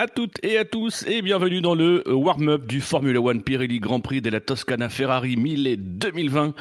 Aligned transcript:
À 0.00 0.06
toutes 0.06 0.42
et 0.42 0.56
à 0.56 0.64
tous 0.64 1.04
et 1.06 1.20
bienvenue 1.20 1.60
dans 1.60 1.74
le 1.74 2.02
warm-up 2.10 2.66
du 2.66 2.80
Formula 2.80 3.20
One 3.20 3.42
Pirelli 3.42 3.80
Grand 3.80 4.00
Prix 4.00 4.22
de 4.22 4.30
la 4.30 4.40
Toscana 4.40 4.88
Ferrari 4.88 5.36
1000 5.36 5.66
et 5.66 5.76
2020. 5.76 6.54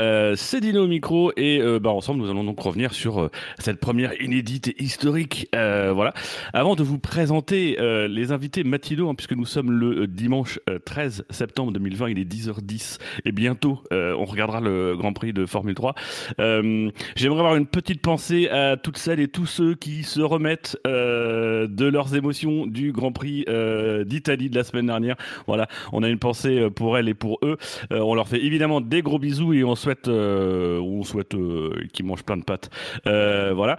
Euh, 0.00 0.34
c'est 0.34 0.62
Dino 0.62 0.86
Micro 0.86 1.30
et 1.36 1.60
euh, 1.60 1.78
bah, 1.78 1.90
ensemble 1.90 2.22
nous 2.22 2.30
allons 2.30 2.44
donc 2.44 2.58
revenir 2.58 2.94
sur 2.94 3.20
euh, 3.20 3.30
cette 3.58 3.80
première 3.80 4.18
inédite 4.22 4.68
et 4.68 4.82
historique. 4.82 5.46
Euh, 5.54 5.92
voilà. 5.92 6.14
Avant 6.54 6.74
de 6.74 6.82
vous 6.82 6.98
présenter 6.98 7.76
les 8.08 8.32
invités 8.32 8.64
matinaux, 8.64 9.10
hein, 9.10 9.14
puisque 9.14 9.32
nous 9.32 9.44
sommes 9.44 9.72
le 9.72 10.06
dimanche 10.06 10.58
euh, 10.70 10.78
13 10.78 11.26
septembre 11.28 11.72
2020, 11.72 12.08
il 12.08 12.18
est 12.18 12.24
10h10 12.24 12.96
et 13.26 13.32
bientôt 13.32 13.82
on 13.90 14.24
regardera 14.24 14.62
le 14.62 14.96
Grand 14.96 15.12
Prix 15.12 15.34
de 15.34 15.44
Formule 15.44 15.74
3. 15.74 15.94
Euh, 16.40 16.90
J'aimerais 17.14 17.40
avoir 17.40 17.56
une 17.56 17.66
petite 17.66 18.00
pensée 18.00 18.48
à 18.48 18.78
toutes 18.78 18.96
celles 18.96 19.20
et 19.20 19.28
tous 19.28 19.44
ceux 19.44 19.74
qui 19.74 20.02
se 20.02 20.22
remettent 20.22 20.78
de 20.86 21.84
leurs 21.84 22.14
émotions 22.14 22.64
du 22.66 22.85
Grand 22.92 23.12
Prix 23.12 23.44
euh, 23.48 24.04
d'Italie 24.04 24.50
de 24.50 24.56
la 24.56 24.64
semaine 24.64 24.86
dernière. 24.86 25.16
Voilà, 25.46 25.68
on 25.92 26.02
a 26.02 26.08
une 26.08 26.18
pensée 26.18 26.58
euh, 26.58 26.70
pour 26.70 26.98
elles 26.98 27.08
et 27.08 27.14
pour 27.14 27.38
eux. 27.42 27.56
Euh, 27.92 28.00
on 28.00 28.14
leur 28.14 28.28
fait 28.28 28.42
évidemment 28.44 28.80
des 28.80 29.02
gros 29.02 29.18
bisous 29.18 29.52
et 29.52 29.64
on 29.64 29.74
souhaite, 29.74 30.08
euh, 30.08 30.78
on 30.80 31.02
souhaite 31.02 31.34
euh, 31.34 31.72
qu'ils 31.92 32.06
mangent 32.06 32.24
plein 32.24 32.36
de 32.36 32.44
pâtes. 32.44 32.70
Euh, 33.06 33.52
voilà. 33.54 33.78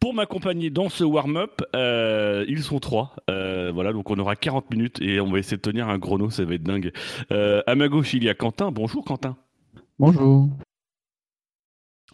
Pour 0.00 0.14
m'accompagner 0.14 0.70
dans 0.70 0.88
ce 0.88 1.04
warm-up, 1.04 1.62
euh, 1.74 2.44
ils 2.48 2.62
sont 2.62 2.78
trois. 2.78 3.16
Euh, 3.30 3.70
voilà, 3.74 3.92
donc 3.92 4.10
on 4.10 4.18
aura 4.18 4.36
40 4.36 4.70
minutes 4.70 5.00
et 5.00 5.20
on 5.20 5.30
va 5.30 5.38
essayer 5.38 5.56
de 5.56 5.62
tenir 5.62 5.88
un 5.88 5.98
chrono, 5.98 6.30
ça 6.30 6.44
va 6.44 6.54
être 6.54 6.62
dingue. 6.62 6.92
Euh, 7.32 7.62
à 7.66 7.74
ma 7.74 7.88
gauche, 7.88 8.14
il 8.14 8.24
y 8.24 8.28
a 8.28 8.34
Quentin. 8.34 8.70
Bonjour 8.70 9.04
Quentin. 9.04 9.36
Bonjour. 9.98 10.48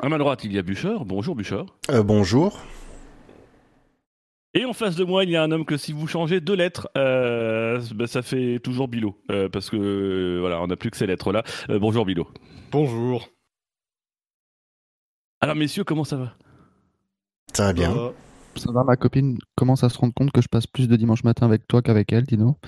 À 0.01 0.09
ma 0.09 0.19
droite, 0.19 0.45
il 0.45 0.53
y 0.53 0.59
a 0.59 0.63
Bûcher. 0.63 0.97
Bonjour 1.05 1.35
Bûcher. 1.35 1.63
Euh, 1.91 2.03
bonjour. 2.03 2.61
Et 4.53 4.65
en 4.65 4.73
face 4.73 4.97
de 4.97 5.05
moi, 5.05 5.23
il 5.23 5.31
y 5.31 5.37
a 5.37 5.45
un 5.45 5.53
homme 5.53 5.65
que 5.65 5.77
si 5.77 5.93
vous 5.93 6.09
changez 6.09 6.41
deux 6.41 6.55
lettres, 6.55 6.91
euh, 6.97 7.81
bah, 7.95 8.09
ça 8.09 8.23
fait 8.23 8.59
toujours 8.59 8.89
Bilo. 8.89 9.17
Euh, 9.31 9.49
parce 9.49 9.71
que 9.71 9.77
euh, 9.77 10.41
voilà, 10.41 10.61
on 10.61 10.67
n'a 10.67 10.75
plus 10.77 10.91
que 10.91 10.97
ces 10.97 11.07
lettres-là. 11.07 11.45
Euh, 11.69 11.79
bonjour 11.79 12.05
Bilo. 12.05 12.27
Bonjour. 12.73 13.29
Alors 15.41 15.55
messieurs, 15.55 15.85
comment 15.85 16.03
ça 16.03 16.17
va? 16.17 16.35
Ça 17.53 17.67
va 17.67 17.73
bien. 17.73 17.95
Ça 18.57 18.73
va, 18.73 18.83
ma 18.83 18.97
copine 18.97 19.39
commence 19.55 19.85
à 19.85 19.89
se 19.89 19.99
rendre 19.99 20.15
compte 20.15 20.33
que 20.33 20.43
je 20.43 20.49
passe 20.49 20.67
plus 20.67 20.89
de 20.89 20.97
dimanche 20.97 21.23
matin 21.23 21.47
avec 21.47 21.69
toi 21.69 21.81
qu'avec 21.81 22.13
elle, 22.13 22.25
Dino. 22.25 22.59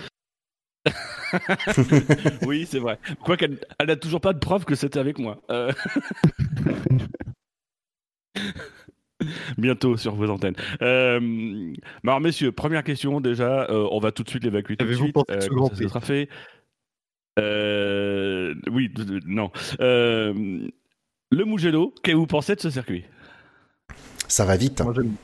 Oui, 2.47 2.67
c'est 2.67 2.79
vrai. 2.79 2.99
Quoi 3.25 3.39
qu'elle 3.39 3.59
elle 3.79 3.87
n'a 3.87 3.97
toujours 3.97 4.21
pas 4.21 4.35
de 4.35 4.39
preuve 4.39 4.67
que 4.67 4.75
c'était 4.75 4.99
avec 4.99 5.19
moi. 5.19 5.41
Euh, 9.23 9.25
Bientôt 9.59 9.97
sur 9.97 10.15
vos 10.15 10.29
antennes. 10.31 10.57
Euh, 10.83 11.73
alors 12.05 12.21
messieurs, 12.21 12.53
première 12.53 12.85
question 12.85 13.21
déjà, 13.21 13.69
euh, 13.71 13.89
on 13.91 13.99
va 13.99 14.13
tout 14.13 14.23
de 14.23 14.29
suite 14.29 14.45
l'évacuer 14.45 14.77
tout 14.77 14.85
de 14.85 14.89
Avez-vous 14.91 15.05
suite. 15.05 15.51
Grand 15.51 15.69
ça, 15.75 15.89
sera 15.89 16.01
fait. 16.01 16.29
Euh, 17.39 18.55
oui, 18.71 18.93
non. 19.27 19.51
Euh, 19.81 20.69
le 21.31 21.45
Mugello, 21.45 21.95
qu'avez-vous 22.03 22.27
pensé 22.27 22.55
de 22.55 22.61
ce 22.61 22.71
circuit? 22.71 23.05
Ça 24.29 24.45
va 24.45 24.57
vite. 24.57 24.81
moi, 24.83 24.93
j'aime- 24.95 25.15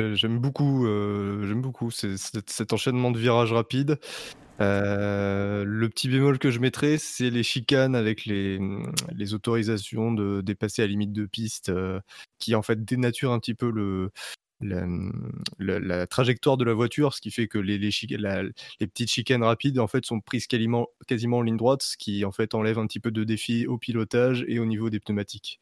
Euh, 0.00 0.14
J'aime 0.14 0.38
beaucoup, 0.38 0.86
euh, 0.86 1.46
j'aime 1.46 1.60
beaucoup 1.60 1.90
cet 1.90 2.72
enchaînement 2.72 3.10
de 3.10 3.18
virages 3.18 3.52
rapides. 3.52 3.98
Le 5.82 5.88
petit 5.88 6.08
bémol 6.08 6.38
que 6.38 6.52
je 6.52 6.60
mettrais, 6.60 6.96
c'est 6.96 7.28
les 7.28 7.42
chicanes 7.42 7.96
avec 7.96 8.24
les, 8.24 8.60
les 9.16 9.34
autorisations 9.34 10.12
de 10.12 10.40
dépasser 10.40 10.80
à 10.82 10.86
limite 10.86 11.12
de 11.12 11.26
piste, 11.26 11.70
euh, 11.70 11.98
qui 12.38 12.54
en 12.54 12.62
fait 12.62 12.84
dénaturent 12.84 13.32
un 13.32 13.40
petit 13.40 13.54
peu 13.54 13.68
le, 13.68 14.12
la, 14.60 14.86
la- 15.58 15.80
la 15.80 16.06
trajectoire 16.06 16.56
de 16.56 16.64
la 16.64 16.72
voiture, 16.72 17.14
ce 17.14 17.20
qui 17.20 17.32
fait 17.32 17.48
que 17.48 17.58
les, 17.58 17.78
la- 18.10 18.44
petites 18.78 19.10
chicanes 19.10 19.42
rapides 19.42 19.80
en 19.80 19.88
fait 19.88 20.06
sont 20.06 20.20
prises 20.20 20.46
quasiment, 20.46 20.86
quasiment 21.08 21.38
en 21.38 21.42
ligne 21.42 21.56
droite, 21.56 21.82
ce 21.82 21.96
qui 21.96 22.24
en 22.24 22.30
fait 22.32 22.54
enlève 22.54 22.78
un 22.78 22.86
petit 22.86 23.00
peu 23.00 23.10
de 23.10 23.24
défi 23.24 23.66
au 23.66 23.76
pilotage 23.76 24.44
et 24.46 24.60
au 24.60 24.66
niveau 24.66 24.88
des 24.88 25.00
pneumatiques. 25.00 25.60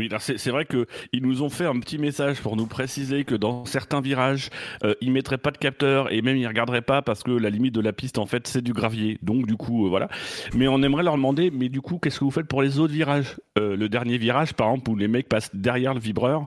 Oui, 0.00 0.08
c'est 0.18 0.48
vrai 0.50 0.64
qu'ils 0.64 1.22
nous 1.22 1.42
ont 1.42 1.50
fait 1.50 1.66
un 1.66 1.78
petit 1.78 1.98
message 1.98 2.40
pour 2.40 2.56
nous 2.56 2.64
préciser 2.66 3.24
que 3.24 3.34
dans 3.34 3.66
certains 3.66 4.00
virages, 4.00 4.48
euh, 4.82 4.94
ils 5.02 5.12
mettraient 5.12 5.36
pas 5.36 5.50
de 5.50 5.58
capteur 5.58 6.10
et 6.10 6.22
même 6.22 6.38
ils 6.38 6.46
regarderaient 6.46 6.80
pas 6.80 7.02
parce 7.02 7.22
que 7.22 7.30
la 7.32 7.50
limite 7.50 7.74
de 7.74 7.82
la 7.82 7.92
piste 7.92 8.16
en 8.16 8.24
fait 8.24 8.46
c'est 8.46 8.62
du 8.62 8.72
gravier. 8.72 9.18
Donc 9.22 9.46
du 9.46 9.56
coup 9.56 9.84
euh, 9.84 9.90
voilà. 9.90 10.08
Mais 10.54 10.68
on 10.68 10.82
aimerait 10.82 11.02
leur 11.02 11.16
demander, 11.16 11.50
mais 11.50 11.68
du 11.68 11.82
coup 11.82 11.98
qu'est-ce 11.98 12.18
que 12.18 12.24
vous 12.24 12.30
faites 12.30 12.46
pour 12.46 12.62
les 12.62 12.78
autres 12.78 12.94
virages 12.94 13.36
Euh, 13.58 13.76
Le 13.76 13.88
dernier 13.90 14.16
virage 14.16 14.54
par 14.54 14.68
exemple 14.68 14.90
où 14.90 14.96
les 14.96 15.08
mecs 15.08 15.28
passent 15.28 15.54
derrière 15.54 15.92
le 15.92 16.00
vibreur. 16.00 16.46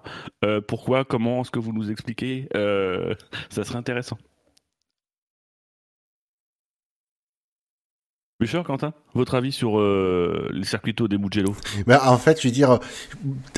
pourquoi 0.67 1.05
Comment 1.05 1.41
Est-ce 1.41 1.51
que 1.51 1.59
vous 1.59 1.73
nous 1.73 1.91
expliquez 1.91 2.47
Ça 3.49 3.63
serait 3.63 3.77
intéressant. 3.77 4.17
Bûcher, 8.43 8.61
Quentin, 8.65 8.93
votre 9.15 9.35
avis 9.35 9.51
sur 9.51 9.79
euh, 9.79 10.49
les 10.51 10.65
circuits 10.65 10.93
des 11.09 11.17
Mugello? 11.17 11.55
Mais 11.87 11.95
en 11.95 12.17
fait, 12.17 12.41
je 12.41 12.47
veux 12.47 12.53
dire, 12.53 12.79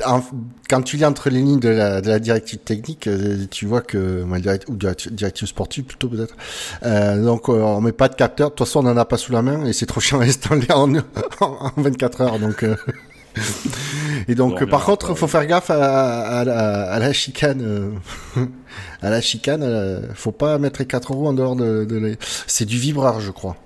en- 0.04 0.22
quand 0.70 0.82
tu 0.82 0.96
lis 0.96 1.04
entre 1.04 1.28
les 1.30 1.40
lignes 1.40 1.60
de 1.60 1.68
la, 1.68 2.00
de 2.00 2.08
la 2.08 2.18
directive 2.18 2.58
technique, 2.60 3.06
euh, 3.06 3.46
tu 3.50 3.66
vois 3.66 3.80
que, 3.82 4.22
ou 4.68 4.76
direct- 4.76 5.10
directive 5.12 5.48
sportive 5.48 5.84
plutôt 5.84 6.08
peut-être. 6.08 6.36
Euh, 6.84 7.22
donc, 7.24 7.48
euh, 7.48 7.52
on 7.52 7.80
met 7.80 7.92
pas 7.92 8.08
de 8.08 8.14
capteur. 8.14 8.50
De 8.50 8.54
toute 8.54 8.66
façon, 8.66 8.84
on 8.86 8.88
en 8.90 8.96
a 8.96 9.04
pas 9.04 9.16
sous 9.16 9.32
la 9.32 9.42
main 9.42 9.64
et 9.66 9.72
c'est 9.72 9.86
trop 9.86 10.00
chiant 10.00 10.20
à 10.20 10.24
installer 10.24 10.70
en, 10.72 10.94
en, 10.94 11.00
en 11.40 11.72
24 11.76 12.20
heures. 12.22 12.38
Donc, 12.38 12.62
euh, 12.62 12.76
et 14.28 14.34
donc, 14.34 14.64
par 14.70 14.84
contre, 14.84 15.14
faut 15.14 15.26
faire 15.26 15.46
gaffe 15.46 15.70
à, 15.70 16.20
à, 16.40 16.44
la, 16.44 16.90
à 16.92 16.98
la 16.98 17.12
chicane. 17.12 17.92
à 19.02 19.10
la 19.10 19.20
chicane, 19.20 20.02
faut 20.14 20.32
pas 20.32 20.58
mettre 20.58 20.80
les 20.80 20.86
quatre 20.86 21.10
roues 21.12 21.26
en 21.26 21.32
dehors 21.34 21.56
de, 21.56 21.84
de 21.84 21.96
les... 21.96 22.18
C'est 22.46 22.64
du 22.64 22.78
vibreur, 22.78 23.20
je 23.20 23.30
crois. 23.30 23.56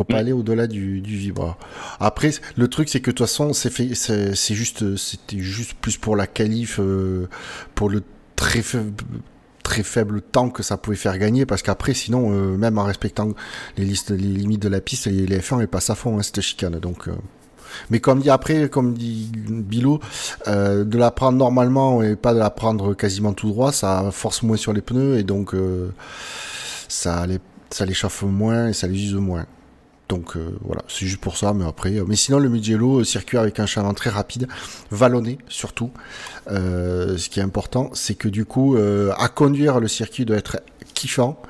Faut 0.00 0.04
pas 0.04 0.14
Mm. 0.14 0.20
aller 0.20 0.32
au-delà 0.32 0.66
du, 0.66 1.02
du 1.02 1.14
vibreur. 1.18 1.58
Après, 1.98 2.30
le 2.56 2.68
truc, 2.68 2.88
c'est 2.88 3.00
que 3.00 3.10
de 3.10 3.16
toute 3.16 3.26
façon, 3.26 3.52
c'est 3.52 3.68
fait, 3.68 3.94
c'est 3.94 4.54
juste, 4.54 4.96
c'était 4.96 5.40
juste 5.40 5.74
plus 5.74 5.98
pour 5.98 6.16
la 6.16 6.26
qualif, 6.26 6.80
euh, 6.80 7.28
pour 7.74 7.90
le 7.90 8.02
très 8.34 8.62
faible, 8.62 8.94
très 9.62 9.82
faible 9.82 10.22
temps 10.22 10.48
que 10.48 10.62
ça 10.62 10.78
pouvait 10.78 10.96
faire 10.96 11.18
gagner, 11.18 11.44
parce 11.44 11.60
qu'après, 11.60 11.92
sinon, 11.92 12.32
euh, 12.32 12.56
même 12.56 12.78
en 12.78 12.84
respectant 12.84 13.28
les 13.76 13.84
listes, 13.84 14.08
les 14.10 14.16
limites 14.16 14.62
de 14.62 14.70
la 14.70 14.80
piste, 14.80 15.04
les, 15.04 15.26
les 15.26 15.38
F1 15.40 15.60
ils 15.60 15.68
passent 15.68 15.90
à 15.90 15.94
fond 15.94 16.18
hein, 16.18 16.22
cette 16.22 16.40
chicane. 16.40 16.78
Donc, 16.80 17.06
euh. 17.06 17.12
mais 17.90 18.00
comme 18.00 18.20
dit 18.20 18.30
après, 18.30 18.70
comme 18.70 18.94
dit 18.94 19.30
Bilo, 19.34 20.00
euh, 20.48 20.84
de 20.84 20.96
la 20.96 21.10
prendre 21.10 21.36
normalement 21.36 22.02
et 22.02 22.16
pas 22.16 22.32
de 22.32 22.38
la 22.38 22.48
prendre 22.48 22.94
quasiment 22.94 23.34
tout 23.34 23.50
droit, 23.50 23.70
ça 23.70 24.08
force 24.12 24.42
moins 24.44 24.56
sur 24.56 24.72
les 24.72 24.80
pneus 24.80 25.18
et 25.18 25.24
donc 25.24 25.54
ça 26.88 27.26
les, 27.26 27.38
ça 27.68 27.84
les 27.84 27.92
chauffe 27.92 28.22
moins 28.22 28.68
et 28.68 28.72
ça 28.72 28.86
les 28.86 28.94
use 28.94 29.14
moins. 29.14 29.44
Donc 30.10 30.36
euh, 30.36 30.58
voilà, 30.62 30.82
c'est 30.88 31.06
juste 31.06 31.20
pour 31.22 31.38
ça, 31.38 31.54
mais 31.54 31.64
après. 31.64 31.96
euh, 31.98 32.04
mais 32.06 32.16
sinon, 32.16 32.40
le 32.40 32.50
Mugello, 32.50 33.00
euh, 33.00 33.04
circuit 33.04 33.38
avec 33.38 33.60
un 33.60 33.66
chaland 33.66 33.94
très 33.94 34.10
rapide, 34.10 34.48
vallonné 34.90 35.38
surtout. 35.48 35.92
Euh, 36.50 37.16
ce 37.18 37.30
qui 37.30 37.40
est 37.40 37.44
important, 37.44 37.90
c'est 37.94 38.16
que 38.16 38.28
du 38.28 38.44
coup, 38.44 38.76
euh, 38.76 39.12
à 39.18 39.28
conduire, 39.28 39.80
le 39.80 39.88
circuit 39.88 40.24
doit 40.26 40.38
être 40.38 40.60
kiffant. 40.94 41.40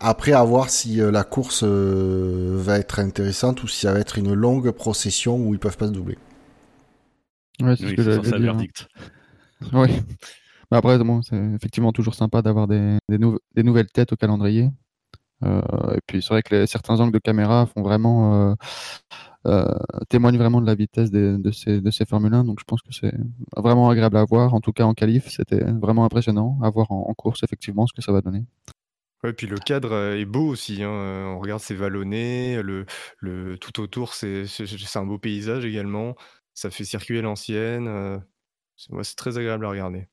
Après, 0.00 0.32
à 0.32 0.44
voir 0.44 0.70
si 0.70 1.00
euh, 1.00 1.10
la 1.10 1.24
course 1.24 1.62
euh, 1.64 2.54
va 2.58 2.78
être 2.78 3.00
intéressante 3.00 3.62
ou 3.62 3.68
si 3.68 3.80
ça 3.80 3.92
va 3.94 4.00
être 4.00 4.18
une 4.18 4.34
longue 4.34 4.70
procession 4.72 5.38
où 5.38 5.54
ils 5.54 5.60
peuvent 5.60 5.78
pas 5.78 5.88
se 5.88 5.92
doubler. 5.92 6.18
Ouais, 7.60 7.76
c'est 7.76 7.84
Oui, 7.84 7.90
ce 7.90 7.94
que 7.94 8.02
dire. 8.38 8.54
verdict. 8.54 8.88
Mais 10.70 10.78
après, 10.78 10.98
bon, 10.98 11.22
c'est 11.22 11.36
effectivement 11.54 11.92
toujours 11.92 12.14
sympa 12.14 12.42
d'avoir 12.42 12.68
des, 12.68 12.98
des, 13.08 13.18
nou- 13.18 13.38
des 13.54 13.62
nouvelles 13.62 13.88
têtes 13.90 14.12
au 14.12 14.16
calendrier. 14.16 14.70
Euh, 15.44 15.94
et 15.94 16.00
puis 16.06 16.22
c'est 16.22 16.28
vrai 16.34 16.42
que 16.42 16.66
certains 16.66 17.00
angles 17.00 17.12
de 17.12 17.18
caméra 17.18 17.66
font 17.66 17.82
vraiment 17.82 18.50
euh, 18.50 18.54
euh, 19.46 19.64
témoignent 20.08 20.38
vraiment 20.38 20.60
de 20.60 20.66
la 20.66 20.74
vitesse 20.74 21.10
de 21.10 21.50
ces 21.50 21.80
de 21.80 21.90
ces 21.90 22.04
Formule 22.04 22.34
1. 22.34 22.44
Donc 22.44 22.60
je 22.60 22.64
pense 22.64 22.82
que 22.82 22.92
c'est 22.92 23.14
vraiment 23.56 23.88
agréable 23.88 24.16
à 24.16 24.24
voir. 24.24 24.54
En 24.54 24.60
tout 24.60 24.72
cas 24.72 24.84
en 24.84 24.94
qualif, 24.94 25.28
c'était 25.28 25.64
vraiment 25.64 26.04
impressionnant 26.04 26.58
à 26.62 26.70
voir 26.70 26.90
en, 26.92 27.14
course 27.14 27.42
effectivement 27.42 27.86
ce 27.86 27.92
que 27.92 28.02
ça 28.02 28.12
va 28.12 28.20
donner. 28.20 28.44
Ouais, 29.22 29.34
puis 29.34 29.46
le 29.46 29.58
cadre 29.58 30.14
est 30.14 30.24
beau 30.24 30.48
aussi. 30.48 30.82
hein, 30.82 30.88
On 30.90 31.40
regarde, 31.40 31.60
c'est 31.60 31.74
vallonné. 31.74 32.62
Le, 32.62 32.86
le, 33.18 33.58
tout 33.58 33.80
autour, 33.80 34.14
c'est 34.14 34.46
un 34.94 35.04
beau 35.04 35.18
paysage 35.18 35.64
également. 35.64 36.14
Ça 36.54 36.70
fait 36.70 36.84
circuler 36.84 37.22
l'ancienne. 37.22 38.22
c'est 38.76 39.16
très 39.16 39.38
agréable 39.38 39.66
à 39.66 39.70
regarder. 39.70 40.08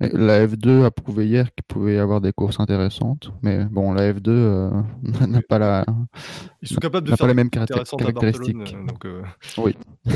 La 0.00 0.46
F2 0.46 0.84
a 0.84 0.90
prouvé 0.90 1.26
hier 1.26 1.54
qu'il 1.54 1.64
pouvait 1.68 1.96
y 1.96 1.98
avoir 1.98 2.20
des 2.22 2.32
courses 2.32 2.58
intéressantes, 2.58 3.32
mais 3.42 3.64
bon, 3.66 3.92
la 3.92 4.12
F2 4.14 4.28
euh, 4.30 4.70
n'a 5.28 5.42
pas 5.42 5.58
la 5.58 5.84
Ils 6.62 6.68
sont 6.68 6.76
capables 6.80 7.06
de 7.06 7.10
faire 7.10 7.18
pas 7.18 7.26
les 7.26 7.32
des 7.32 7.36
mêmes 7.36 7.50
courses 7.50 7.66
caracté- 7.66 7.72
intéressantes 7.74 8.02
à 8.02 8.12
Barcelone. 8.12 8.64
caractéristiques. 8.64 8.86
donc, 8.86 9.04
euh, 9.04 9.22
Oui. 9.58 9.76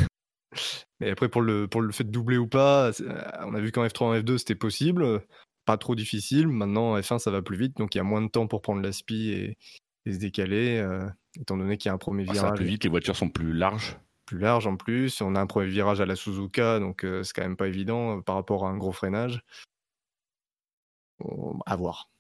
Mais 1.01 1.11
après, 1.11 1.29
pour 1.29 1.43
le, 1.43 1.67
pour 1.69 1.83
le 1.83 1.93
fait 1.93 2.05
de 2.05 2.11
doubler 2.11 2.39
ou 2.39 2.47
pas, 2.47 2.91
euh, 3.01 3.23
on 3.45 3.55
a 3.55 3.61
vu 3.61 3.73
qu'en 3.73 3.85
F3 3.85 4.05
en 4.05 4.15
F2, 4.15 4.39
c'était 4.39 4.55
possible. 4.55 5.21
Pas 5.67 5.77
trop 5.77 5.95
difficile. 5.95 6.47
Maintenant, 6.49 6.93
en 6.93 6.99
F1, 6.99 7.19
ça 7.19 7.31
va 7.31 7.43
plus 7.43 7.57
vite. 7.57 7.77
Donc, 7.77 7.95
il 7.95 7.99
y 7.99 8.01
a 8.01 8.05
moins 8.05 8.23
de 8.23 8.29
temps 8.29 8.47
pour 8.47 8.63
prendre 8.63 8.81
l'aspi 8.81 9.31
et, 9.31 9.59
et 10.07 10.13
se 10.13 10.19
décaler, 10.19 10.79
euh, 10.79 11.07
étant 11.41 11.57
donné 11.57 11.77
qu'il 11.77 11.89
y 11.89 11.91
a 11.91 11.95
un 11.95 11.99
premier 11.99 12.23
Ah, 12.29 12.35
ça 12.35 12.35
va 12.35 12.41
virage. 12.49 12.57
plus 12.59 12.67
vite, 12.67 12.85
les 12.85 12.91
voitures 12.91 13.17
sont 13.17 13.29
plus 13.29 13.53
larges. 13.53 13.99
plus 14.27 14.39
large 14.39 14.67
en 14.67 14.77
plus. 14.77 15.21
On 15.21 15.35
a 15.35 15.41
un 15.41 15.47
premier 15.47 15.67
virage 15.67 16.01
à 16.01 16.07
la 16.07 16.15
Suzuka, 16.17 16.79
donc 16.79 17.05
c'est 17.23 17.33
quand 17.35 17.43
même 17.43 17.57
pas 17.57 17.67
évident 17.69 18.21
par 18.23 18.37
rapport 18.37 18.65
à 18.67 18.71
un 18.71 18.77
gros 18.79 18.93
freinage. 18.93 19.43
À 21.67 21.77
voir. 21.77 22.11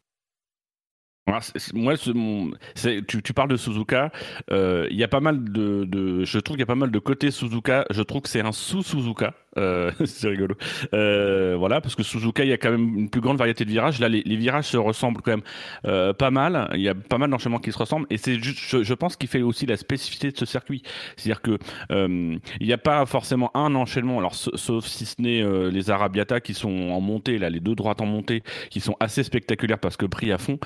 Moi, 1.73 1.96
tu, 1.96 3.32
parles 3.32 3.49
de 3.49 3.56
Suzuka. 3.56 4.12
Il 4.50 4.96
y 4.96 5.05
a 5.05 5.08
pas 5.08 5.20
mal 5.20 5.44
de 5.44 6.25
je 6.25 6.38
trouve 6.38 6.56
qu'il 6.56 6.61
y 6.61 6.64
a 6.64 6.67
pas 6.67 6.75
mal 6.75 6.91
de 6.91 6.99
côté 6.99 7.31
Suzuka. 7.31 7.87
Je 7.91 8.02
trouve 8.02 8.23
que 8.23 8.29
c'est 8.29 8.43
un 8.43 8.52
sous 8.52 8.82
Suzuka. 8.82 9.35
Euh, 9.59 9.91
c'est 10.05 10.29
rigolo. 10.29 10.55
Euh, 10.93 11.56
voilà, 11.59 11.81
parce 11.81 11.95
que 11.95 12.03
Suzuka, 12.03 12.45
il 12.45 12.51
y 12.51 12.53
a 12.53 12.59
quand 12.59 12.71
même 12.71 12.99
une 12.99 13.11
plus 13.11 13.21
grande 13.21 13.39
variété 13.39 13.65
de 13.65 13.71
virages. 13.71 14.01
Là, 14.01 14.09
les, 14.09 14.37
virages 14.37 14.67
se 14.67 14.77
ressemblent 14.77 15.23
quand 15.23 15.33
même 15.33 15.43
euh, 15.87 16.12
pas 16.12 16.31
mal. 16.31 16.71
Il 16.75 16.81
y 16.81 16.89
a 16.89 16.95
pas 16.95 17.19
mal 17.19 17.31
d'enchaînements 17.31 17.59
qui 17.59 17.73
se 17.73 17.79
ressemblent. 17.79 18.06
Et 18.11 18.17
c'est 18.17 18.43
juste, 18.43 18.83
je, 18.83 18.95
pense 18.95 19.17
qu'il 19.17 19.29
fait 19.29 19.43
aussi 19.43 19.67
la 19.67 19.77
spécificité 19.77 20.31
de 20.31 20.37
ce 20.37 20.47
circuit. 20.47 20.83
C'est-à-dire 21.17 21.43
que 21.43 21.59
il 21.91 22.67
n'y 22.67 22.73
a 22.73 22.79
pas 22.79 23.05
forcément 23.06 23.51
un 23.56 23.75
enchaînement. 23.75 24.19
Alors, 24.19 24.35
sauf 24.35 24.87
si 24.87 25.06
ce 25.06 25.21
n'est 25.21 25.71
les 25.71 25.91
Arabiata 25.91 26.41
qui 26.41 26.55
sont 26.55 26.91
en 26.91 27.01
montée, 27.01 27.39
là, 27.39 27.51
les 27.51 27.61
deux 27.61 27.75
droites 27.75 28.01
en 28.01 28.06
montée, 28.06 28.43
qui 28.71 28.81
sont 28.81 28.97
assez 29.01 29.23
spectaculaires 29.23 29.79
parce 29.79 29.97
que 29.97 30.06
pris 30.06 30.33
à 30.33 30.39
fond. 30.39 30.59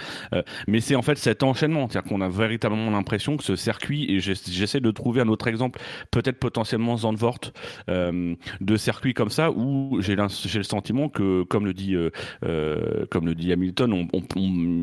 mais 0.67 0.81
c'est 0.81 0.95
en 0.95 1.03
fait 1.03 1.19
cet 1.19 1.43
enchaînement. 1.43 1.89
C'est-à-dire 1.89 2.09
qu'on 2.09 2.21
a 2.21 2.29
véritablement 2.29 2.91
l'impression 2.91 3.37
que 3.37 3.45
ce 3.45 3.57
circuit, 3.57 4.11
et 4.13 4.21
j'essaie 4.21 4.81
de 4.81 4.91
trouver 4.91 5.21
un 5.21 5.29
autre 5.29 5.49
exemple, 5.49 5.81
peut-être 6.11 6.39
potentiellement 6.39 6.97
Zandvoort, 6.97 7.53
de 7.89 8.78
circuits 8.79 9.15
comme 9.15 9.31
ça 9.31 9.51
où 9.51 10.01
j'ai 10.01 10.17
le 10.17 10.63
sentiment 10.63 11.09
que, 11.09 11.43
comme 11.45 11.67
le 11.67 11.75
dit, 11.75 11.95
euh, 11.95 12.11
euh, 12.45 13.07
comme 13.11 13.27
le 13.27 13.35
dit 13.35 13.53
Hamilton, 13.53 13.93
on, 13.93 14.19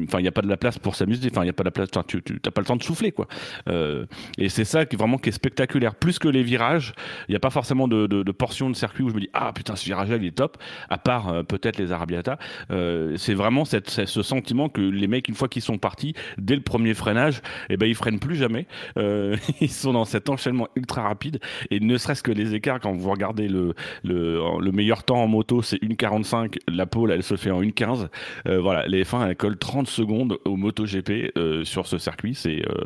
enfin, 0.03 0.19
il 0.19 0.21
n'y 0.21 0.27
a 0.27 0.31
pas 0.31 0.41
de 0.41 0.47
la 0.47 0.57
place 0.57 0.77
pour 0.77 0.95
s'amuser. 0.95 1.29
Enfin, 1.31 1.41
il 1.41 1.45
n'y 1.45 1.49
a 1.49 1.53
pas 1.53 1.63
de 1.63 1.67
la 1.67 1.71
place. 1.71 1.89
Tu 2.07 2.17
n'as 2.17 2.51
pas 2.51 2.61
le 2.61 2.67
temps 2.67 2.75
de 2.75 2.83
souffler, 2.83 3.11
quoi. 3.11 3.27
Euh, 3.69 4.05
et 4.37 4.49
c'est 4.49 4.65
ça 4.65 4.85
qui 4.85 4.95
vraiment 4.95 5.17
qui 5.17 5.29
est 5.29 5.33
spectaculaire. 5.33 5.95
Plus 5.95 6.19
que 6.19 6.27
les 6.27 6.43
virages, 6.43 6.93
il 7.27 7.31
n'y 7.31 7.35
a 7.35 7.39
pas 7.39 7.49
forcément 7.49 7.87
de, 7.87 8.07
de, 8.07 8.23
de, 8.23 8.31
portion 8.31 8.69
de 8.69 8.75
circuit 8.75 9.03
où 9.03 9.09
je 9.09 9.15
me 9.15 9.21
dis 9.21 9.29
ah 9.33 9.51
putain 9.53 9.75
ce 9.75 9.85
virage-là 9.85 10.17
il 10.17 10.25
est 10.25 10.35
top. 10.35 10.57
À 10.89 10.97
part 10.97 11.45
peut-être 11.45 11.77
les 11.77 11.91
Arabiata, 11.91 12.37
c'est 12.69 13.33
vraiment 13.33 13.65
cette, 13.65 13.89
ce 13.89 14.21
sentiment 14.21 14.69
que 14.69 14.81
les 14.81 15.07
mecs 15.07 15.27
une 15.27 15.35
fois 15.35 15.47
qu'ils 15.47 15.61
sont 15.61 15.77
partis, 15.77 16.13
dès 16.37 16.55
le 16.55 16.61
premier 16.61 16.93
freinage, 16.93 17.41
eh 17.69 17.77
ben 17.77 17.87
ils 17.87 17.95
freinent 17.95 18.19
plus 18.19 18.35
jamais. 18.35 18.67
ils 18.97 19.71
sont 19.71 19.93
dans 19.93 20.05
cet 20.05 20.29
enchaînement 20.29 20.67
ultra 20.75 21.03
rapide 21.03 21.39
et 21.71 21.79
ne 21.79 21.97
serait-ce 21.97 22.23
que 22.23 22.31
les 22.31 22.53
écarts 22.53 22.79
quand 22.79 22.93
vous 22.93 23.09
regardez 23.09 23.47
le, 23.47 23.73
le, 24.03 24.71
meilleur 24.71 25.03
temps 25.03 25.23
en 25.23 25.27
moto, 25.27 25.61
c'est 25.61 25.77
1,45. 25.77 26.57
La 26.67 26.85
pole, 26.85 27.11
elle 27.11 27.23
se 27.23 27.35
fait 27.35 27.51
en 27.51 27.61
1,15. 27.61 28.09
Euh, 28.47 28.59
voilà, 28.59 28.87
les 28.87 29.03
F1, 29.03 29.27
elles 29.27 29.35
collent 29.35 29.57
30 29.57 29.87
secondes 29.87 30.37
au 30.45 30.55
MotoGP 30.55 31.31
euh, 31.37 31.63
sur 31.63 31.87
ce 31.87 31.97
circuit. 31.97 32.35
C'est. 32.35 32.61
Euh, 32.67 32.83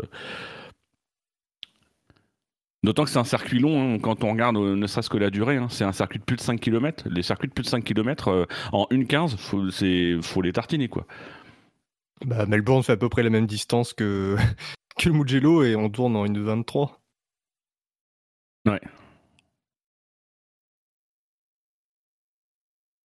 d'autant 2.83 3.03
que 3.03 3.09
c'est 3.09 3.19
un 3.19 3.23
circuit 3.23 3.59
long, 3.59 3.95
hein, 3.95 3.99
quand 3.99 4.23
on 4.23 4.31
regarde 4.31 4.57
ne 4.57 4.87
serait-ce 4.87 5.09
que 5.09 5.17
la 5.17 5.29
durée, 5.29 5.57
hein. 5.57 5.67
c'est 5.69 5.83
un 5.83 5.91
circuit 5.91 6.19
de 6.19 6.23
plus 6.23 6.35
de 6.35 6.41
5 6.41 6.59
km. 6.59 7.05
Les 7.09 7.23
circuits 7.23 7.47
de 7.47 7.53
plus 7.53 7.63
de 7.63 7.69
5 7.69 7.83
km 7.83 8.47
en 8.71 8.85
1,15, 8.91 9.37
faut, 9.37 10.21
faut 10.21 10.41
les 10.41 10.53
tartiner. 10.53 10.87
quoi. 10.87 11.05
Bah, 12.25 12.45
Melbourne 12.45 12.83
fait 12.83 12.93
à 12.93 12.97
peu 12.97 13.09
près 13.09 13.23
la 13.23 13.29
même 13.29 13.47
distance 13.47 13.93
que, 13.93 14.35
que 14.97 15.09
le 15.09 15.15
Mugello 15.15 15.63
et 15.63 15.75
on 15.75 15.89
tourne 15.89 16.15
en 16.15 16.25
1,23. 16.25 16.91
Ouais. 18.65 18.81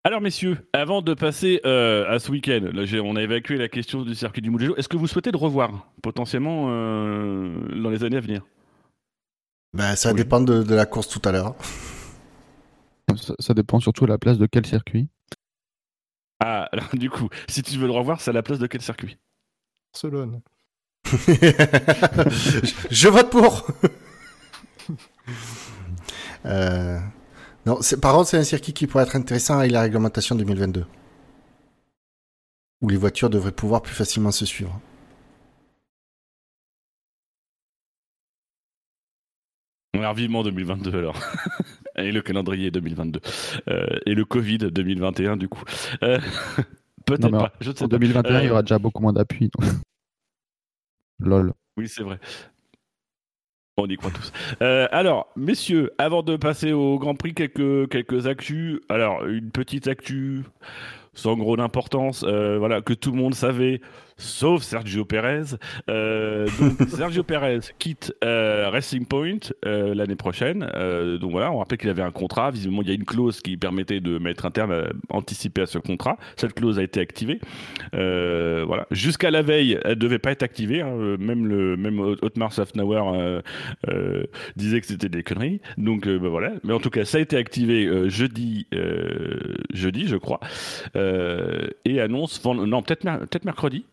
Alors 0.05 0.19
messieurs, 0.19 0.57
avant 0.73 1.01
de 1.01 1.13
passer 1.13 1.61
euh, 1.65 2.13
à 2.13 2.19
ce 2.19 2.29
week-end, 2.29 2.59
on 3.05 3.15
a 3.15 3.21
évacué 3.21 3.55
la 3.57 3.69
question 3.69 4.01
du 4.01 4.15
circuit 4.15 4.41
du 4.41 4.51
Mugello. 4.51 4.75
Est-ce 4.75 4.89
que 4.89 4.97
vous 4.97 5.07
souhaitez 5.07 5.31
le 5.31 5.37
revoir 5.37 5.87
potentiellement 6.01 6.65
euh, 6.67 7.81
dans 7.81 7.89
les 7.89 8.03
années 8.03 8.17
à 8.17 8.19
venir? 8.19 8.45
Ben, 9.71 9.95
Ça 9.95 10.11
dépend 10.11 10.41
de, 10.41 10.75
la 10.75 10.85
course 10.85 11.07
tout 11.07 11.21
à 11.23 11.31
l'heure. 11.31 11.55
Ça, 13.39 13.53
dépend 13.53 13.79
surtout 13.79 14.03
de 14.03 14.09
la 14.09 14.17
place 14.17 14.37
de 14.37 14.45
quel 14.45 14.65
circuit. 14.65 15.07
Ah, 16.41 16.67
alors 16.73 16.89
du 16.91 17.09
coup, 17.09 17.29
si 17.47 17.61
tu 17.63 17.77
veux 17.77 17.87
le 17.87 17.93
revoir, 17.93 18.19
c'est 18.19 18.31
à 18.31 18.33
la 18.33 18.43
place 18.43 18.59
de 18.59 18.67
quel 18.67 18.81
circuit? 18.81 19.17
Barcelone. 19.93 20.41
je, 22.91 23.07
vote 23.07 23.29
pour 23.29 23.67
euh... 26.45 26.99
Non, 27.65 27.79
par 28.01 28.13
contre, 28.13 28.29
c'est 28.29 28.37
un 28.37 28.43
circuit 28.43 28.73
qui 28.73 28.87
pourrait 28.87 29.03
être 29.03 29.15
intéressant 29.15 29.57
avec 29.57 29.71
la 29.71 29.81
réglementation 29.81 30.35
2022. 30.35 30.85
Où 32.81 32.89
les 32.89 32.97
voitures 32.97 33.29
devraient 33.29 33.53
pouvoir 33.53 33.81
plus 33.81 33.93
facilement 33.93 34.31
se 34.31 34.45
suivre. 34.45 34.79
On 39.95 40.13
vivement 40.13 40.43
2022 40.43 40.97
alors. 40.97 41.15
et 41.95 42.11
le 42.11 42.21
calendrier 42.21 42.71
2022. 42.71 43.21
Euh, 43.69 43.87
et 44.05 44.15
le 44.15 44.25
Covid 44.25 44.57
2021 44.57 45.37
du 45.37 45.47
coup. 45.47 45.63
Euh, 46.03 46.19
peut-être 47.05 47.29
pas. 47.29 47.53
Je 47.61 47.71
en 47.81 47.87
2021, 47.87 48.41
il 48.41 48.47
y 48.47 48.49
aura 48.49 48.59
euh, 48.59 48.63
déjà 48.63 48.79
beaucoup 48.79 49.01
moins 49.01 49.13
d'appui. 49.13 49.49
Lol. 51.19 51.53
Oui, 51.77 51.87
c'est 51.87 52.03
vrai. 52.03 52.19
On 53.77 53.87
y 53.87 53.97
croit 53.97 54.11
tous. 54.11 54.31
Euh, 54.61 54.87
alors, 54.91 55.27
messieurs, 55.35 55.91
avant 55.97 56.21
de 56.21 56.35
passer 56.35 56.73
au 56.73 56.99
Grand 56.99 57.15
Prix, 57.15 57.33
quelques, 57.33 57.89
quelques 57.89 58.27
actus. 58.27 58.79
Alors, 58.87 59.25
une 59.25 59.49
petite 59.49 59.87
actu 59.87 60.43
sans 61.15 61.35
gros 61.37 61.57
d'importance, 61.57 62.23
euh, 62.27 62.57
voilà, 62.59 62.81
que 62.81 62.93
tout 62.93 63.11
le 63.11 63.17
monde 63.17 63.33
savait 63.33 63.81
sauf 64.23 64.63
Sergio 64.63 65.05
Perez. 65.05 65.55
Euh, 65.89 66.47
donc 66.59 66.87
Sergio 66.89 67.23
Perez 67.23 67.59
quitte 67.77 68.15
euh, 68.23 68.69
Racing 68.69 69.05
Point 69.05 69.39
euh, 69.65 69.93
l'année 69.93 70.15
prochaine. 70.15 70.59
donc 71.19 71.31
voilà, 71.31 71.51
on 71.51 71.59
rappelle 71.59 71.77
qu'il 71.77 71.89
avait 71.89 72.01
un 72.01 72.11
contrat. 72.11 72.51
Visiblement, 72.51 72.81
il 72.81 72.87
y 72.87 72.91
a 72.91 72.95
une 72.95 73.05
clause 73.05 73.41
qui 73.41 73.57
permettait 73.57 73.99
de 73.99 74.17
mettre 74.17 74.45
un 74.45 74.51
terme 74.51 74.73
anticipé 75.09 75.61
à 75.61 75.65
ce 75.65 75.77
contrat. 75.77 76.17
Cette 76.35 76.53
clause 76.53 76.79
a 76.79 76.83
été 76.83 76.99
activée. 76.99 77.39
voilà, 77.91 78.87
jusqu'à 78.91 79.31
la 79.31 79.41
veille, 79.41 79.79
elle 79.83 79.97
devait 79.97 80.19
pas 80.19 80.31
être 80.31 80.43
activée. 80.43 80.81
Hein. 80.81 81.17
Même 81.19 81.47
le 81.47 81.77
même 81.77 81.99
Otmar 81.99 82.53
Safnauer 82.53 83.41
disait 84.55 84.81
que 84.81 84.87
c'était 84.87 85.09
des 85.09 85.23
conneries. 85.23 85.61
Donc 85.77 86.07
bah, 86.07 86.29
voilà, 86.29 86.53
mais 86.63 86.73
en 86.73 86.79
tout 86.79 86.89
cas, 86.89 87.05
ça 87.05 87.17
a 87.17 87.21
été 87.21 87.37
activé 87.37 88.09
jeudi, 88.09 88.67
jeudi, 89.73 90.07
je 90.07 90.17
crois, 90.17 90.39
et 90.95 91.99
annonce 91.99 92.43
non 92.45 92.81
peut-être 92.81 93.03
peut-être 93.03 93.45
mercredi 93.45 93.85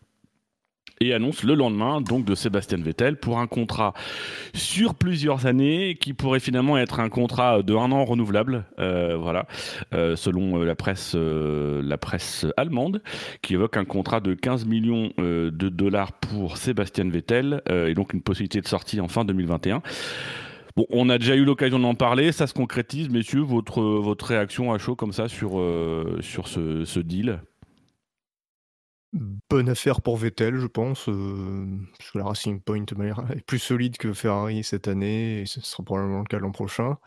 et 1.01 1.13
annonce 1.13 1.43
le 1.43 1.55
lendemain 1.55 1.99
donc 1.99 2.25
de 2.25 2.35
Sébastien 2.35 2.77
Vettel 2.77 3.17
pour 3.17 3.39
un 3.39 3.47
contrat 3.47 3.93
sur 4.53 4.93
plusieurs 4.93 5.47
années 5.47 5.97
qui 5.99 6.13
pourrait 6.13 6.39
finalement 6.39 6.77
être 6.77 6.99
un 6.99 7.09
contrat 7.09 7.63
de 7.63 7.73
un 7.73 7.91
an 7.91 8.05
renouvelable, 8.05 8.65
euh, 8.79 9.17
voilà, 9.17 9.47
euh, 9.93 10.15
selon 10.15 10.61
euh, 10.61 10.65
la 10.65 10.75
presse, 10.75 11.15
la 11.15 11.97
presse 11.97 12.45
allemande, 12.55 13.01
qui 13.41 13.55
évoque 13.55 13.77
un 13.77 13.85
contrat 13.85 14.19
de 14.19 14.35
15 14.35 14.65
millions 14.65 15.11
de 15.17 15.69
dollars 15.69 16.13
pour 16.13 16.57
Sébastien 16.57 17.09
Vettel 17.09 17.61
et 17.69 17.93
donc 17.95 18.13
une 18.13 18.21
possibilité 18.21 18.61
de 18.61 18.67
sortie 18.67 18.99
en 18.99 19.07
fin 19.07 19.25
2021. 19.25 19.81
Bon, 20.75 20.85
on 20.89 21.09
a 21.09 21.17
déjà 21.17 21.35
eu 21.35 21.43
l'occasion 21.43 21.79
d'en 21.79 21.95
parler, 21.95 22.31
ça 22.31 22.45
se 22.45 22.53
concrétise, 22.53 23.09
messieurs, 23.09 23.41
votre, 23.41 23.81
votre 23.81 24.25
réaction 24.27 24.71
à 24.71 24.77
chaud 24.77 24.95
comme 24.95 25.11
ça 25.11 25.27
sur, 25.27 25.61
sur 26.21 26.47
ce, 26.47 26.85
ce 26.85 26.99
deal? 26.99 27.39
Bonne 29.13 29.67
affaire 29.67 30.01
pour 30.01 30.15
Vettel, 30.15 30.57
je 30.57 30.67
pense, 30.67 31.09
euh, 31.09 31.67
parce 31.97 32.11
que 32.11 32.17
la 32.17 32.23
Racing 32.23 32.61
Point 32.61 32.85
est 33.35 33.45
plus 33.45 33.59
solide 33.59 33.97
que 33.97 34.13
Ferrari 34.13 34.63
cette 34.63 34.87
année 34.87 35.41
et 35.41 35.45
ce 35.45 35.59
sera 35.59 35.83
probablement 35.83 36.19
le 36.19 36.25
cas 36.25 36.39
l'an 36.39 36.51
prochain. 36.53 36.97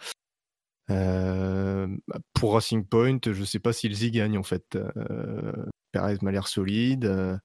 Euh, 0.91 1.87
bah, 2.07 2.19
pour 2.35 2.53
Racing 2.53 2.85
Point, 2.85 3.21
je 3.25 3.31
ne 3.31 3.45
sais 3.47 3.59
pas 3.59 3.73
s'ils 3.73 4.03
y 4.05 4.11
gagnent 4.11 4.37
en 4.37 4.43
fait. 4.43 4.77
Euh, 4.77 5.53
Perez 5.93 6.19
m'a 6.21 6.31
l'air 6.31 6.47
solide. 6.47 7.41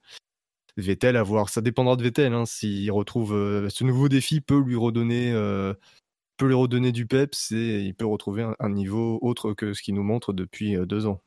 Vettel 0.75 1.15
à 1.15 1.23
voir, 1.23 1.47
ça 1.47 1.61
dépendra 1.61 1.95
de 1.95 2.03
Vettel. 2.03 2.33
Hein, 2.33 2.45
S'il 2.45 2.91
retrouve 2.91 3.31
ce 3.69 3.83
nouveau 3.85 4.09
défi 4.09 4.41
peut 4.41 4.59
lui 4.59 4.75
redonner, 4.75 5.31
peut 6.35 6.47
lui 6.47 6.53
redonner 6.53 6.91
du 6.91 7.05
peps 7.05 7.53
et 7.53 7.79
il 7.83 7.95
peut 7.95 8.05
retrouver 8.05 8.45
un 8.59 8.69
niveau 8.69 9.19
autre 9.21 9.53
que 9.53 9.73
ce 9.73 9.81
qu'il 9.81 9.95
nous 9.95 10.03
montre 10.03 10.33
depuis 10.33 10.75
deux 10.85 11.05
ans. 11.05 11.21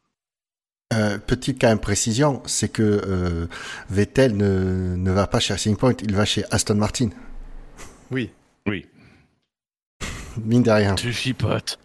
Euh, 0.92 1.18
petite 1.18 1.60
quand 1.60 1.68
même 1.68 1.78
précision, 1.78 2.42
c'est 2.46 2.68
que 2.68 2.82
euh, 2.82 3.46
Vettel 3.88 4.36
ne, 4.36 4.96
ne, 4.96 5.10
va 5.10 5.26
pas 5.26 5.40
chez 5.40 5.54
Racing 5.54 5.76
Point, 5.76 5.94
il 6.02 6.14
va 6.14 6.24
chez 6.24 6.44
Aston 6.50 6.74
Martin. 6.74 7.08
Oui. 8.10 8.30
Oui. 8.66 8.86
Mine 10.44 10.62
de 10.62 10.70
rien. 10.70 10.94
Tu 10.94 11.12
chipotes. 11.12 11.78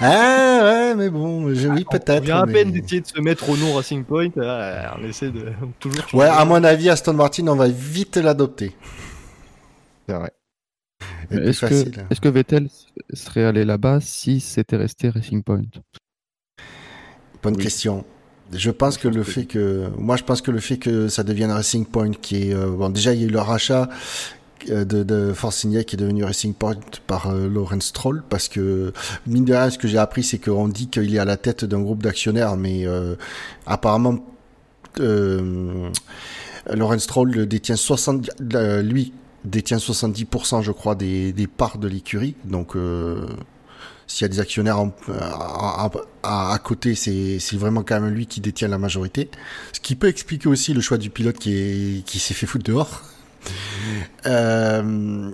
ah 0.00 0.60
ouais, 0.62 0.94
mais 0.96 1.08
bon, 1.08 1.54
je, 1.54 1.68
oui 1.68 1.84
peut-être. 1.90 2.24
Il 2.24 2.28
y 2.28 2.32
a 2.32 2.40
à 2.40 2.46
peine 2.46 2.72
d'essayer 2.72 3.00
de 3.00 3.06
se 3.06 3.20
mettre 3.20 3.48
au 3.48 3.56
nom 3.56 3.74
Racing 3.74 4.04
Point, 4.04 4.30
on 4.36 5.04
essaie 5.04 5.30
de 5.30 5.52
toujours. 5.78 6.04
Ouais, 6.12 6.26
à 6.26 6.44
mon 6.44 6.62
avis, 6.62 6.90
Aston 6.90 7.14
Martin, 7.14 7.46
on 7.48 7.56
va 7.56 7.68
vite 7.68 8.16
l'adopter. 8.16 8.74
C'est 10.08 10.14
vrai. 10.14 10.32
Est-ce 11.30 11.66
que, 11.66 12.00
est 12.10 12.20
que 12.20 12.28
Vettel 12.28 12.68
serait 13.12 13.44
allé 13.44 13.64
là-bas 13.64 14.00
si 14.00 14.40
c'était 14.40 14.76
resté 14.76 15.08
Racing 15.08 15.42
Point? 15.42 15.62
Bonne 17.42 17.56
question. 17.56 18.04
Je 18.52 18.70
pense 18.70 18.98
que 18.98 19.08
le 19.08 19.22
fait 19.22 19.44
que, 19.44 19.88
moi, 19.98 20.16
je 20.16 20.22
pense 20.22 20.40
que 20.40 20.50
le 20.50 20.60
fait 20.60 20.78
que 20.78 21.08
ça 21.08 21.22
devienne 21.22 21.50
Racing 21.50 21.84
Point, 21.84 22.12
qui 22.12 22.50
est, 22.50 22.54
euh, 22.54 22.68
bon, 22.68 22.90
déjà, 22.90 23.12
il 23.12 23.20
y 23.20 23.24
a 23.24 23.26
eu 23.26 23.30
leur 23.30 23.46
rachat, 23.46 23.88
de, 24.68 24.84
de 24.84 25.32
Force 25.32 25.64
India 25.64 25.84
qui 25.84 25.94
est 25.94 25.98
devenu 25.98 26.24
Racing 26.24 26.52
Point 26.52 26.78
par 27.06 27.32
Lawrence 27.32 27.84
Stroll 27.84 28.24
parce 28.28 28.48
que 28.48 28.92
mine 29.24 29.44
de 29.44 29.54
rien 29.54 29.70
ce 29.70 29.78
que 29.78 29.86
j'ai 29.86 29.98
appris 29.98 30.24
c'est 30.24 30.38
qu'on 30.38 30.66
dit 30.66 30.88
qu'il 30.88 31.14
est 31.14 31.20
à 31.20 31.24
la 31.24 31.36
tête 31.36 31.64
d'un 31.64 31.82
groupe 31.82 32.02
d'actionnaires 32.02 32.56
mais 32.56 32.84
apparemment 33.64 34.18
Lawrence 34.98 35.92
Stroll 37.02 37.46
détient 37.46 37.76
60 37.76 38.28
lui 38.82 39.12
détient 39.44 39.76
70% 39.76 40.62
je 40.62 40.72
crois 40.72 40.94
des, 40.94 41.32
des 41.32 41.46
parts 41.46 41.78
de 41.78 41.86
l'écurie. 41.86 42.34
Donc 42.44 42.76
s'il 44.06 44.22
y 44.22 44.26
a 44.26 44.28
des 44.28 44.40
actionnaires 44.40 44.78
à, 46.22 46.58
côté, 46.62 46.94
c'est 46.94 47.56
vraiment 47.56 47.82
quand 47.82 48.00
même 48.00 48.12
lui 48.12 48.26
qui 48.26 48.40
détient 48.40 48.68
la 48.68 48.78
majorité. 48.78 49.30
Ce 49.72 49.80
qui 49.80 49.96
peut 49.96 50.08
expliquer 50.08 50.48
aussi 50.48 50.74
le 50.74 50.80
choix 50.80 50.98
du 50.98 51.10
pilote 51.10 51.38
qui 51.38 52.02
qui 52.06 52.18
s'est 52.18 52.34
fait 52.34 52.46
foutre 52.46 52.64
dehors. 52.64 53.02
Euh, 54.26 55.30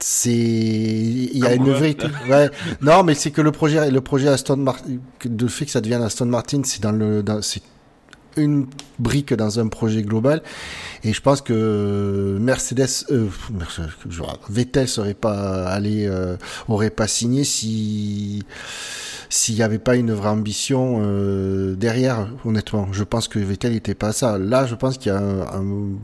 c'est 0.00 0.32
il 0.32 1.38
y 1.38 1.46
a 1.46 1.54
une 1.54 1.70
vraie 1.70 1.96
ouais 2.28 2.50
non 2.80 3.04
mais 3.04 3.14
c'est 3.14 3.30
que 3.30 3.40
le 3.40 3.52
projet 3.52 3.90
le 3.90 4.00
projet 4.00 4.26
Aston 4.28 4.56
Martin 4.56 4.98
de 5.24 5.46
fait 5.46 5.64
que 5.64 5.70
ça 5.70 5.80
devienne 5.80 6.02
Aston 6.02 6.26
Martin 6.26 6.62
c'est 6.64 6.82
dans 6.82 6.90
le 6.90 7.22
dans, 7.22 7.40
c'est 7.42 7.62
une 8.36 8.66
brique 8.98 9.34
dans 9.34 9.60
un 9.60 9.68
projet 9.68 10.02
global. 10.02 10.42
Et 11.02 11.12
je 11.12 11.20
pense 11.20 11.40
que 11.40 12.38
Mercedes, 12.40 13.06
euh, 13.10 13.28
Vettel 14.48 14.88
serait 14.88 15.14
pas 15.14 15.66
allé, 15.66 16.06
euh, 16.06 16.36
aurait 16.68 16.90
pas 16.90 17.06
signé 17.06 17.44
si 17.44 18.42
s'il 19.30 19.56
n'y 19.56 19.62
avait 19.62 19.80
pas 19.80 19.96
une 19.96 20.12
vraie 20.12 20.28
ambition 20.28 21.00
euh, 21.02 21.74
derrière. 21.74 22.28
Honnêtement, 22.44 22.92
je 22.92 23.02
pense 23.02 23.26
que 23.26 23.40
Vettel 23.40 23.72
n'était 23.72 23.94
pas 23.94 24.12
ça. 24.12 24.38
Là, 24.38 24.64
je 24.66 24.76
pense 24.76 24.96
qu'il 24.96 25.10
y 25.10 25.14
a 25.14 25.18
un, 25.18 25.96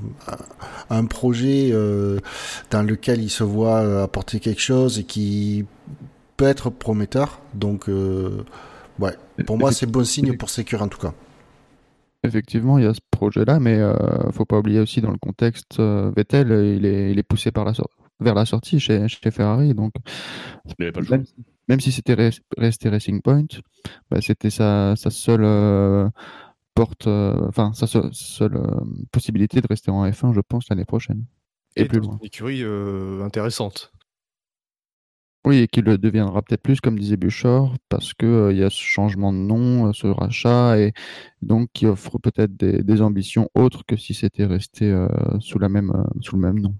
un, 0.90 1.04
projet 1.04 1.72
dans 2.70 2.82
lequel 2.82 3.22
il 3.22 3.30
se 3.30 3.44
voit 3.44 4.02
apporter 4.02 4.40
quelque 4.40 4.62
chose 4.62 4.99
et 4.99 5.04
qui 5.04 5.64
peut 6.37 6.46
être 6.46 6.70
prometteur. 6.70 7.40
Donc, 7.54 7.88
ouais, 8.99 9.16
pour 9.46 9.58
moi, 9.58 9.70
c'est 9.70 9.87
bon 9.87 10.04
signe 10.04 10.37
pour 10.37 10.50
Secure 10.50 10.82
en 10.82 10.88
tout 10.88 10.99
cas. 10.99 11.14
Effectivement, 12.22 12.78
il 12.78 12.84
y 12.84 12.86
a 12.86 12.92
ce 12.92 13.00
projet-là, 13.10 13.60
mais 13.60 13.78
euh, 13.78 14.30
faut 14.32 14.44
pas 14.44 14.58
oublier 14.58 14.80
aussi 14.80 15.00
dans 15.00 15.10
le 15.10 15.16
contexte, 15.16 15.80
euh, 15.80 16.10
Vettel, 16.14 16.48
il 16.76 16.84
est, 16.84 17.12
il 17.12 17.18
est 17.18 17.22
poussé 17.22 17.50
par 17.50 17.64
la 17.64 17.72
vers 18.20 18.34
la 18.34 18.44
sortie 18.44 18.78
chez, 18.78 19.08
chez 19.08 19.30
Ferrari, 19.30 19.72
donc 19.72 19.92
même, 21.68 21.80
si 21.80 21.92
c'était 21.92 22.32
resté 22.58 22.88
Racing 22.90 23.22
Point, 23.22 23.46
bah, 24.10 24.20
c'était 24.20 24.50
sa, 24.50 24.94
sa, 24.96 25.08
seule 25.08 25.44
euh, 25.44 26.08
porte, 26.74 27.06
euh, 27.06 27.46
enfin 27.48 27.72
sa 27.72 27.86
seule, 27.86 28.10
possibilité 29.12 29.62
de 29.62 29.66
rester 29.66 29.90
en 29.90 30.04
F1, 30.04 30.34
je 30.34 30.40
pense, 30.40 30.68
l'année 30.68 30.84
prochaine. 30.84 31.24
Et, 31.76 31.86
plus 31.86 32.00
loin. 32.00 32.18
Une 32.20 32.26
écurie 32.26 32.62
intéressante. 33.22 33.92
Oui, 35.47 35.59
et 35.59 35.68
qui 35.68 35.80
le 35.80 35.97
deviendra 35.97 36.42
peut-être 36.42 36.62
plus, 36.62 36.80
comme 36.80 36.99
disait 36.99 37.16
Bouchard, 37.16 37.75
parce 37.88 38.12
qu'il 38.12 38.49
il 38.50 38.59
y 38.59 38.62
a 38.62 38.68
ce 38.68 38.82
changement 38.82 39.32
de 39.32 39.38
nom, 39.38 39.92
ce 39.94 40.06
rachat, 40.06 40.78
et 40.78 40.92
donc 41.40 41.70
qui 41.73 41.87
offre 41.87 42.18
peut-être 42.18 42.54
des, 42.56 43.02
ambitions 43.02 43.49
autres 43.54 43.85
que 43.87 43.97
si 43.97 44.12
c'était 44.12 44.44
resté 44.44 44.94
sous, 45.40 45.59
la 45.59 45.70
même, 45.70 45.92
sous 46.20 46.37
le 46.37 46.42
même 46.42 46.61
nom. 46.61 46.75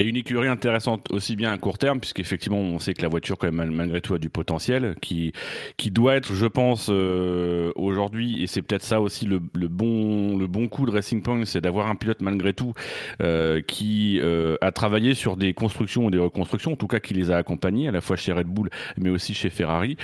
Et 0.00 0.04
une 0.04 0.16
écurie 0.16 0.48
intéressante 0.48 1.12
aussi 1.12 1.36
bien 1.36 1.52
à 1.52 1.58
court 1.58 1.76
terme, 1.76 2.00
puisqu'effectivement, 2.00 2.58
on 2.58 2.78
sait 2.78 2.94
que 2.94 3.02
la 3.02 3.08
voiture, 3.08 3.36
quand 3.36 3.52
même, 3.52 3.70
malgré 3.70 4.00
tout, 4.00 4.14
a 4.14 4.18
du 4.18 4.30
potentiel, 4.30 4.94
qui, 5.02 5.34
qui 5.76 5.90
doit 5.90 6.16
être, 6.16 6.32
je 6.32 6.46
pense, 6.46 6.86
euh, 6.88 7.70
aujourd'hui, 7.76 8.42
et 8.42 8.46
c'est 8.46 8.62
peut-être 8.62 8.82
ça 8.82 9.02
aussi 9.02 9.26
le, 9.26 9.42
le, 9.54 9.68
bon, 9.68 10.38
le 10.38 10.46
bon 10.46 10.68
coup 10.68 10.86
de 10.86 10.90
Racing 10.90 11.22
Point, 11.22 11.44
c'est 11.44 11.60
d'avoir 11.60 11.88
un 11.88 11.96
pilote, 11.96 12.22
malgré 12.22 12.54
tout, 12.54 12.72
euh, 13.20 13.60
qui 13.60 14.18
euh, 14.22 14.56
a 14.62 14.72
travaillé 14.72 15.12
sur 15.12 15.36
des 15.36 15.52
constructions 15.52 16.06
ou 16.06 16.10
des 16.10 16.16
reconstructions, 16.16 16.72
en 16.72 16.76
tout 16.76 16.86
cas 16.86 17.00
qui 17.00 17.12
les 17.12 17.30
a 17.30 17.36
accompagnés, 17.36 17.88
à 17.88 17.92
la 17.92 18.00
fois 18.00 18.16
chez 18.16 18.32
Red 18.32 18.46
Bull, 18.46 18.70
mais 18.96 19.10
aussi 19.10 19.34
chez 19.34 19.50
Ferrari, 19.50 19.98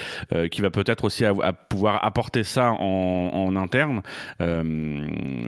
qui 0.50 0.60
va 0.60 0.68
peut-être 0.68 1.04
aussi 1.04 1.24
à, 1.24 1.54
pouvoir 1.54 2.04
apporter 2.04 2.44
ça 2.44 2.72
en, 2.72 3.56
interne. 3.56 4.02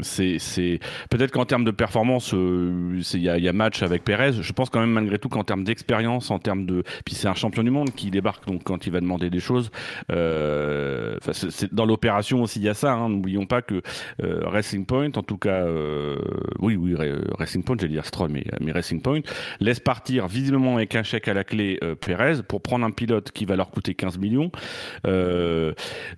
C'est 0.02 0.81
peut-être 1.11 1.33
qu'en 1.33 1.45
termes 1.45 1.64
de 1.64 1.71
performance, 1.71 2.33
il 2.33 3.21
y 3.21 3.28
y 3.28 3.49
a 3.49 3.52
match 3.52 3.83
avec 3.83 4.05
Perez 4.05 4.38
je 4.42 4.52
pense 4.52 4.71
quand 4.71 4.80
même 4.80 4.92
malgré 4.92 5.18
tout 5.18 5.28
qu'en 5.28 5.45
termes 5.45 5.64
d'expérience, 5.64 6.30
en 6.30 6.38
termes 6.38 6.66
de, 6.66 6.83
puis 7.04 7.14
c'est 7.14 7.28
un 7.28 7.35
champion 7.35 7.62
du 7.62 7.71
monde 7.71 7.90
qui 7.95 8.11
débarque 8.11 8.47
donc 8.47 8.62
quand 8.64 8.87
il 8.87 8.92
va 8.92 9.00
demander 9.00 9.30
des 9.30 9.40
choses, 9.40 9.71
euh, 10.11 11.16
c'est 11.23 11.73
dans 11.73 11.87
l'opération 11.87 12.42
aussi 12.42 12.61
il 12.61 12.64
y 12.64 12.68
a 12.68 12.75
ça. 12.75 12.92
Hein, 12.92 13.09
N'oublions 13.09 13.47
pas 13.47 13.62
que 13.62 13.83
euh, 14.23 14.40
Racing 14.45 14.87
Point, 14.87 15.11
en 15.16 15.23
tout 15.23 15.38
cas, 15.38 15.62
euh, 15.64 16.18
oui 16.59 16.76
oui 16.76 16.95
Racing 17.38 17.62
Point, 17.62 17.76
j'allais 17.80 17.92
dire 17.92 18.07
Stroll, 18.07 18.30
mais, 18.30 18.73
Racing 18.73 19.00
Point 19.02 19.21
laisse 19.61 19.80
partir 19.80 20.28
visiblement 20.28 20.76
avec 20.76 20.95
un 20.95 21.02
chèque 21.02 21.28
à 21.28 21.35
la 21.35 21.45
clé 21.45 21.78
Perez 22.00 22.42
pour 22.47 22.62
prendre 22.62 22.85
un 22.85 22.90
pilote 22.90 23.33
qui 23.33 23.45
va 23.45 23.57
leur 23.57 23.71
coûter 23.71 23.95
15 23.95 24.18
millions. 24.18 24.50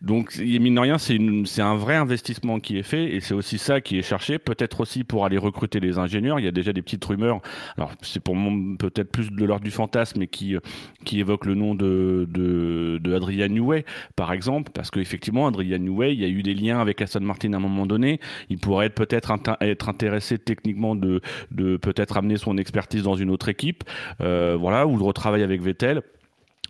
donc 0.03 0.37
mine 0.39 0.75
de 0.75 0.81
rien, 0.81 0.99
c'est 0.99 1.63
un 1.63 1.77
vrai 1.77 1.97
investissement 1.97 2.61
qui 2.61 2.79
est 2.79 2.83
fait 2.83 3.15
et 3.15 3.21
c'est 3.21 3.35
aussi 3.35 3.59
ça 3.59 3.81
qui 3.81 3.99
est 3.99 4.03
cherché. 4.03 4.39
Peut-être 4.39 4.81
aussi 4.81 5.05
pour 5.05 5.25
aller 5.25 5.39
recruter 5.39 5.81
les 5.81 5.99
ingénieurs. 5.99 6.39
Il 6.39 6.45
y 6.45 6.49
a 6.49 6.53
déjà 6.53 6.73
des 6.73 6.83
petites 6.83 7.05
rumeurs. 7.05 7.41
Alors 7.77 7.93
c'est 8.13 8.21
pour 8.21 8.37
peut-être 8.79 9.11
plus 9.11 9.31
de 9.31 9.45
l'ordre 9.45 9.65
du 9.65 9.71
fantasme, 9.71 10.21
mais 10.21 10.27
qui, 10.27 10.57
qui 11.05 11.21
évoque 11.21 11.47
le 11.47 11.55
nom 11.55 11.75
de, 11.75 12.27
de, 12.31 13.15
Adrian 13.15 13.49
Newey, 13.49 13.85
par 14.17 14.33
exemple, 14.33 14.71
parce 14.73 14.91
qu'effectivement, 14.91 15.47
Adrian 15.47 15.79
Newey, 15.79 16.15
il 16.15 16.21
y 16.21 16.25
a 16.25 16.29
eu 16.29 16.43
des 16.43 16.55
liens 16.55 16.81
avec 16.81 17.01
Aston 17.03 17.21
Martin 17.21 17.53
à 17.53 17.57
un 17.57 17.61
moment 17.61 17.87
donné. 17.87 18.21
Il 18.49 18.59
pourrait 18.59 18.91
peut-être 18.91 19.33
être 19.61 19.89
intéressé 19.89 20.39
techniquement 20.39 20.95
de, 20.95 21.21
de 21.51 21.77
peut-être 21.77 22.17
amener 22.17 22.37
son 22.37 22.57
expertise 22.59 23.03
dans 23.03 23.15
une 23.15 23.31
autre 23.31 23.49
équipe, 23.49 23.85
euh, 24.21 24.57
voilà, 24.59 24.87
ou 24.87 24.99
de 24.99 25.03
retravailler 25.03 25.45
avec 25.45 25.63
Vettel. 25.63 26.03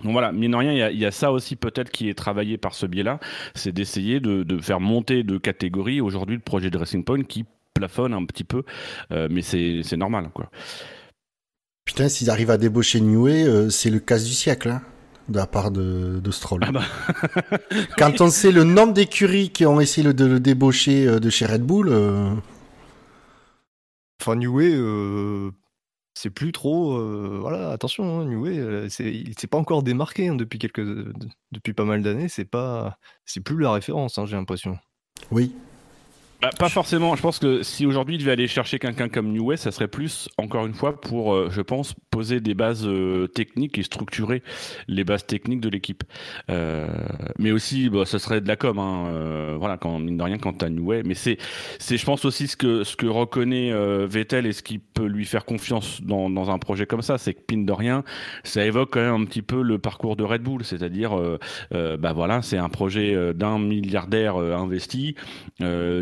Donc 0.02 0.12
voilà, 0.12 0.32
mine 0.32 0.52
de 0.52 0.56
rien, 0.56 0.88
il 0.90 0.98
y, 0.98 1.04
a, 1.04 1.10
ça 1.10 1.30
aussi 1.30 1.56
peut-être 1.56 1.90
qui 1.90 2.08
est 2.08 2.14
travaillé 2.14 2.56
par 2.56 2.72
ce 2.74 2.86
biais-là, 2.86 3.20
c'est 3.54 3.72
d'essayer 3.72 4.18
de, 4.18 4.44
de, 4.44 4.58
faire 4.58 4.80
monter 4.80 5.24
de 5.24 5.36
catégorie 5.36 6.00
aujourd'hui 6.00 6.36
le 6.36 6.42
projet 6.42 6.70
de 6.70 6.78
Racing 6.78 7.04
Point 7.04 7.24
qui 7.24 7.44
plafonne 7.74 8.14
un 8.14 8.24
petit 8.24 8.44
peu, 8.44 8.64
euh, 9.12 9.28
mais 9.30 9.42
c'est 9.42 9.96
normal. 9.96 10.30
quoi. 10.32 10.50
Putain, 11.90 12.08
s'ils 12.08 12.30
arrivent 12.30 12.52
à 12.52 12.56
débaucher 12.56 13.00
Newey, 13.00 13.42
euh, 13.42 13.68
c'est 13.68 13.90
le 13.90 13.98
cas 13.98 14.16
du 14.16 14.32
siècle, 14.32 14.68
hein, 14.68 14.80
de 15.28 15.38
la 15.38 15.48
part 15.48 15.72
de, 15.72 16.22
Stroll. 16.30 16.60
Ah 16.64 16.70
bah. 16.70 16.84
Quand 17.98 18.20
on 18.20 18.30
sait 18.30 18.52
le 18.52 18.62
nombre 18.62 18.92
d'écuries 18.92 19.50
qui 19.50 19.66
ont 19.66 19.80
essayé 19.80 20.12
de 20.12 20.24
le 20.24 20.38
débaucher 20.38 21.08
euh, 21.08 21.18
de 21.18 21.28
chez 21.30 21.46
Red 21.46 21.62
Bull. 21.62 21.88
Euh... 21.90 22.32
Enfin, 24.20 24.36
Newey, 24.36 24.70
euh, 24.72 25.50
c'est 26.14 26.30
plus 26.30 26.52
trop. 26.52 26.96
voilà, 27.40 27.72
attention, 27.72 28.20
hein, 28.20 28.24
Newey, 28.24 28.86
c'est 28.88 29.50
pas 29.50 29.58
encore 29.58 29.82
démarqué 29.82 30.28
hein, 30.28 30.36
depuis, 30.36 30.60
quelques, 30.60 30.86
depuis 31.50 31.72
pas 31.72 31.84
mal 31.84 32.02
d'années. 32.02 32.28
C'est 32.28 32.44
pas, 32.44 32.98
c'est 33.24 33.40
plus 33.40 33.58
la 33.58 33.72
référence, 33.72 34.16
hein, 34.16 34.26
j'ai 34.26 34.36
l'impression. 34.36 34.78
Oui, 35.32 35.56
bah, 36.40 36.50
pas 36.58 36.68
forcément. 36.68 37.16
Je 37.16 37.22
pense 37.22 37.38
que 37.38 37.62
si 37.62 37.86
aujourd'hui 37.86 38.16
il 38.16 38.18
devait 38.18 38.32
aller 38.32 38.48
chercher 38.48 38.78
quelqu'un 38.78 39.08
comme 39.08 39.32
New 39.32 39.44
West, 39.46 39.64
ça 39.64 39.72
serait 39.72 39.88
plus, 39.88 40.28
encore 40.38 40.66
une 40.66 40.74
fois, 40.74 41.00
pour, 41.00 41.34
euh, 41.34 41.48
je 41.50 41.60
pense, 41.60 41.94
poser 42.10 42.40
des 42.40 42.54
bases 42.54 42.86
euh, 42.86 43.26
techniques 43.26 43.78
et 43.78 43.82
structurer 43.82 44.42
les 44.88 45.04
bases 45.04 45.26
techniques 45.26 45.60
de 45.60 45.68
l'équipe. 45.68 46.02
Euh, 46.50 46.88
mais 47.38 47.52
aussi, 47.52 47.90
bah, 47.90 48.04
ce 48.06 48.18
serait 48.18 48.40
de 48.40 48.48
la 48.48 48.56
com. 48.56 48.78
Hein, 48.78 49.06
euh, 49.08 49.56
voilà, 49.58 49.76
quand 49.76 49.98
mine 49.98 50.16
de 50.16 50.22
rien, 50.22 50.38
quand 50.38 50.54
t'as 50.54 50.68
New 50.68 50.86
Way. 50.86 51.02
Mais 51.04 51.14
c'est, 51.14 51.38
c'est, 51.78 51.96
je 51.96 52.04
pense 52.04 52.24
aussi 52.24 52.46
ce 52.46 52.56
que 52.56 52.84
ce 52.84 52.96
que 52.96 53.06
reconnaît 53.06 53.72
Vettel 54.06 54.46
et 54.46 54.52
ce 54.52 54.62
qui 54.62 54.78
peut 54.78 55.06
lui 55.06 55.24
faire 55.24 55.44
confiance 55.44 56.00
dans, 56.02 56.30
dans 56.30 56.50
un 56.50 56.58
projet 56.58 56.86
comme 56.86 57.02
ça, 57.02 57.18
c'est 57.18 57.34
que 57.34 57.40
mine 57.50 57.66
de 57.66 57.72
rien, 57.72 58.04
ça 58.44 58.64
évoque 58.64 58.90
quand 58.92 59.00
même 59.00 59.22
un 59.22 59.24
petit 59.24 59.42
peu 59.42 59.62
le 59.62 59.78
parcours 59.78 60.16
de 60.16 60.24
Red 60.24 60.42
Bull, 60.42 60.64
c'est-à-dire, 60.64 61.12
bah 61.70 62.12
voilà, 62.12 62.42
c'est 62.42 62.58
un 62.58 62.68
projet 62.68 63.34
d'un 63.34 63.58
milliardaire 63.58 64.36
investi 64.36 65.14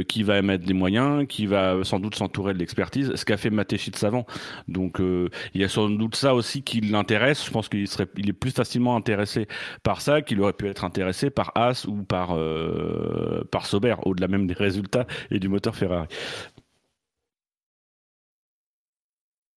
qui 0.08 0.22
va 0.32 0.42
mettre 0.42 0.64
des 0.64 0.74
moyens, 0.74 1.26
qui 1.28 1.46
va 1.46 1.82
sans 1.84 2.00
doute 2.00 2.14
s'entourer 2.14 2.54
de 2.54 2.58
l'expertise, 2.58 3.12
ce 3.14 3.24
qu'a 3.24 3.36
fait 3.36 3.50
Matéchi 3.50 3.90
de 3.90 3.96
Savant. 3.96 4.26
Donc 4.68 5.00
euh, 5.00 5.28
il 5.54 5.60
y 5.60 5.64
a 5.64 5.68
sans 5.68 5.88
doute 5.88 6.16
ça 6.16 6.34
aussi 6.34 6.62
qui 6.62 6.80
l'intéresse. 6.80 7.44
Je 7.44 7.50
pense 7.50 7.68
qu'il 7.68 7.86
serait, 7.88 8.06
il 8.16 8.28
est 8.28 8.34
plus 8.34 8.50
facilement 8.50 8.96
intéressé 8.96 9.48
par 9.82 10.00
ça 10.00 10.22
qu'il 10.22 10.40
aurait 10.40 10.52
pu 10.52 10.68
être 10.68 10.84
intéressé 10.84 11.30
par 11.30 11.52
As 11.54 11.86
ou 11.86 12.02
par 12.02 12.36
euh, 12.36 13.44
par 13.50 13.66
Sauber, 13.66 13.96
au-delà 14.04 14.28
même 14.28 14.46
des 14.46 14.54
résultats 14.54 15.06
et 15.30 15.38
du 15.38 15.48
moteur 15.48 15.74
Ferrari. 15.74 16.08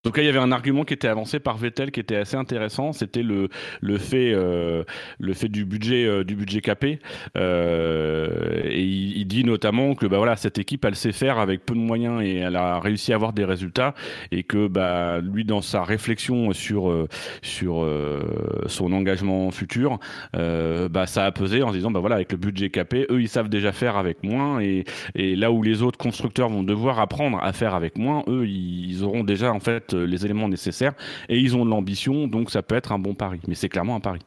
Donc 0.03 0.17
là, 0.17 0.23
il 0.23 0.25
y 0.25 0.29
avait 0.29 0.39
un 0.39 0.51
argument 0.51 0.83
qui 0.83 0.95
était 0.95 1.07
avancé 1.07 1.39
par 1.39 1.57
Vettel 1.57 1.91
qui 1.91 1.99
était 1.99 2.15
assez 2.15 2.35
intéressant, 2.35 2.91
c'était 2.91 3.21
le, 3.21 3.49
le 3.81 3.97
fait 3.99 4.31
euh, 4.33 4.83
le 5.19 5.33
fait 5.33 5.47
du 5.47 5.63
budget 5.63 6.05
euh, 6.05 6.23
du 6.23 6.35
budget 6.35 6.61
capé. 6.61 6.99
Euh, 7.37 8.61
et 8.65 8.81
il, 8.81 9.25
dit 9.25 9.43
notamment 9.43 9.93
que 9.93 10.07
bah 10.07 10.17
voilà 10.17 10.35
cette 10.35 10.57
équipe 10.57 10.83
elle 10.83 10.95
sait 10.95 11.11
faire 11.11 11.37
avec 11.37 11.65
peu 11.65 11.75
de 11.75 11.79
moyens 11.79 12.21
et 12.21 12.37
elle 12.37 12.55
a 12.55 12.79
réussi 12.79 13.13
à 13.13 13.15
avoir 13.15 13.31
des 13.31 13.45
résultats 13.45 13.93
et 14.31 14.43
que 14.43 14.67
bah 14.67 15.21
lui 15.21 15.45
dans 15.45 15.61
sa 15.61 15.83
réflexion 15.83 16.51
sur 16.51 16.89
euh, 16.89 17.07
sur 17.43 17.83
euh, 17.83 18.63
son 18.65 18.91
engagement 18.93 19.51
futur, 19.51 19.99
bah 20.33 21.05
ça 21.05 21.25
a 21.25 21.31
pesé 21.31 21.61
en 21.61 21.69
se 21.69 21.75
disant 21.75 21.91
bah 21.91 21.99
voilà 21.99 22.15
avec 22.15 22.31
le 22.31 22.37
budget 22.39 22.71
capé, 22.71 23.05
eux 23.11 23.21
ils 23.21 23.29
savent 23.29 23.49
déjà 23.49 23.71
faire 23.71 23.97
avec 23.97 24.23
moins 24.23 24.59
et 24.59 24.83
et 25.13 25.35
là 25.35 25.51
où 25.51 25.61
les 25.61 25.83
autres 25.83 25.99
constructeurs 25.99 26.49
vont 26.49 26.63
devoir 26.63 26.99
apprendre 26.99 27.39
à 27.41 27.53
faire 27.53 27.75
avec 27.75 27.97
moins, 27.99 28.23
eux 28.27 28.47
ils 28.47 29.03
auront 29.03 29.23
déjà 29.23 29.53
en 29.53 29.59
fait 29.59 29.90
apportent 29.93 30.09
les 30.09 30.25
éléments 30.25 30.49
nécessaires 30.49 30.93
et 31.29 31.39
ils 31.39 31.55
ont 31.55 31.65
de 31.65 31.69
l'ambition, 31.69 32.27
donc 32.27 32.51
ça 32.51 32.61
peut 32.61 32.75
être 32.75 32.91
un 32.91 32.99
bon 32.99 33.13
pari. 33.13 33.39
Mais 33.47 33.55
c'est 33.55 33.69
clairement 33.69 33.95
un 33.95 33.99
pari. 33.99 34.19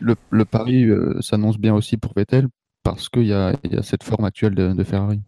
Le, 0.00 0.16
le, 0.30 0.44
pari 0.46 0.88
s'annonce 1.20 1.58
bien 1.58 1.74
aussi 1.74 1.98
pour 1.98 2.14
Vettel 2.14 2.48
parce 2.82 3.10
qu'il 3.10 3.24
y, 3.24 3.28
y, 3.28 3.32
a 3.32 3.82
cette 3.82 4.02
forme 4.02 4.24
actuelle 4.24 4.54
de, 4.54 4.72
de 4.72 4.84
Ferrari. 4.84 5.20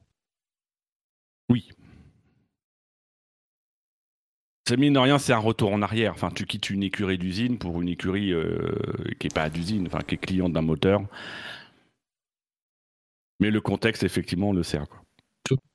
Oui, 1.51 1.69
mine 4.77 4.93
de 4.95 4.99
rien, 4.99 5.19
c'est 5.19 5.33
un 5.33 5.39
retour 5.39 5.73
en 5.73 5.83
arrière. 5.83 6.13
Enfin, 6.13 6.31
tu 6.31 6.47
quittes 6.47 6.71
une 6.71 6.83
écurie 6.83 7.19
d'usine 7.19 7.59
pour 7.59 7.81
une 7.81 7.89
écurie 7.89 8.33
euh, 8.33 8.73
qui 9.19 9.27
n'est 9.27 9.35
pas 9.35 9.49
d'usine, 9.51 9.87
enfin, 9.87 10.01
qui 10.07 10.15
est 10.15 10.19
cliente 10.19 10.53
d'un 10.53 10.63
moteur. 10.63 11.03
Mais 13.41 13.51
le 13.51 13.61
contexte, 13.61 14.03
effectivement, 14.03 14.53
le 14.53 14.63
sert. 14.63 14.89
Quoi. 14.89 15.03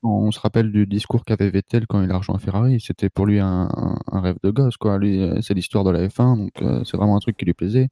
On 0.02 0.30
se 0.30 0.40
rappelle 0.40 0.72
du 0.72 0.86
discours 0.86 1.24
qu'avait 1.24 1.50
Vettel 1.50 1.86
quand 1.86 2.02
il 2.02 2.10
a 2.10 2.16
rejoint 2.16 2.38
Ferrari. 2.38 2.80
C'était 2.80 3.10
pour 3.10 3.26
lui 3.26 3.40
un, 3.40 3.68
rêve 4.10 4.36
de 4.42 4.50
gosse. 4.50 4.76
Quoi. 4.76 4.98
Lui, 4.98 5.20
c'est 5.42 5.54
l'histoire 5.54 5.84
de 5.84 5.90
la 5.90 6.06
F1, 6.06 6.38
donc 6.38 6.62
euh, 6.62 6.82
c'est 6.84 6.96
vraiment 6.96 7.16
un 7.16 7.20
truc 7.20 7.36
qui 7.36 7.44
lui 7.44 7.54
plaisait. 7.54 7.88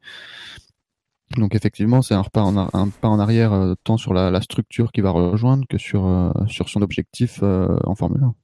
Donc 1.37 1.55
effectivement, 1.55 2.01
c'est 2.01 2.15
un, 2.15 2.23
pas 2.23 2.43
en, 2.43 2.89
pas 2.91 3.09
en 3.09 3.19
arrière 3.19 3.53
euh, 3.53 3.75
tant 3.83 3.97
sur 3.97 4.15
la, 4.15 4.41
structure 4.41 4.93
qu'il 4.93 5.03
va 5.03 5.11
rejoindre 5.11 5.65
que 5.69 5.79
sur, 5.79 6.33
sur 6.47 6.69
son 6.69 6.81
objectif 6.83 7.43
en 7.43 7.95
Formule 7.95 8.23
1. 8.23 8.35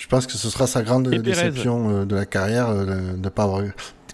Je 0.00 0.06
pense 0.06 0.26
que 0.26 0.32
ce 0.32 0.48
sera 0.48 0.66
sa 0.66 0.82
grande 0.82 1.08
déception 1.10 1.90
euh, 1.90 2.04
de 2.06 2.16
la 2.16 2.24
carrière 2.24 2.70
euh, 2.70 3.12
de 3.12 3.16
ne 3.18 3.28
pas 3.28 3.42
avoir 3.44 3.62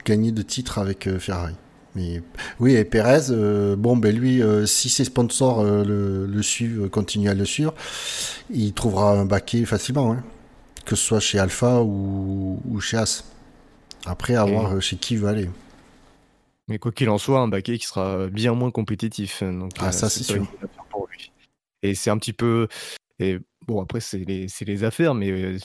gagné 0.05 0.33
de 0.33 0.43
titre 0.43 0.79
avec 0.79 1.07
euh, 1.07 1.21
Ferrari. 1.21 1.55
Mais 1.97 2.23
oui, 2.61 2.75
et 2.75 2.85
Perez, 2.85 3.33
bon, 3.76 3.97
ben 3.97 4.15
lui, 4.15 4.43
si 4.67 4.88
ses 4.88 5.05
sponsors 5.05 5.65
le, 5.65 6.43
suivent, 6.43 6.88
continuent 6.91 7.31
à 7.31 7.35
le 7.35 7.45
suivre, 7.45 7.75
il 8.50 8.73
trouvera 8.75 9.12
un 9.12 9.25
baquet 9.25 9.65
facilement, 9.65 10.12
hein. 10.12 10.23
que 10.85 10.95
ce 10.95 11.05
soit 11.05 11.21
chez 11.21 11.38
Alpha 11.38 11.83
ou, 11.83 12.81
chez 12.81 12.99
As. 12.99 13.25
Après, 14.05 14.37
à 14.37 14.45
voir 14.45 14.81
chez 14.81 14.97
qui 14.97 15.15
il 15.15 15.21
veut 15.21 15.29
aller. 15.29 15.50
Mais 16.69 16.79
quoi 16.79 16.93
qu'il 16.93 17.09
en 17.09 17.19
soit, 17.19 17.41
un 17.41 17.49
baquet 17.49 17.79
qui 17.79 17.87
sera 17.87 18.26
bien 18.29 18.53
moins 18.53 18.71
compétitif. 18.71 19.43
Donc, 19.43 19.73
ah, 19.79 19.91
ça, 19.91 20.09
c'est 20.09 20.23
sûr. 20.23 20.47
Et 21.83 21.95
c'est 21.95 22.11
un 22.11 22.19
petit 22.19 22.33
peu. 22.33 22.69
Et 23.19 23.41
Bon, 23.67 23.83
après, 23.83 24.00
c'est 24.00 24.19
les, 24.19 24.47
les 24.61 24.85
affaires, 24.85 25.15
mais 25.15 25.57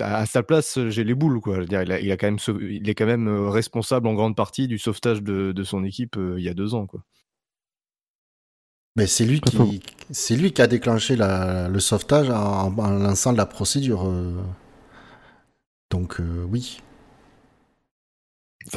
à 0.00 0.26
sa 0.26 0.42
place, 0.42 0.78
j'ai 0.88 1.04
les 1.04 1.14
boules. 1.14 1.40
Quoi. 1.40 1.56
Je 1.56 1.60
veux 1.60 1.66
dire, 1.66 1.82
il, 1.82 1.92
a, 1.92 2.00
il, 2.00 2.10
a 2.12 2.16
quand 2.16 2.26
même, 2.26 2.60
il 2.60 2.88
est 2.88 2.94
quand 2.94 3.06
même 3.06 3.28
responsable 3.48 4.08
en 4.08 4.14
grande 4.14 4.36
partie 4.36 4.68
du 4.68 4.78
sauvetage 4.78 5.22
de, 5.22 5.52
de 5.52 5.62
son 5.64 5.84
équipe 5.84 6.16
il 6.36 6.42
y 6.42 6.48
a 6.48 6.54
deux 6.54 6.74
ans. 6.74 6.86
Quoi. 6.86 7.02
Mais 8.96 9.06
c'est 9.06 9.26
lui, 9.26 9.40
qui, 9.40 9.82
c'est 10.10 10.36
lui 10.36 10.52
qui 10.52 10.62
a 10.62 10.66
déclenché 10.66 11.16
la, 11.16 11.68
le 11.68 11.80
sauvetage 11.80 12.30
en, 12.30 12.76
en, 12.76 12.90
lançant 12.90 13.32
la 13.32 13.46
procédure. 13.46 14.10
Donc, 15.90 16.20
oui 16.50 16.78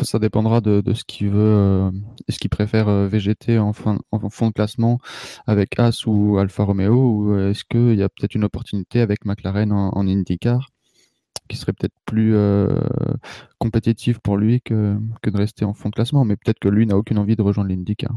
ça 0.03 0.19
dépendra 0.19 0.62
de, 0.62 0.81
ce 0.93 1.03
qu'il 1.03 1.29
veut, 1.29 1.39
euh, 1.39 1.91
est-ce 2.27 2.39
qu'il 2.39 2.49
préfère 2.49 2.88
euh, 2.88 3.07
VGT 3.07 3.60
en, 3.60 3.71
en 4.12 4.29
fond 4.29 4.47
de 4.47 4.53
classement 4.53 4.99
avec 5.47 5.79
As 5.79 6.05
ou 6.05 6.38
Alfa 6.38 6.63
Romeo, 6.63 6.93
ou 6.93 7.38
est-ce 7.38 7.63
qu'il 7.63 7.95
y 7.95 8.03
a 8.03 8.10
peut-être 8.10 8.36
une 8.36 8.43
opportunité 8.43 9.01
avec 9.01 9.25
McLaren 9.25 9.71
en, 9.71 10.07
IndyCar? 10.07 10.69
Qui 11.49 11.57
serait 11.57 11.73
peut-être 11.73 11.95
plus 12.05 12.35
euh, 12.35 12.67
compétitif 13.57 14.19
pour 14.19 14.38
lui 14.38 14.62
que, 14.62 14.95
de 15.23 15.38
rester 15.38 15.65
en 15.65 15.73
fond 15.73 15.89
de 15.89 15.95
classement, 15.95 16.23
mais 16.23 16.38
peut-être 16.38 16.59
que 16.59 16.69
lui 16.69 16.85
n'a 16.85 16.95
aucune 16.95 17.17
envie 17.17 17.35
de 17.35 17.41
rejoindre 17.41 17.69
l'IndyCar 17.69 18.15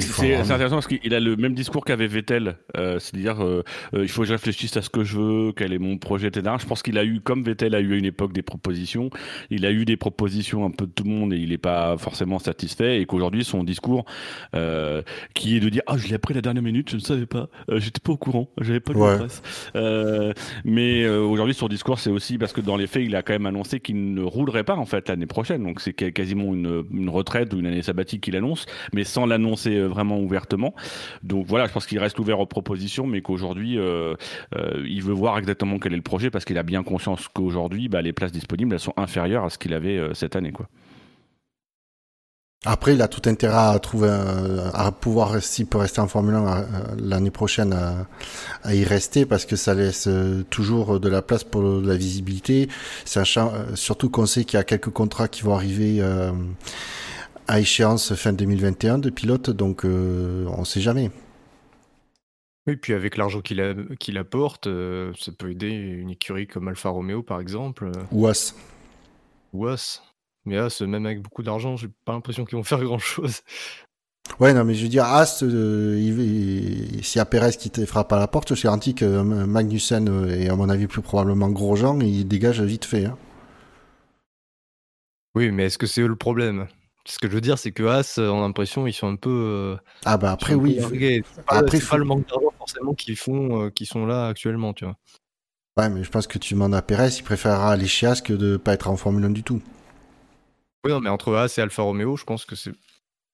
c'est 0.00 0.36
intéressant 0.36 0.76
parce 0.76 0.86
qu'il 0.86 1.14
a 1.14 1.20
le 1.20 1.36
même 1.36 1.54
discours 1.54 1.84
qu'avait 1.84 2.06
Vettel, 2.06 2.56
euh, 2.76 2.98
c'est-à-dire 3.00 3.42
euh, 3.42 3.64
euh, 3.94 4.02
il 4.02 4.08
faut 4.08 4.22
que 4.22 4.28
je 4.28 4.32
réfléchisse 4.32 4.76
à 4.76 4.82
ce 4.82 4.90
que 4.90 5.02
je 5.02 5.18
veux, 5.18 5.52
quel 5.52 5.72
est 5.72 5.78
mon 5.78 5.98
projet, 5.98 6.28
etc. 6.28 6.54
Je 6.60 6.66
pense 6.66 6.82
qu'il 6.82 6.98
a 6.98 7.04
eu, 7.04 7.20
comme 7.20 7.42
Vettel 7.42 7.74
a 7.74 7.80
eu 7.80 7.94
à 7.94 7.96
une 7.96 8.04
époque 8.04 8.32
des 8.32 8.42
propositions, 8.42 9.10
il 9.50 9.66
a 9.66 9.72
eu 9.72 9.84
des 9.84 9.96
propositions 9.96 10.64
un 10.64 10.70
peu 10.70 10.86
de 10.86 10.92
tout 10.92 11.04
le 11.04 11.10
monde 11.10 11.32
et 11.32 11.36
il 11.36 11.48
n'est 11.48 11.58
pas 11.58 11.96
forcément 11.98 12.38
satisfait 12.38 13.00
et 13.00 13.06
qu'aujourd'hui 13.06 13.44
son 13.44 13.64
discours 13.64 14.04
euh, 14.54 15.02
qui 15.34 15.56
est 15.56 15.60
de 15.60 15.68
dire 15.68 15.82
ah 15.86 15.96
je 15.96 16.06
l'ai 16.06 16.14
appris 16.14 16.34
la 16.34 16.42
dernière 16.42 16.62
minute, 16.62 16.90
je 16.90 16.96
ne 16.96 17.00
savais 17.00 17.26
pas, 17.26 17.48
euh, 17.68 17.80
j'étais 17.80 18.00
pas 18.00 18.12
au 18.12 18.16
courant, 18.16 18.48
j'avais 18.60 18.80
pas 18.80 18.92
de 18.92 18.98
ouais. 18.98 19.18
presse. 19.18 19.42
mais 20.64 21.08
aujourd'hui 21.08 21.54
son 21.54 21.68
discours 21.68 21.98
c'est 21.98 22.10
aussi 22.10 22.38
parce 22.38 22.52
que 22.52 22.60
dans 22.60 22.76
les 22.76 22.86
faits 22.86 23.02
il 23.04 23.16
a 23.16 23.22
quand 23.22 23.32
même 23.32 23.46
annoncé 23.46 23.80
qu'il 23.80 24.14
ne 24.14 24.22
roulerait 24.22 24.64
pas 24.64 24.76
en 24.76 24.86
fait 24.86 25.08
l'année 25.08 25.26
prochaine, 25.26 25.64
donc 25.64 25.80
c'est 25.80 25.92
quasiment 25.92 26.54
une, 26.54 26.84
une 26.92 27.08
retraite 27.08 27.52
ou 27.52 27.58
une 27.58 27.66
année 27.66 27.82
sabbatique 27.82 28.22
qu'il 28.22 28.36
annonce, 28.36 28.66
mais 28.92 29.02
sans 29.02 29.26
l'annoncer 29.26 29.61
euh, 29.70 29.88
vraiment 29.88 30.18
ouvertement. 30.18 30.74
Donc 31.22 31.46
voilà, 31.46 31.66
je 31.66 31.72
pense 31.72 31.86
qu'il 31.86 31.98
reste 31.98 32.18
ouvert 32.18 32.40
aux 32.40 32.46
propositions, 32.46 33.06
mais 33.06 33.22
qu'aujourd'hui, 33.22 33.78
euh, 33.78 34.14
euh, 34.56 34.84
il 34.88 35.02
veut 35.02 35.12
voir 35.12 35.38
exactement 35.38 35.78
quel 35.78 35.92
est 35.92 35.96
le 35.96 36.02
projet 36.02 36.30
parce 36.30 36.44
qu'il 36.44 36.58
a 36.58 36.62
bien 36.62 36.82
conscience 36.82 37.28
qu'aujourd'hui, 37.28 37.88
bah, 37.88 38.02
les 38.02 38.12
places 38.12 38.32
disponibles, 38.32 38.74
elles 38.74 38.80
sont 38.80 38.94
inférieures 38.96 39.44
à 39.44 39.50
ce 39.50 39.58
qu'il 39.58 39.74
avait 39.74 40.00
cette 40.14 40.36
année. 40.36 40.52
Après, 42.64 42.94
il 42.94 43.02
a 43.02 43.08
tout 43.08 43.28
intérêt 43.28 43.56
à 43.56 43.78
trouver, 43.80 44.08
à 44.72 44.92
pouvoir, 44.92 45.42
s'il 45.42 45.66
peut 45.66 45.78
rester 45.78 46.00
en 46.00 46.06
Formule 46.06 46.34
1 46.34 46.66
l'année 46.98 47.30
prochaine, 47.30 47.72
à, 48.62 48.74
y 48.74 48.84
rester 48.84 49.26
parce 49.26 49.46
que 49.46 49.56
ça 49.56 49.74
laisse 49.74 50.08
toujours 50.50 51.00
de 51.00 51.08
la 51.08 51.22
place 51.22 51.42
pour 51.42 51.62
la 51.62 51.96
visibilité. 51.96 52.68
Sachant, 53.04 53.52
surtout 53.74 54.10
qu'on 54.10 54.26
sait 54.26 54.44
qu'il 54.44 54.58
y 54.58 54.60
a 54.60 54.64
quelques 54.64 54.90
contrats 54.90 55.26
qui 55.28 55.42
vont 55.42 55.54
arriver 55.54 56.02
à 57.48 57.60
échéance 57.60 58.14
fin 58.14 58.32
2021 58.32 58.98
de 58.98 59.10
pilote, 59.10 59.50
donc 59.50 59.84
euh, 59.84 60.46
on 60.48 60.60
ne 60.60 60.64
sait 60.64 60.80
jamais. 60.80 61.10
Oui, 62.66 62.76
puis 62.76 62.92
avec 62.92 63.16
l'argent 63.16 63.40
qu'il 63.40 64.18
apporte, 64.18 64.68
euh, 64.68 65.12
ça 65.18 65.32
peut 65.32 65.50
aider 65.50 65.68
une 65.68 66.10
écurie 66.10 66.46
comme 66.46 66.68
Alfa 66.68 66.90
Romeo 66.90 67.22
par 67.22 67.40
exemple. 67.40 67.90
Ou 68.12 68.26
As. 68.28 68.54
Ou 69.52 69.66
As. 69.66 70.02
Mais 70.44 70.56
As, 70.58 70.80
même 70.80 71.06
avec 71.06 71.20
beaucoup 71.20 71.42
d'argent, 71.42 71.76
j'ai 71.76 71.88
pas 72.04 72.12
l'impression 72.12 72.44
qu'ils 72.44 72.56
vont 72.56 72.62
faire 72.64 72.82
grand 72.82 72.98
chose. 72.98 73.40
Ouais, 74.38 74.54
non, 74.54 74.64
mais 74.64 74.74
je 74.74 74.84
veux 74.84 74.88
dire, 74.88 75.04
As, 75.04 75.42
euh, 75.42 75.98
il, 75.98 77.04
s'il 77.04 77.18
y 77.18 77.20
a 77.20 77.24
Perez 77.24 77.52
qui 77.58 77.70
te 77.70 77.84
frappe 77.84 78.12
à 78.12 78.18
la 78.18 78.28
porte, 78.28 78.48
je 78.50 78.54
suis 78.54 78.66
garanti 78.66 78.94
que 78.94 79.22
Magnussen 79.22 80.30
et 80.30 80.48
à 80.48 80.54
mon 80.54 80.68
avis 80.68 80.86
plus 80.86 81.02
probablement 81.02 81.50
Grosjean, 81.50 82.00
il 82.00 82.26
dégage 82.28 82.62
vite 82.62 82.84
fait. 82.84 83.06
Hein. 83.06 83.18
Oui, 85.34 85.50
mais 85.50 85.64
est-ce 85.64 85.78
que 85.78 85.86
c'est 85.86 86.02
eux 86.02 86.06
le 86.06 86.16
problème? 86.16 86.68
Ce 87.04 87.18
que 87.18 87.28
je 87.28 87.34
veux 87.34 87.40
dire, 87.40 87.58
c'est 87.58 87.72
que 87.72 87.82
As, 87.84 88.18
on 88.18 88.38
a 88.38 88.46
l'impression 88.46 88.86
ils 88.86 88.92
sont 88.92 89.08
un 89.08 89.16
peu. 89.16 89.30
Euh, 89.30 89.76
ah 90.04 90.16
bah 90.18 90.32
après 90.32 90.54
oui. 90.54 90.78
après, 91.48 91.78
c'est 91.78 91.88
pas 91.88 91.96
le 91.96 92.04
manque 92.04 92.28
d'argent 92.28 92.52
forcément 92.58 92.94
qui 92.94 93.16
font, 93.16 93.64
euh, 93.64 93.70
qui 93.70 93.86
sont 93.86 94.06
là 94.06 94.28
actuellement, 94.28 94.72
tu 94.72 94.84
vois. 94.84 94.96
Ouais, 95.76 95.88
mais 95.88 96.04
je 96.04 96.10
pense 96.10 96.26
que 96.26 96.38
tu 96.38 96.54
demandes 96.54 96.74
à 96.74 96.82
Perez, 96.82 97.08
il 97.16 97.22
préférera 97.22 97.72
aller 97.72 97.86
chez 97.86 98.06
As 98.06 98.20
que 98.20 98.32
de 98.32 98.56
pas 98.56 98.74
être 98.74 98.88
en 98.88 98.96
Formule 98.96 99.24
1 99.24 99.30
du 99.30 99.42
tout. 99.42 99.62
Oui, 100.84 100.92
non, 100.92 101.00
mais 101.00 101.08
entre 101.08 101.34
As 101.34 101.56
et 101.58 101.62
Alfa 101.62 101.82
Romeo, 101.82 102.16
je 102.16 102.24
pense 102.24 102.44
que 102.44 102.54
c'est 102.54 102.72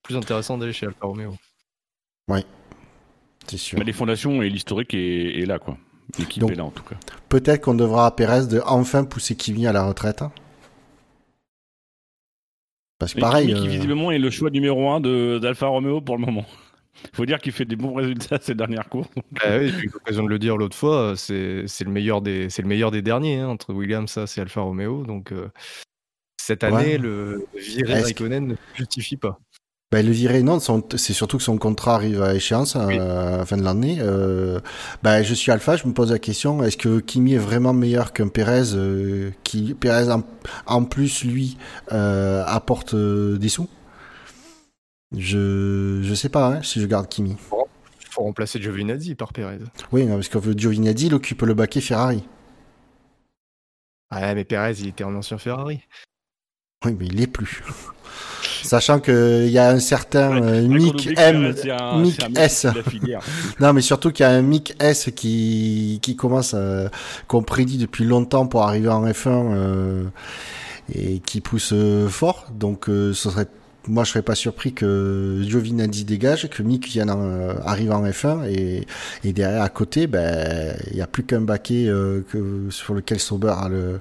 plus 0.02 0.16
intéressant 0.16 0.57
d'aller 0.57 0.72
chez 0.72 0.87
Alfa 0.87 1.07
Romeo. 1.07 1.35
Ouais, 2.28 2.44
c'est 3.48 3.57
sûr. 3.57 3.78
Mais 3.78 3.85
les 3.85 3.92
fondations 3.92 4.40
et 4.42 4.48
l'historique 4.48 4.94
est, 4.94 5.46
là, 5.46 5.59
quoi. 5.59 5.76
L'équipe 6.18 6.42
est 6.50 6.54
là 6.54 6.64
en 6.64 6.70
tout 6.70 6.85
cas. 6.85 6.96
Peut-être 7.28 7.64
qu'on 7.64 7.74
devra 7.74 8.07
à 8.07 8.11
Perez 8.12 8.46
de 8.46 8.62
enfin 8.64 9.04
pousser 9.04 9.37
Kimi 9.37 9.66
à 9.66 9.72
la 9.72 9.85
retraite. 9.85 10.22
Hein. 10.22 10.33
Parce 12.98 13.14
que 13.14 13.20
pareil. 13.20 13.48
Qui, 13.48 13.54
euh, 13.54 13.64
visiblement 13.64 14.11
est 14.11 14.18
le 14.18 14.30
choix 14.30 14.50
numéro 14.50 14.90
un 14.90 15.00
d'Alfa 15.00 15.66
Romeo 15.66 16.00
pour 16.00 16.16
le 16.16 16.24
moment. 16.24 16.44
Il 17.04 17.11
faut 17.14 17.26
dire 17.26 17.38
qu'il 17.38 17.52
fait 17.52 17.64
des 17.64 17.76
bons 17.76 17.94
résultats 17.94 18.38
ces 18.42 18.54
dernières 18.54 18.88
courses. 18.88 19.08
Ah 19.42 19.58
oui, 19.58 19.68
j'ai 19.68 19.84
eu 19.84 19.90
l'occasion 19.92 20.24
de 20.24 20.28
le 20.28 20.38
dire 20.38 20.56
l'autre 20.56 20.76
fois, 20.76 21.14
c'est 21.16 21.34
le, 21.80 21.90
meilleur 21.90 22.20
des, 22.20 22.48
le 22.48 22.64
meilleur 22.64 22.90
des 22.90 23.02
derniers 23.02 23.38
hein, 23.38 23.48
entre 23.48 23.72
Williams 23.72 24.18
et 24.37 24.40
Alfa 24.40 24.61
Romeo. 24.61 25.04
Donc 25.04 25.32
euh, 25.32 25.48
cette 26.40 26.64
année, 26.64 26.98
le 26.98 27.46
viré 27.54 28.00
Raikkonen 28.02 28.46
ne 28.48 28.54
justifie 28.74 29.16
pas. 29.16 29.38
Ben, 29.90 30.05
le 30.05 30.12
virer, 30.12 30.42
non, 30.42 30.59
c'est 30.61 31.14
surtout 31.14 31.38
que 31.38 31.42
son 31.42 31.57
contrat 31.57 31.94
arrive 31.94 32.22
à 32.22 32.35
échéance 32.35 32.77
à 32.77 32.92
la 32.92 33.46
fin 33.46 33.57
de 33.57 33.62
l'année. 33.62 33.96
Euh, 34.01 34.61
ben, 35.03 35.22
je 35.22 35.33
suis 35.33 35.51
Alpha, 35.51 35.77
je 35.77 35.87
me 35.87 35.94
pose 35.94 36.12
la 36.12 36.18
question, 36.18 36.62
est-ce 36.62 36.77
que 36.77 37.01
Kimi 37.01 37.33
est 37.33 37.38
vraiment 37.38 37.72
meilleur 37.72 38.12
qu'un 38.12 38.29
Perez 38.29 38.74
euh, 38.74 39.31
qui 39.44 39.72
Perez 39.72 40.12
en, 40.66 40.85
plus 40.85 41.24
lui 41.24 41.57
euh, 41.92 42.44
apporte 42.46 42.92
euh, 42.92 43.38
des 43.38 43.48
sous? 43.48 43.66
Je 45.16 46.01
je 46.03 46.14
sais 46.14 46.29
pas 46.29 46.48
hein, 46.48 46.62
si 46.62 46.83
je 46.83 46.87
garde 46.87 47.09
Kimi. 47.09 47.37
Faut, 47.38 47.66
faut 48.11 48.24
remplacer 48.24 48.61
Giovinazzi 48.61 49.14
par 49.14 49.33
Perez. 49.33 49.57
Oui, 49.90 50.05
non, 50.05 50.16
parce 50.16 50.29
que 50.29 50.38
Giovinazzi 50.55 51.07
il 51.07 51.14
occupe 51.14 51.40
le 51.40 51.55
baquet 51.55 51.81
Ferrari. 51.81 52.22
Ah 54.11 54.35
mais 54.35 54.44
Perez 54.44 54.74
il 54.81 54.88
était 54.88 55.05
en 55.05 55.14
ancien 55.14 55.38
Ferrari. 55.38 55.81
Oui, 56.85 56.94
mais 56.98 57.07
il 57.07 57.22
est 57.22 57.27
plus. 57.27 57.62
Sachant 58.68 59.00
qu'il 59.00 59.48
y 59.48 59.57
a 59.57 59.70
un 59.70 59.81
certain 59.81 60.42
euh, 60.42 60.68
Mick 60.68 61.09
M, 61.16 61.54
Mick 62.02 62.20
S. 62.37 62.66
non, 63.61 63.72
mais 63.72 63.81
surtout 63.81 64.12
qu'il 64.12 64.24
y 64.24 64.26
a 64.26 64.31
un 64.31 64.42
Mick 64.42 64.74
S 64.78 65.09
qui, 65.16 66.00
qui 66.02 66.16
commence, 66.16 66.52
euh, 66.54 66.90
qu'on 67.28 67.42
prédit 67.42 67.78
depuis 67.78 68.04
longtemps 68.04 68.46
pour 68.46 68.64
arriver 68.64 68.90
en 68.90 69.07
F1 69.07 69.26
euh, 69.26 70.04
et 70.94 71.20
qui 71.20 71.40
pousse 71.40 71.72
fort. 72.11 72.44
Donc, 72.52 72.85
ce 72.88 73.14
serait 73.14 73.46
moi, 73.87 74.04
je 74.04 74.11
serais 74.11 74.22
pas 74.22 74.35
surpris 74.35 74.74
que 74.74 75.40
Giovinazzi 75.48 76.04
dégage, 76.04 76.50
que 76.50 76.62
Mick 76.62 76.87
vienne 76.88 77.09
arrive 77.64 77.92
en 77.92 78.04
F1 78.04 78.44
et, 78.50 78.87
et 79.24 79.33
derrière 79.33 79.62
à 79.62 79.70
côté, 79.70 80.07
ben 80.07 80.76
il 80.90 80.96
n'y 80.96 81.00
a 81.00 81.07
plus 81.07 81.22
qu'un 81.22 81.40
baquet 81.40 81.87
que, 82.31 82.66
sur 82.68 82.92
lequel 82.92 83.18
Sauber 83.18 83.54
a 83.59 83.70
le 83.70 84.00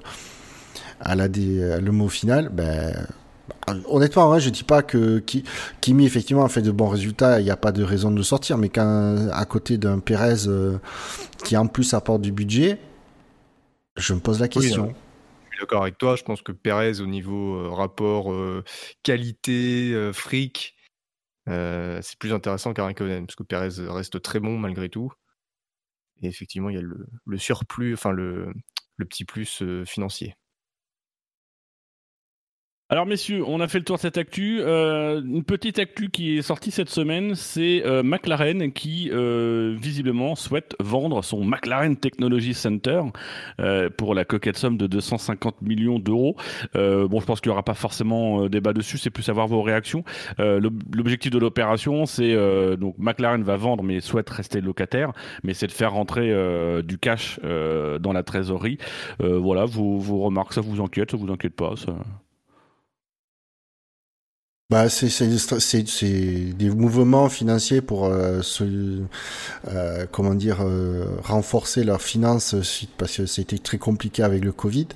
à 1.00 1.14
la, 1.14 1.26
le 1.26 1.90
mot 1.90 2.10
final. 2.10 2.50
Ben 2.50 2.92
Honnêtement, 3.86 4.32
hein, 4.32 4.38
je 4.38 4.50
dis 4.50 4.64
pas 4.64 4.82
que 4.82 5.22
Kimi 5.80 6.06
effectivement 6.06 6.44
a 6.44 6.48
fait 6.48 6.62
de 6.62 6.70
bons 6.70 6.88
résultats, 6.88 7.40
il 7.40 7.44
n'y 7.44 7.50
a 7.50 7.56
pas 7.56 7.72
de 7.72 7.82
raison 7.82 8.10
de 8.10 8.16
le 8.16 8.22
sortir, 8.22 8.58
mais 8.58 8.70
à 8.78 9.44
côté 9.44 9.78
d'un 9.78 9.98
Perez 9.98 10.48
qui 11.44 11.56
en 11.56 11.66
plus 11.66 11.94
apporte 11.94 12.22
du 12.22 12.32
budget, 12.32 12.78
je 13.96 14.14
me 14.14 14.20
pose 14.20 14.40
la 14.40 14.48
question 14.48 14.94
d'accord 15.60 15.82
avec 15.82 15.98
toi. 15.98 16.16
Je 16.16 16.22
pense 16.22 16.40
que 16.42 16.52
Perez, 16.52 17.00
au 17.00 17.06
niveau 17.06 17.74
rapport 17.74 18.32
qualité, 19.02 20.10
fric, 20.12 20.76
c'est 21.46 22.18
plus 22.18 22.32
intéressant 22.32 22.72
qu'Arakonen, 22.72 23.26
parce 23.26 23.36
que 23.36 23.42
Perez 23.42 23.86
reste 23.88 24.22
très 24.22 24.40
bon 24.40 24.58
malgré 24.58 24.88
tout. 24.88 25.12
Et 26.22 26.26
effectivement, 26.26 26.70
il 26.70 26.76
y 26.76 26.78
a 26.78 26.82
le, 26.82 27.38
surplus, 27.38 27.94
enfin 27.94 28.10
le, 28.10 28.52
le 28.96 29.04
petit 29.04 29.24
plus 29.24 29.62
financier. 29.84 30.34
Alors 32.90 33.04
messieurs, 33.04 33.44
on 33.46 33.60
a 33.60 33.68
fait 33.68 33.80
le 33.80 33.84
tour 33.84 33.96
de 33.96 34.00
cette 34.00 34.16
actu. 34.16 34.60
Euh, 34.62 35.20
une 35.20 35.44
petite 35.44 35.78
actu 35.78 36.08
qui 36.08 36.38
est 36.38 36.42
sortie 36.42 36.70
cette 36.70 36.88
semaine, 36.88 37.34
c'est 37.34 37.82
euh, 37.84 38.02
McLaren 38.02 38.72
qui 38.72 39.10
euh, 39.12 39.76
visiblement 39.78 40.34
souhaite 40.34 40.74
vendre 40.80 41.22
son 41.22 41.44
McLaren 41.44 41.98
Technology 41.98 42.54
Center 42.54 43.02
pour 43.98 44.14
la 44.14 44.24
coquette 44.24 44.56
somme 44.56 44.78
de 44.78 44.86
250 44.86 45.60
millions 45.60 45.98
d'euros. 45.98 46.36
bon, 46.74 47.20
je 47.20 47.26
pense 47.26 47.42
qu'il 47.42 47.50
n'y 47.50 47.52
aura 47.52 47.62
pas 47.62 47.74
forcément 47.74 48.48
débat 48.48 48.72
dessus, 48.72 48.96
c'est 48.96 49.10
plus 49.10 49.22
savoir 49.22 49.48
vos 49.48 49.60
réactions. 49.60 50.02
L'objectif 50.38 51.30
de 51.30 51.38
l'opération, 51.38 52.06
c'est 52.06 52.34
donc 52.78 52.94
McLaren 52.96 53.42
va 53.42 53.56
vendre 53.56 53.82
mais 53.82 54.00
souhaite 54.00 54.30
rester 54.30 54.62
locataire, 54.62 55.12
mais 55.42 55.52
c'est 55.52 55.66
de 55.66 55.72
faire 55.72 55.92
rentrer 55.92 56.32
du 56.82 56.98
cash 56.98 57.38
dans 57.42 58.12
la 58.12 58.22
trésorerie. 58.22 58.78
voilà, 59.18 59.66
vos, 59.66 59.98
vos 59.98 60.20
remarques, 60.20 60.54
ça 60.54 60.62
vous 60.62 60.82
inquiète, 60.82 61.10
ça 61.10 61.16
vous 61.18 61.30
inquiète 61.30 61.54
pas 61.54 61.74
ça 61.76 61.94
bah, 64.70 64.90
c'est 64.90 66.52
des 66.52 66.68
mouvements 66.68 67.30
financiers 67.30 67.80
pour 67.80 68.04
euh, 68.04 68.42
se, 68.42 69.00
euh, 69.66 70.04
comment 70.12 70.34
dire 70.34 70.58
euh, 70.60 71.06
renforcer 71.24 71.84
leurs 71.84 72.02
finances 72.02 72.54
parce 72.98 73.16
que 73.16 73.24
c'était 73.24 73.56
très 73.56 73.78
compliqué 73.78 74.22
avec 74.22 74.44
le 74.44 74.52
Covid. 74.52 74.88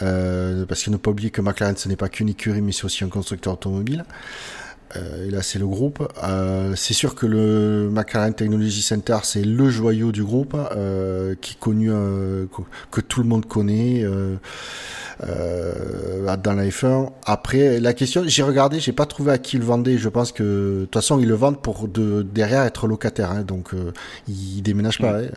parce 0.00 0.82
qu'il 0.82 0.90
ne 0.90 0.96
faut 0.96 1.02
pas 1.02 1.10
oublier 1.12 1.30
que 1.30 1.40
McLaren 1.40 1.76
ce 1.76 1.88
n'est 1.88 1.94
pas 1.94 2.08
qu'une 2.08 2.28
écurie 2.28 2.60
mais 2.60 2.72
c'est 2.72 2.86
aussi 2.86 3.04
un 3.04 3.08
constructeur 3.08 3.52
automobile. 3.52 4.04
et 4.96 5.30
là 5.30 5.42
c'est 5.42 5.60
le 5.60 5.68
groupe. 5.68 6.02
c'est 6.74 6.94
sûr 6.94 7.14
que 7.14 7.26
le 7.26 7.90
McLaren 7.92 8.34
Technology 8.34 8.82
Center 8.82 9.18
c'est 9.22 9.44
le 9.44 9.70
joyau 9.70 10.10
du 10.10 10.24
groupe 10.24 10.56
qui 11.40 11.52
est 11.52 11.60
connu 11.60 11.92
que 12.90 13.00
tout 13.00 13.22
le 13.22 13.28
monde 13.28 13.46
connaît 13.46 14.02
euh, 14.02 14.36
dans 15.20 16.54
la 16.54 16.66
F1. 16.66 17.10
Après, 17.24 17.80
la 17.80 17.92
question, 17.92 18.22
j'ai 18.26 18.42
regardé, 18.42 18.80
j'ai 18.80 18.92
pas 18.92 19.06
trouvé 19.06 19.32
à 19.32 19.38
qui 19.38 19.58
le 19.58 19.64
vendait. 19.64 19.98
Je 19.98 20.08
pense 20.08 20.32
que 20.32 20.42
de 20.42 20.84
toute 20.84 20.94
façon, 20.94 21.18
ils 21.18 21.28
le 21.28 21.34
vendent 21.34 21.60
pour 21.60 21.88
de, 21.88 22.22
derrière 22.22 22.62
être 22.62 22.86
locataire, 22.86 23.32
hein, 23.32 23.42
donc 23.42 23.74
euh, 23.74 23.92
ils 24.28 24.62
déménagent 24.62 24.98
pas. 24.98 25.20
Hein. 25.20 25.28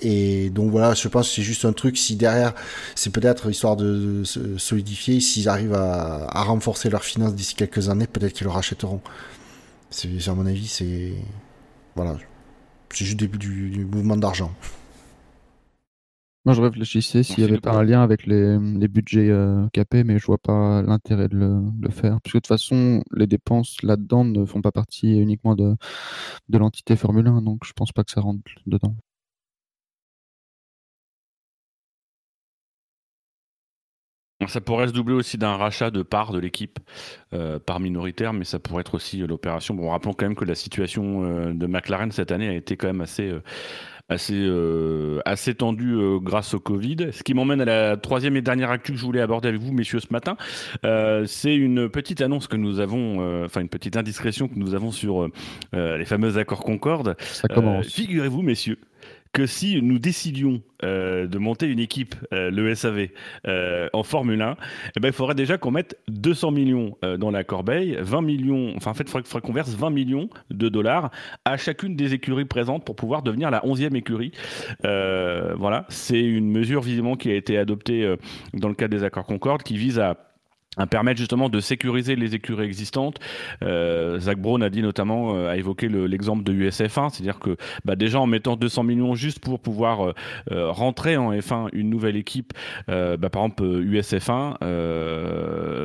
Et 0.00 0.50
donc 0.50 0.70
voilà, 0.70 0.94
je 0.94 1.08
pense 1.08 1.28
que 1.28 1.34
c'est 1.36 1.42
juste 1.42 1.64
un 1.64 1.72
truc. 1.72 1.98
Si 1.98 2.16
derrière, 2.16 2.54
c'est 2.94 3.10
peut-être 3.10 3.50
histoire 3.50 3.76
de, 3.76 4.22
solidifier, 4.24 5.20
s'ils 5.20 5.48
arrivent 5.48 5.74
à, 5.74 6.26
à, 6.28 6.42
renforcer 6.42 6.90
leurs 6.90 7.04
finances 7.04 7.34
d'ici 7.34 7.54
quelques 7.54 7.88
années, 7.88 8.06
peut-être 8.06 8.32
qu'ils 8.32 8.46
le 8.46 8.52
rachèteront. 8.52 9.00
C'est 9.90 10.08
à 10.28 10.34
mon 10.34 10.46
avis, 10.46 10.68
c'est 10.68 11.12
voilà, 11.96 12.16
c'est 12.92 13.04
juste 13.04 13.18
début 13.18 13.38
du, 13.38 13.70
du 13.70 13.84
mouvement 13.84 14.16
d'argent. 14.16 14.52
Moi, 16.46 16.54
je 16.54 16.62
réfléchissais 16.62 17.22
s'il 17.22 17.40
y 17.40 17.44
avait 17.44 17.60
pas 17.60 17.72
un 17.72 17.82
lien 17.84 18.02
avec 18.02 18.24
les, 18.26 18.58
les 18.58 18.88
budgets 18.88 19.28
euh, 19.28 19.68
capés, 19.74 20.04
mais 20.04 20.18
je 20.18 20.24
vois 20.24 20.38
pas 20.38 20.80
l'intérêt 20.80 21.28
de 21.28 21.36
le, 21.36 21.90
faire. 21.90 22.18
Parce 22.22 22.32
que 22.32 22.38
de 22.38 22.40
toute 22.40 22.46
façon, 22.46 23.02
les 23.12 23.26
dépenses 23.26 23.82
là-dedans 23.82 24.24
ne 24.24 24.46
font 24.46 24.62
pas 24.62 24.72
partie 24.72 25.18
uniquement 25.20 25.54
de, 25.54 25.76
de 26.48 26.58
l'entité 26.58 26.96
Formule 26.96 27.26
1, 27.26 27.42
donc 27.42 27.64
je 27.66 27.72
pense 27.74 27.92
pas 27.92 28.04
que 28.04 28.10
ça 28.10 28.22
rentre 28.22 28.40
dedans. 28.66 28.96
Ça 34.48 34.62
pourrait 34.62 34.88
se 34.88 34.92
doubler 34.92 35.14
aussi 35.14 35.36
d'un 35.36 35.56
rachat 35.56 35.90
de 35.90 36.02
parts 36.02 36.32
de 36.32 36.38
l'équipe, 36.38 36.78
euh, 37.34 37.58
par 37.58 37.78
minoritaire, 37.78 38.32
mais 38.32 38.44
ça 38.44 38.58
pourrait 38.58 38.80
être 38.80 38.94
aussi 38.94 39.18
l'opération. 39.18 39.74
Bon, 39.74 39.90
rappelons 39.90 40.14
quand 40.14 40.24
même 40.24 40.34
que 40.34 40.46
la 40.46 40.54
situation 40.54 41.24
euh, 41.24 41.52
de 41.52 41.66
McLaren 41.66 42.10
cette 42.10 42.32
année 42.32 42.48
a 42.48 42.54
été 42.54 42.78
quand 42.78 42.86
même 42.86 43.02
assez, 43.02 43.30
assez, 44.10 44.34
euh, 44.36 45.20
assez 45.24 45.54
tendu 45.54 45.92
euh, 45.92 46.18
grâce 46.18 46.52
au 46.52 46.60
Covid. 46.60 47.08
Ce 47.12 47.22
qui 47.22 47.32
m'emmène 47.32 47.60
à 47.60 47.64
la 47.64 47.96
troisième 47.96 48.36
et 48.36 48.42
dernière 48.42 48.70
actu 48.70 48.92
que 48.92 48.98
je 48.98 49.04
voulais 49.04 49.20
aborder 49.20 49.48
avec 49.48 49.60
vous, 49.60 49.72
messieurs, 49.72 50.00
ce 50.00 50.08
matin. 50.10 50.36
Euh, 50.84 51.24
c'est 51.26 51.54
une 51.54 51.88
petite 51.88 52.20
annonce 52.20 52.48
que 52.48 52.56
nous 52.56 52.80
avons, 52.80 53.44
enfin 53.44 53.60
une 53.60 53.68
petite 53.68 53.96
indiscrétion 53.96 54.48
que 54.48 54.56
nous 54.56 54.74
avons 54.74 54.90
sur 54.90 55.28
les 55.72 56.04
fameux 56.04 56.36
accords 56.36 56.60
Concorde. 56.60 57.16
Ça 57.20 57.48
commence. 57.48 57.86
Figurez-vous, 57.86 58.42
messieurs, 58.42 58.78
que 59.32 59.46
si 59.46 59.80
nous 59.80 59.98
décidions 59.98 60.60
euh, 60.82 61.26
de 61.26 61.38
monter 61.38 61.66
une 61.66 61.78
équipe, 61.78 62.14
euh, 62.32 62.50
le 62.50 62.74
SAV, 62.74 63.08
euh, 63.46 63.88
en 63.92 64.02
Formule 64.02 64.42
1, 64.42 64.56
eh 64.96 65.00
ben, 65.00 65.08
il 65.08 65.14
faudrait 65.14 65.34
déjà 65.34 65.56
qu'on 65.56 65.70
mette 65.70 65.98
200 66.08 66.50
millions 66.50 66.96
dans 67.18 67.30
la 67.30 67.44
corbeille, 67.44 67.96
20 68.00 68.22
millions, 68.22 68.72
enfin 68.76 68.90
en 68.90 68.94
fait, 68.94 69.04
il 69.04 69.10
faudrait, 69.10 69.40
qu'on 69.40 69.52
verse 69.52 69.70
20 69.70 69.90
millions 69.90 70.28
de 70.50 70.68
dollars 70.68 71.10
à 71.44 71.56
chacune 71.56 71.96
des 71.96 72.14
écuries 72.14 72.44
présentes 72.44 72.84
pour 72.84 72.96
pouvoir 72.96 73.22
devenir 73.22 73.50
la 73.50 73.60
11e 73.60 73.94
écurie. 73.96 74.32
voilà, 74.82 75.86
c'est 75.88 76.20
une 76.20 76.50
mesure 76.50 76.82
visiblement 76.82 77.16
qui 77.16 77.30
a 77.30 77.34
été 77.34 77.58
adoptée 77.58 78.16
dans 78.54 78.68
le 78.68 78.74
cadre 78.74 78.96
des 78.96 79.04
accords 79.04 79.26
Concorde 79.26 79.62
qui 79.62 79.76
vise 79.76 79.98
à 79.98 80.29
permettre 80.88 81.18
justement 81.18 81.48
de 81.48 81.58
sécuriser 81.58 82.14
les 82.14 82.36
écuries 82.36 82.64
existantes. 82.64 83.18
Euh, 83.62 84.20
Zach 84.20 84.38
Brown 84.38 84.62
a 84.62 84.70
dit 84.70 84.82
notamment, 84.82 85.34
euh, 85.34 85.48
a 85.48 85.56
évoqué 85.56 85.88
l'exemple 85.88 86.44
de 86.44 86.52
USF1, 86.52 87.10
c'est-à-dire 87.10 87.40
que 87.40 87.56
bah, 87.84 87.96
déjà 87.96 88.20
en 88.20 88.26
mettant 88.26 88.54
200 88.54 88.84
millions 88.84 89.14
juste 89.16 89.40
pour 89.40 89.58
pouvoir 89.58 90.06
euh, 90.06 90.14
euh, 90.52 90.70
rentrer 90.70 91.16
en 91.16 91.32
F1 91.32 91.70
une 91.72 91.90
nouvelle 91.90 92.16
équipe, 92.16 92.52
bah, 92.86 93.16
par 93.30 93.42
exemple 93.42 93.64
USF1, 93.64 94.56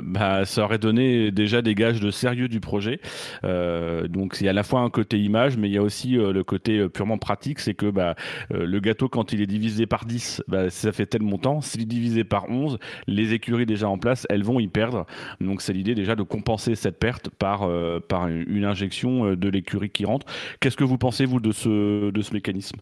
bah, 0.04 0.46
ça 0.46 0.64
aurait 0.64 0.78
donné 0.78 1.32
déjà 1.32 1.62
des 1.62 1.74
gages 1.74 2.00
de 2.00 2.12
sérieux 2.12 2.48
du 2.48 2.60
projet. 2.60 3.00
donc 3.44 4.38
il 4.40 4.46
y 4.46 4.48
a 4.48 4.52
à 4.52 4.54
la 4.54 4.64
fois 4.64 4.82
un 4.82 4.90
côté 4.90 5.20
image, 5.20 5.58
mais 5.58 5.68
il 5.68 5.74
y 5.74 5.78
a 5.78 5.82
aussi 5.82 6.12
le 6.12 6.44
côté 6.44 6.88
purement 6.90 7.18
pratique, 7.18 7.60
c'est 7.60 7.74
que 7.74 7.90
bah, 7.90 8.16
le 8.50 8.80
gâteau 8.80 9.10
quand 9.10 9.34
il 9.34 9.42
est 9.42 9.48
divisé 9.48 9.86
par 9.86 10.06
10, 10.06 10.44
bah, 10.48 10.70
ça 10.70 10.92
fait 10.92 11.06
tel 11.06 11.22
montant. 11.22 11.62
S'il 11.62 11.82
est 11.82 11.86
divisé 11.86 12.24
par 12.24 12.50
11, 12.50 12.78
les 13.08 13.34
écuries 13.34 13.66
déjà 13.66 13.90
en 13.90 13.98
place, 13.98 14.26
elles 14.30 14.44
vont 14.44 14.60
y 14.60 14.68
perdre. 14.76 15.06
Donc 15.40 15.62
c'est 15.62 15.74
l'idée 15.74 15.96
déjà 15.96 16.16
de 16.16 16.24
compenser 16.24 16.76
cette 16.76 17.00
perte 17.00 17.30
par, 17.30 17.64
euh, 17.64 18.00
par 18.06 18.28
une 18.28 18.66
injection 18.66 19.26
euh, 19.26 19.36
de 19.36 19.50
l'écurie 19.50 19.90
qui 19.90 20.06
rentre. 20.06 20.26
Qu'est-ce 20.60 20.76
que 20.76 20.84
vous 20.84 20.98
pensez, 20.98 21.26
vous, 21.26 21.40
de 21.40 21.52
ce, 21.52 22.12
de 22.12 22.22
ce 22.22 22.34
mécanisme? 22.34 22.78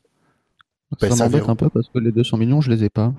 Ça 0.99 1.09
ben, 1.09 1.15
m'embête 1.15 1.49
un 1.49 1.55
peu 1.55 1.69
parce 1.69 1.87
que 1.89 1.97
les 1.97 2.11
200 2.11 2.37
millions, 2.37 2.61
je 2.61 2.69
les 2.69 2.83
ai 2.83 2.89
pas. 2.89 3.13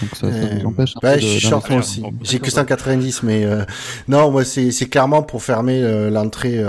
Donc 0.00 0.10
ça, 0.14 0.30
ça 0.30 0.54
nous 0.54 0.66
empêche 0.66 0.96
un 0.96 1.00
bah, 1.02 1.14
peu 1.14 1.20
Je 1.20 1.26
suis 1.26 1.40
short 1.40 1.68
aussi. 1.72 2.04
J'ai 2.22 2.38
que 2.38 2.50
190, 2.50 3.24
mais 3.24 3.44
euh, 3.44 3.64
non, 4.06 4.30
moi 4.30 4.44
c'est 4.44 4.88
clairement 4.88 5.24
pour 5.24 5.42
fermer 5.42 5.80
l'entrée. 6.10 6.62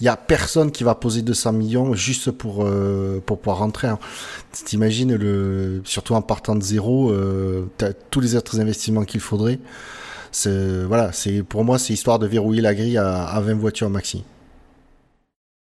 Il 0.00 0.04
y 0.04 0.08
a 0.08 0.16
personne 0.16 0.70
qui 0.70 0.84
va 0.84 0.94
poser 0.94 1.22
200 1.22 1.52
millions 1.54 1.94
juste 1.94 2.30
pour 2.30 2.64
pour 3.26 3.40
pouvoir 3.40 3.58
rentrer. 3.58 3.88
Hein. 3.88 3.98
T'imagines 4.64 5.16
le, 5.16 5.82
surtout 5.84 6.14
en 6.14 6.22
partant 6.22 6.54
de 6.54 6.62
zéro, 6.62 7.12
as 7.12 7.92
tous 8.10 8.20
les 8.20 8.36
autres 8.36 8.60
investissements 8.60 9.04
qu'il 9.04 9.20
faudrait 9.20 9.58
voilà, 10.44 11.12
c'est 11.12 11.42
pour 11.42 11.64
moi 11.64 11.78
c'est 11.78 11.92
histoire 11.92 12.18
de 12.18 12.26
verrouiller 12.26 12.62
la 12.62 12.74
grille 12.74 12.98
à, 12.98 13.40
20 13.40 13.54
voitures 13.54 13.90
maxi. 13.90 14.24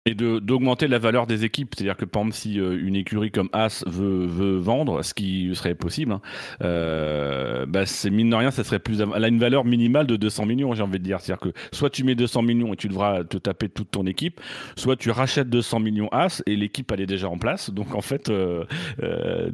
Et 0.06 0.14
d'augmenter 0.14 0.88
la 0.88 0.98
valeur 0.98 1.26
des 1.26 1.44
équipes, 1.44 1.74
c'est-à-dire 1.74 1.98
que 1.98 2.06
par 2.06 2.22
exemple 2.22 2.36
si 2.36 2.58
euh, 2.58 2.80
une 2.82 2.96
écurie 2.96 3.30
comme 3.30 3.50
As 3.52 3.84
veut, 3.86 4.56
vendre, 4.56 5.02
ce 5.02 5.12
qui 5.12 5.50
serait 5.54 5.74
possible, 5.74 6.12
hein, 6.12 6.22
euh, 6.62 7.66
bah, 7.66 7.84
c'est 7.84 8.08
mine 8.08 8.30
de 8.30 8.34
rien, 8.34 8.50
ça 8.50 8.64
serait 8.64 8.78
plus, 8.78 9.02
elle 9.02 9.22
a 9.22 9.28
une 9.28 9.38
valeur 9.38 9.66
minimale 9.66 10.06
de 10.06 10.16
200 10.16 10.46
millions, 10.46 10.72
j'ai 10.72 10.82
envie 10.82 10.98
de 10.98 11.04
dire, 11.04 11.20
c'est-à-dire 11.20 11.52
que 11.52 11.58
soit 11.72 11.90
tu 11.90 12.04
mets 12.04 12.14
200 12.14 12.40
millions 12.40 12.72
et 12.72 12.76
tu 12.76 12.88
devras 12.88 13.22
te 13.24 13.36
taper 13.36 13.68
toute 13.68 13.90
ton 13.90 14.06
équipe, 14.06 14.40
soit 14.76 14.96
tu 14.96 15.10
rachètes 15.10 15.50
200 15.50 15.80
millions 15.80 16.08
As 16.10 16.42
et 16.46 16.56
l'équipe 16.56 16.90
elle 16.90 17.02
est 17.02 17.06
déjà 17.06 17.28
en 17.28 17.36
place, 17.36 17.68
donc 17.68 17.94
en 17.94 18.00
fait 18.00 18.30
euh, 18.30 18.64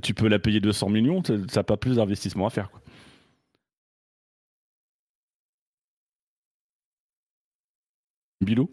tu 0.02 0.14
peux 0.14 0.28
la 0.28 0.38
payer 0.38 0.60
200 0.60 0.88
millions, 0.88 1.20
ça 1.24 1.34
n'a 1.56 1.64
pas 1.64 1.76
plus 1.76 1.96
d'investissement 1.96 2.46
à 2.46 2.50
faire. 2.50 2.68
Bilou? 8.40 8.70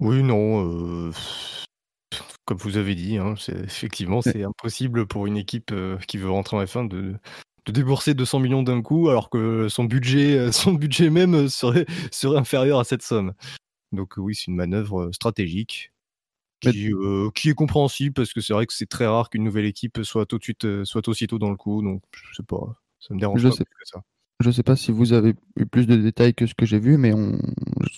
Oui, 0.00 0.22
non. 0.22 1.08
Euh, 1.08 1.12
comme 2.44 2.58
vous 2.58 2.76
avez 2.76 2.94
dit, 2.94 3.18
hein, 3.18 3.34
effectivement, 3.64 4.22
c'est 4.22 4.42
impossible 4.42 5.06
pour 5.06 5.26
une 5.26 5.36
équipe 5.36 5.72
euh, 5.72 5.98
qui 6.08 6.16
veut 6.16 6.30
rentrer 6.30 6.56
en 6.56 6.64
F1 6.64 6.88
de, 6.88 7.16
de 7.66 7.72
débourser 7.72 8.14
200 8.14 8.40
millions 8.40 8.62
d'un 8.62 8.82
coup 8.82 9.08
alors 9.08 9.30
que 9.30 9.68
son 9.68 9.84
budget, 9.84 10.50
son 10.52 10.72
budget 10.72 11.10
même 11.10 11.48
serait, 11.48 11.86
serait 12.10 12.38
inférieur 12.38 12.80
à 12.80 12.84
cette 12.84 13.02
somme. 13.02 13.34
Donc 13.92 14.14
oui, 14.16 14.34
c'est 14.34 14.46
une 14.46 14.56
manœuvre 14.56 15.10
stratégique 15.12 15.92
qui, 16.60 16.92
qui, 17.34 17.48
est 17.48 17.54
compréhensible 17.54 18.12
parce 18.14 18.32
que 18.32 18.40
c'est 18.40 18.52
vrai 18.52 18.66
que 18.66 18.74
c'est 18.74 18.88
très 18.88 19.06
rare 19.06 19.30
qu'une 19.30 19.44
nouvelle 19.44 19.64
équipe 19.64 20.00
soit 20.02 20.26
tout 20.26 20.38
de 20.38 20.42
suite, 20.42 20.84
soit 20.84 21.08
aussitôt 21.08 21.38
dans 21.38 21.50
le 21.50 21.56
coup. 21.56 21.82
Donc 21.82 22.02
je 22.12 22.34
sais 22.34 22.42
pas, 22.42 22.76
ça 23.00 23.14
me 23.14 23.20
dérange 23.20 23.40
je 23.40 23.48
pas 23.48 23.54
sais. 23.54 23.64
plus 23.64 23.74
que 23.74 23.88
ça. 23.88 24.02
Je 24.40 24.48
ne 24.48 24.52
sais 24.52 24.62
pas 24.62 24.74
si 24.74 24.90
vous 24.90 25.12
avez 25.12 25.34
eu 25.56 25.66
plus 25.66 25.86
de 25.86 25.96
détails 25.96 26.32
que 26.32 26.46
ce 26.46 26.54
que 26.54 26.64
j'ai 26.64 26.78
vu, 26.78 26.96
mais 26.96 27.12
on... 27.12 27.38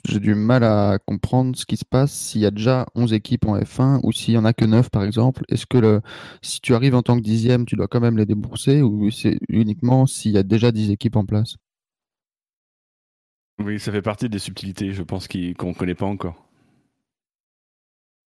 j'ai 0.08 0.18
du 0.18 0.34
mal 0.34 0.64
à 0.64 0.98
comprendre 1.06 1.56
ce 1.56 1.64
qui 1.64 1.76
se 1.76 1.84
passe 1.84 2.12
s'il 2.12 2.40
y 2.40 2.46
a 2.46 2.50
déjà 2.50 2.86
11 2.96 3.12
équipes 3.12 3.46
en 3.46 3.56
F1 3.58 4.00
ou 4.02 4.10
s'il 4.10 4.34
y 4.34 4.38
en 4.38 4.44
a 4.44 4.52
que 4.52 4.64
9 4.64 4.90
par 4.90 5.04
exemple. 5.04 5.44
Est-ce 5.48 5.66
que 5.66 5.78
le... 5.78 6.00
si 6.42 6.60
tu 6.60 6.74
arrives 6.74 6.96
en 6.96 7.02
tant 7.02 7.16
que 7.16 7.22
dixième, 7.22 7.64
tu 7.64 7.76
dois 7.76 7.86
quand 7.86 8.00
même 8.00 8.18
les 8.18 8.26
débourser 8.26 8.82
ou 8.82 9.08
c'est 9.12 9.38
uniquement 9.48 10.06
s'il 10.06 10.32
y 10.32 10.38
a 10.38 10.42
déjà 10.42 10.72
10 10.72 10.90
équipes 10.90 11.16
en 11.16 11.24
place? 11.24 11.56
Oui, 13.60 13.78
ça 13.78 13.92
fait 13.92 14.02
partie 14.02 14.28
des 14.28 14.40
subtilités, 14.40 14.92
je 14.92 15.02
pense, 15.04 15.28
qu'on 15.28 15.68
ne 15.68 15.74
connaît 15.74 15.94
pas 15.94 16.06
encore. 16.06 16.48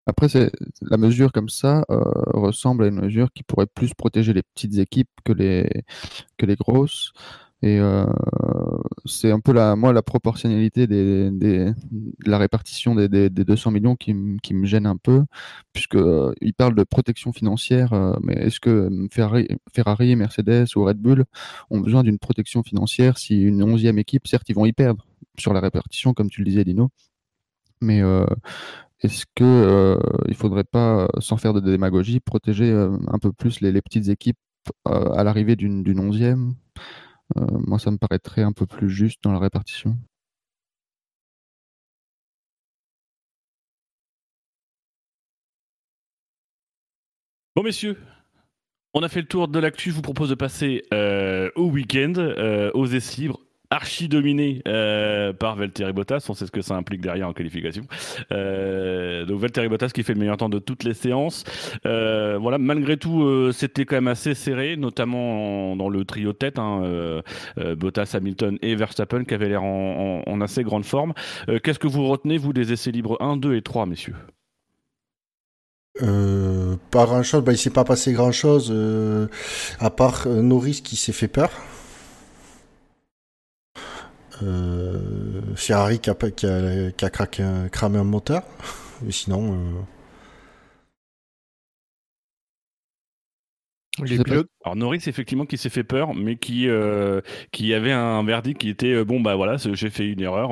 Après, 0.08 0.30
c'est 0.30 0.51
la 0.82 0.97
mesure 0.97 1.32
comme 1.32 1.49
ça 1.49 1.84
euh, 1.89 1.99
ressemble 2.28 2.84
à 2.84 2.88
une 2.88 3.01
mesure 3.01 3.32
qui 3.34 3.43
pourrait 3.43 3.65
plus 3.65 3.93
protéger 3.93 4.34
les 4.34 4.43
petites 4.43 4.78
équipes 4.78 5.10
que 5.25 5.34
les, 5.34 5.84
que 6.38 6.45
les 6.45 6.56
grosses. 6.56 7.12
Et 7.61 7.79
euh, 7.79 8.05
c'est 9.05 9.31
un 9.31 9.39
peu 9.39 9.53
la, 9.53 9.75
moi, 9.75 9.93
la 9.93 10.01
proportionnalité 10.01 10.87
des, 10.87 11.31
des, 11.31 11.71
de 11.71 12.29
la 12.29 12.37
répartition 12.37 12.95
des, 12.95 13.07
des, 13.07 13.29
200 13.29 13.71
millions 13.71 13.95
qui, 13.95 14.13
qui, 14.43 14.53
me 14.53 14.65
gêne 14.65 14.85
un 14.85 14.97
peu, 14.97 15.23
puisque 15.73 15.95
euh, 15.95 16.33
parle 16.57 16.75
de 16.75 16.83
protection 16.83 17.31
financière, 17.33 17.93
euh, 17.93 18.13
mais 18.21 18.33
est-ce 18.33 18.59
que 18.59 18.89
Ferrari, 19.11 19.47
Ferrari, 19.73 20.15
Mercedes 20.15 20.67
ou 20.75 20.83
Red 20.83 20.97
Bull 20.97 21.25
ont 21.69 21.79
besoin 21.79 22.03
d'une 22.03 22.19
protection 22.19 22.61
financière 22.61 23.17
si 23.17 23.41
une 23.41 23.63
onzième 23.63 23.99
équipe, 23.99 24.27
certes, 24.27 24.49
ils 24.49 24.55
vont 24.55 24.65
y 24.65 24.73
perdre 24.73 25.07
sur 25.39 25.53
la 25.53 25.61
répartition, 25.61 26.13
comme 26.13 26.29
tu 26.29 26.41
le 26.41 26.45
disais, 26.45 26.65
Dino, 26.65 26.89
mais 27.81 28.01
est-ce 29.01 29.25
que 29.35 29.43
euh, 29.43 29.97
il 30.27 30.35
faudrait 30.35 30.63
pas, 30.63 31.07
sans 31.19 31.37
faire 31.37 31.53
de 31.53 31.59
démagogie, 31.59 32.19
protéger 32.19 32.71
un 32.71 33.19
peu 33.19 33.31
plus 33.31 33.61
les, 33.61 33.81
petites 33.81 34.09
équipes 34.09 34.37
à 34.85 35.23
l'arrivée 35.23 35.55
d'une 35.55 35.99
onzième? 35.99 36.53
euh, 36.53 37.04
moi, 37.35 37.79
ça 37.79 37.91
me 37.91 37.97
paraîtrait 37.97 38.43
un 38.43 38.51
peu 38.53 38.65
plus 38.65 38.89
juste 38.89 39.23
dans 39.23 39.31
la 39.31 39.39
répartition. 39.39 39.97
Bon, 47.55 47.63
messieurs, 47.63 47.97
on 48.93 49.03
a 49.03 49.09
fait 49.09 49.21
le 49.21 49.27
tour 49.27 49.47
de 49.47 49.59
l'actu. 49.59 49.89
Je 49.91 49.95
vous 49.95 50.01
propose 50.01 50.29
de 50.29 50.35
passer 50.35 50.83
euh, 50.93 51.49
au 51.55 51.69
week-end, 51.69 52.13
euh, 52.17 52.71
aux 52.73 52.85
essais 52.88 53.21
libres 53.21 53.39
archi 53.75 54.07
dominé 54.07 54.61
euh, 54.67 55.33
par 55.33 55.55
Valtteri 55.55 55.91
Bottas. 55.93 56.25
On 56.29 56.33
sait 56.33 56.45
ce 56.45 56.51
que 56.51 56.61
ça 56.61 56.75
implique 56.75 57.01
derrière 57.01 57.27
en 57.27 57.33
qualification. 57.33 57.83
Euh, 58.31 59.25
donc 59.25 59.39
Valtteri 59.39 59.67
Bottas 59.67 59.89
qui 59.89 60.03
fait 60.03 60.13
le 60.13 60.19
meilleur 60.19 60.38
temps 60.38 60.49
de 60.49 60.59
toutes 60.59 60.83
les 60.83 60.93
séances. 60.93 61.43
Euh, 61.85 62.38
voilà, 62.39 62.57
malgré 62.57 62.97
tout, 62.97 63.51
c'était 63.51 63.85
quand 63.85 63.97
même 63.97 64.07
assez 64.07 64.33
serré, 64.33 64.77
notamment 64.77 65.75
dans 65.75 65.89
le 65.89 66.05
trio 66.05 66.33
tête, 66.33 66.57
hein, 66.57 67.21
Bottas, 67.77 68.11
Hamilton 68.13 68.57
et 68.61 68.75
Verstappen 68.75 69.23
qui 69.25 69.33
avaient 69.33 69.49
l'air 69.49 69.63
en, 69.63 70.41
assez 70.41 70.63
grande 70.63 70.85
forme. 70.85 71.13
Qu'est-ce 71.63 71.79
que 71.79 71.88
vous 71.88 72.07
retenez, 72.07 72.38
vous, 72.38 72.53
des 72.53 72.71
essais 72.71 72.91
libres 72.91 73.17
1, 73.19 73.38
2 73.38 73.55
et 73.55 73.61
3, 73.61 73.85
messieurs? 73.85 74.15
Pas 75.99 77.05
grand 77.05 77.23
chose, 77.23 77.43
bah, 77.43 77.51
il 77.51 77.57
s'est 77.57 77.69
pas 77.69 77.83
passé 77.83 78.13
grand 78.13 78.31
chose 78.31 78.73
à 79.79 79.89
part 79.89 80.27
Norris 80.27 80.81
qui 80.83 80.95
s'est 80.95 81.13
fait 81.13 81.27
peur. 81.27 81.51
Euh, 84.43 85.41
Ferrari 85.56 86.00
qui 86.00 86.10
a, 86.10 86.15
qui 86.15 86.45
a, 86.45 86.91
qui 86.91 87.06
a 87.06 87.10
craqué, 87.10 87.43
cramé 87.71 88.00
un 88.00 88.04
moteur. 88.04 88.43
Mais 89.02 89.12
sinon. 89.12 89.54
Euh, 89.54 89.82
Les 94.04 94.21
pilotes. 94.21 94.50
Alors 94.65 94.76
Norris 94.76 95.04
effectivement 95.08 95.45
qui 95.45 95.58
s'est 95.58 95.69
fait 95.69 95.86
peur, 95.86 96.13
mais 96.13 96.36
qui 96.36 96.67
euh, 96.67 97.21
qui 97.52 97.74
avait 97.74 97.93
un 97.93 98.24
verdict 98.26 98.60
qui 98.60 98.69
était 98.69 99.06
bon 99.06 99.21
bah 99.21 99.36
voilà 99.36 99.56
j'ai 99.58 99.89
fait 99.89 100.08
une 100.08 100.19
erreur. 100.19 100.50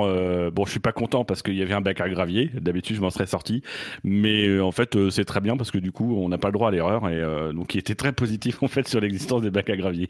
bon 0.51 0.65
je 0.65 0.71
suis 0.71 0.79
pas 0.79 0.93
content 0.93 1.25
parce 1.25 1.41
qu'il 1.41 1.55
y 1.55 1.61
avait 1.61 1.73
un 1.73 1.81
bac 1.81 1.99
à 1.99 2.07
gravier. 2.07 2.51
D'habitude 2.53 2.95
je 2.95 3.01
m'en 3.01 3.09
serais 3.09 3.27
sorti, 3.27 3.61
mais 4.05 4.59
en 4.61 4.71
fait 4.71 5.09
c'est 5.09 5.25
très 5.25 5.41
bien 5.41 5.57
parce 5.57 5.71
que 5.71 5.77
du 5.77 5.91
coup 5.91 6.15
on 6.17 6.29
n'a 6.29 6.37
pas 6.37 6.47
le 6.49 6.53
droit 6.53 6.69
à 6.69 6.71
l'erreur 6.71 7.09
et 7.09 7.21
donc 7.53 7.75
il 7.75 7.79
était 7.79 7.95
très 7.95 8.13
positif 8.13 8.57
en 8.63 8.69
fait 8.69 8.87
sur 8.87 9.01
l'existence 9.01 9.41
des 9.41 9.51
bacs 9.51 9.69
à 9.69 9.75
gravier. 9.75 10.07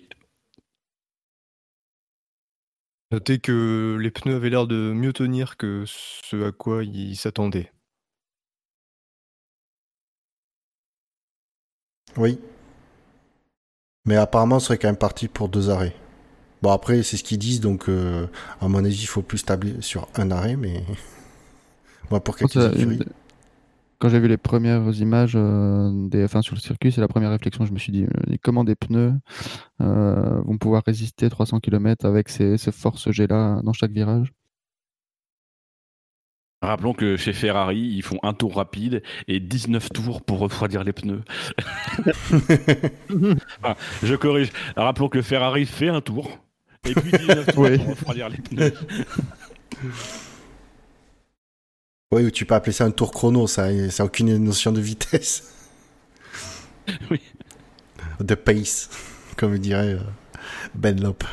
Notez 3.13 3.37
que 3.37 3.95
les 4.01 4.09
pneus 4.09 4.37
avaient 4.37 4.49
l'air 4.49 4.65
de 4.65 4.91
mieux 4.91 5.13
tenir 5.13 5.55
que 5.55 5.83
ce 5.85 6.47
à 6.47 6.51
quoi 6.51 6.83
ils 6.83 7.15
s'attendaient. 7.15 7.71
Oui. 12.17 12.39
Mais 14.05 14.15
apparemment, 14.15 14.57
ce 14.57 14.65
serait 14.65 14.79
quand 14.79 14.87
même 14.87 14.97
parti 14.97 15.27
pour 15.27 15.47
deux 15.47 15.69
arrêts. 15.69 15.95
Bon, 16.63 16.71
après, 16.71 17.03
c'est 17.03 17.17
ce 17.17 17.23
qu'ils 17.23 17.37
disent, 17.37 17.59
donc 17.59 17.87
euh, 17.87 18.25
à 18.59 18.67
mon 18.67 18.83
avis, 18.83 18.99
il 19.03 19.05
faut 19.05 19.21
plus 19.21 19.45
tabler 19.45 19.79
sur 19.81 20.07
un 20.15 20.31
arrêt, 20.31 20.55
mais. 20.55 20.83
Moi, 22.09 22.19
pour 22.19 22.35
quelques 22.35 22.55
quand 24.03 24.09
j'ai 24.09 24.19
vu 24.19 24.27
les 24.27 24.35
premières 24.35 24.99
images 24.99 25.31
euh, 25.37 25.89
des 26.09 26.27
F1 26.27 26.41
sur 26.41 26.55
le 26.55 26.59
circuit, 26.59 26.91
c'est 26.91 26.99
la 26.99 27.07
première 27.07 27.29
réflexion. 27.29 27.65
Je 27.65 27.71
me 27.71 27.79
suis 27.79 27.93
dit, 27.93 28.03
euh, 28.03 28.35
comment 28.41 28.65
des 28.65 28.75
pneus 28.75 29.13
euh, 29.79 30.41
vont 30.41 30.57
pouvoir 30.57 30.83
résister 30.85 31.29
300 31.29 31.61
km 31.61 32.05
avec 32.05 32.27
ces, 32.27 32.57
forces 32.73 33.09
G-là 33.11 33.61
dans 33.63 33.71
chaque 33.71 33.91
virage? 33.91 34.33
Rappelons 36.61 36.93
que 36.93 37.15
chez 37.15 37.31
Ferrari, 37.31 37.79
ils 37.79 38.01
font 38.01 38.19
un 38.23 38.33
tour 38.33 38.57
rapide 38.57 39.03
et 39.29 39.39
19 39.39 39.87
tours 39.93 40.21
pour 40.21 40.39
refroidir 40.39 40.83
les 40.83 40.91
pneus. 40.91 41.21
je 44.03 44.15
corrige. 44.15 44.51
Rappelons 44.75 45.07
que 45.07 45.21
Ferrari 45.21 45.65
fait 45.65 45.87
un 45.87 46.01
tour 46.01 46.39
et 46.85 46.93
puis 46.93 47.09
19 47.09 47.45
tours 47.53 47.69
pour 47.77 47.87
refroidir 47.87 48.27
les 48.27 48.39
pneus. 48.39 48.73
Oui, 52.13 52.31
tu 52.31 52.45
peux 52.45 52.53
appeler 52.53 52.73
ça 52.73 52.85
un 52.85 52.91
tour 52.91 53.11
chrono, 53.11 53.47
ça 53.47 53.73
n'a 53.73 54.05
aucune 54.05 54.37
notion 54.37 54.71
de 54.71 54.79
vitesse. 54.79 55.49
Oui. 57.09 57.21
De 58.19 58.35
pace, 58.35 58.89
comme 59.37 59.57
dirait 59.57 59.93
euh, 59.93 59.99
Ben 60.75 61.01
Lop. 61.01 61.23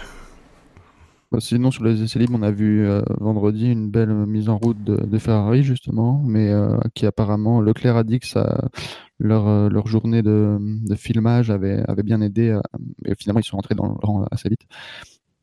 Bah, 1.33 1.39
sinon, 1.41 1.73
sur 1.73 1.83
les 1.85 2.01
essais 2.03 2.21
libres, 2.21 2.39
on 2.39 2.43
a 2.43 2.53
vu 2.53 2.87
euh, 2.87 3.03
vendredi 3.19 3.69
une 3.69 3.91
belle 3.91 4.15
mise 4.27 4.49
en 4.49 4.57
route 4.57 4.83
de, 4.83 5.19
Ferrari, 5.19 5.65
justement, 5.65 6.23
mais 6.25 6.51
euh, 6.51 6.79
qui 6.95 7.05
apparemment, 7.05 7.61
Leclerc 7.61 7.97
a 7.97 8.05
dit 8.05 8.21
que 8.21 8.29
ça, 8.29 8.71
leur, 9.19 9.69
leur 9.69 9.87
journée 9.89 10.23
de, 10.23 10.57
filmage 10.97 11.51
avait, 11.51 11.83
avait 11.89 12.05
bien 12.05 12.21
aidé. 12.23 12.59
et 13.05 13.15
finalement, 13.17 13.41
ils 13.41 13.45
sont 13.45 13.57
rentrés 13.57 13.75
dans 13.75 13.87
le 13.87 13.95
rang 14.01 14.25
assez 14.31 14.49
vite. 14.49 14.63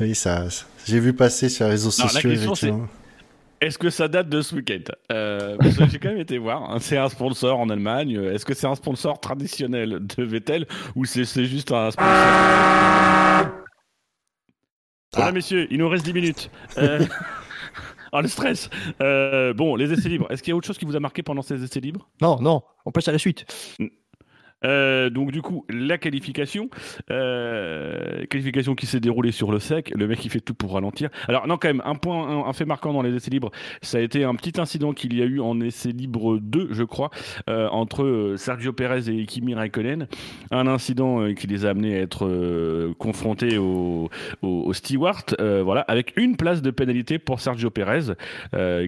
oui. 0.00 0.14
ça, 0.18 0.48
j'ai 0.84 1.00
vu 1.00 1.14
passer 1.14 1.48
sur 1.48 1.64
les 1.64 1.70
réseaux 1.70 1.90
sociaux. 1.90 2.86
Est-ce 3.64 3.78
que 3.78 3.88
ça 3.88 4.08
date 4.08 4.28
de 4.28 4.42
ce 4.42 4.54
week-end? 4.54 4.92
Euh, 5.10 5.56
J'ai 5.90 5.98
quand 5.98 6.10
même 6.10 6.18
été 6.18 6.36
voir. 6.36 6.70
Hein. 6.70 6.80
c'est 6.80 6.98
un 6.98 7.08
sponsor 7.08 7.58
en 7.58 7.70
Allemagne. 7.70 8.12
Est-ce 8.12 8.44
que 8.44 8.52
c'est 8.52 8.66
un 8.66 8.74
sponsor 8.74 9.18
traditionnel 9.18 10.06
de 10.06 10.22
Vettel 10.22 10.66
ou 10.94 11.06
c'est 11.06 11.24
juste 11.46 11.72
un 11.72 11.90
sponsor? 11.90 12.12
Voilà, 15.14 15.28
ah. 15.28 15.32
messieurs, 15.32 15.66
il 15.70 15.78
nous 15.78 15.88
reste 15.88 16.04
10 16.04 16.12
minutes. 16.12 16.50
Euh... 16.76 17.06
oh, 18.12 18.20
le 18.22 18.28
stress. 18.28 18.68
Euh, 19.00 19.54
bon, 19.54 19.76
les 19.76 19.90
essais 19.94 20.10
libres. 20.10 20.26
Est-ce 20.28 20.42
qu'il 20.42 20.50
y 20.50 20.52
a 20.52 20.56
autre 20.56 20.66
chose 20.66 20.76
qui 20.76 20.84
vous 20.84 20.96
a 20.96 21.00
marqué 21.00 21.22
pendant 21.22 21.40
ces 21.40 21.64
essais 21.64 21.80
libres? 21.80 22.10
Non, 22.20 22.38
non. 22.42 22.60
On 22.84 22.90
passe 22.90 23.08
à 23.08 23.12
la 23.12 23.18
suite. 23.18 23.46
Euh, 24.64 25.10
donc 25.10 25.30
du 25.30 25.42
coup, 25.42 25.64
la 25.68 25.98
qualification, 25.98 26.68
euh, 27.10 28.24
qualification 28.26 28.74
qui 28.74 28.86
s'est 28.86 29.00
déroulée 29.00 29.32
sur 29.32 29.52
le 29.52 29.58
sec. 29.58 29.92
Le 29.94 30.06
mec 30.06 30.24
il 30.24 30.30
fait 30.30 30.40
tout 30.40 30.54
pour 30.54 30.72
ralentir. 30.72 31.10
Alors 31.28 31.46
non 31.46 31.56
quand 31.56 31.68
même 31.68 31.82
un 31.84 31.94
point, 31.94 32.46
un, 32.46 32.52
fait 32.52 32.64
marquant 32.64 32.92
dans 32.92 33.02
les 33.02 33.14
essais 33.14 33.30
libres, 33.30 33.50
ça 33.82 33.98
a 33.98 34.00
été 34.00 34.24
un 34.24 34.34
petit 34.34 34.60
incident 34.60 34.92
qu'il 34.92 35.16
y 35.16 35.22
a 35.22 35.24
eu 35.24 35.40
en 35.40 35.60
essais 35.60 35.90
libres 35.90 36.38
2 36.38 36.68
je 36.70 36.82
crois 36.82 37.10
euh, 37.48 37.68
entre 37.68 38.34
Sergio 38.36 38.72
Perez 38.72 39.08
et 39.08 39.26
Kimi 39.26 39.54
Raikkonen. 39.54 40.06
Un 40.50 40.66
incident 40.66 41.32
qui 41.34 41.46
les 41.46 41.66
a 41.66 41.70
amenés 41.70 41.96
à 41.96 42.00
être 42.00 42.94
confrontés 42.98 43.58
au, 43.58 44.08
au, 44.42 44.72
steward, 44.72 45.36
voilà, 45.38 45.82
avec 45.82 46.12
une 46.16 46.36
place 46.36 46.62
de 46.62 46.70
pénalité 46.70 47.18
pour 47.18 47.40
Sergio 47.40 47.70
Perez 47.70 48.14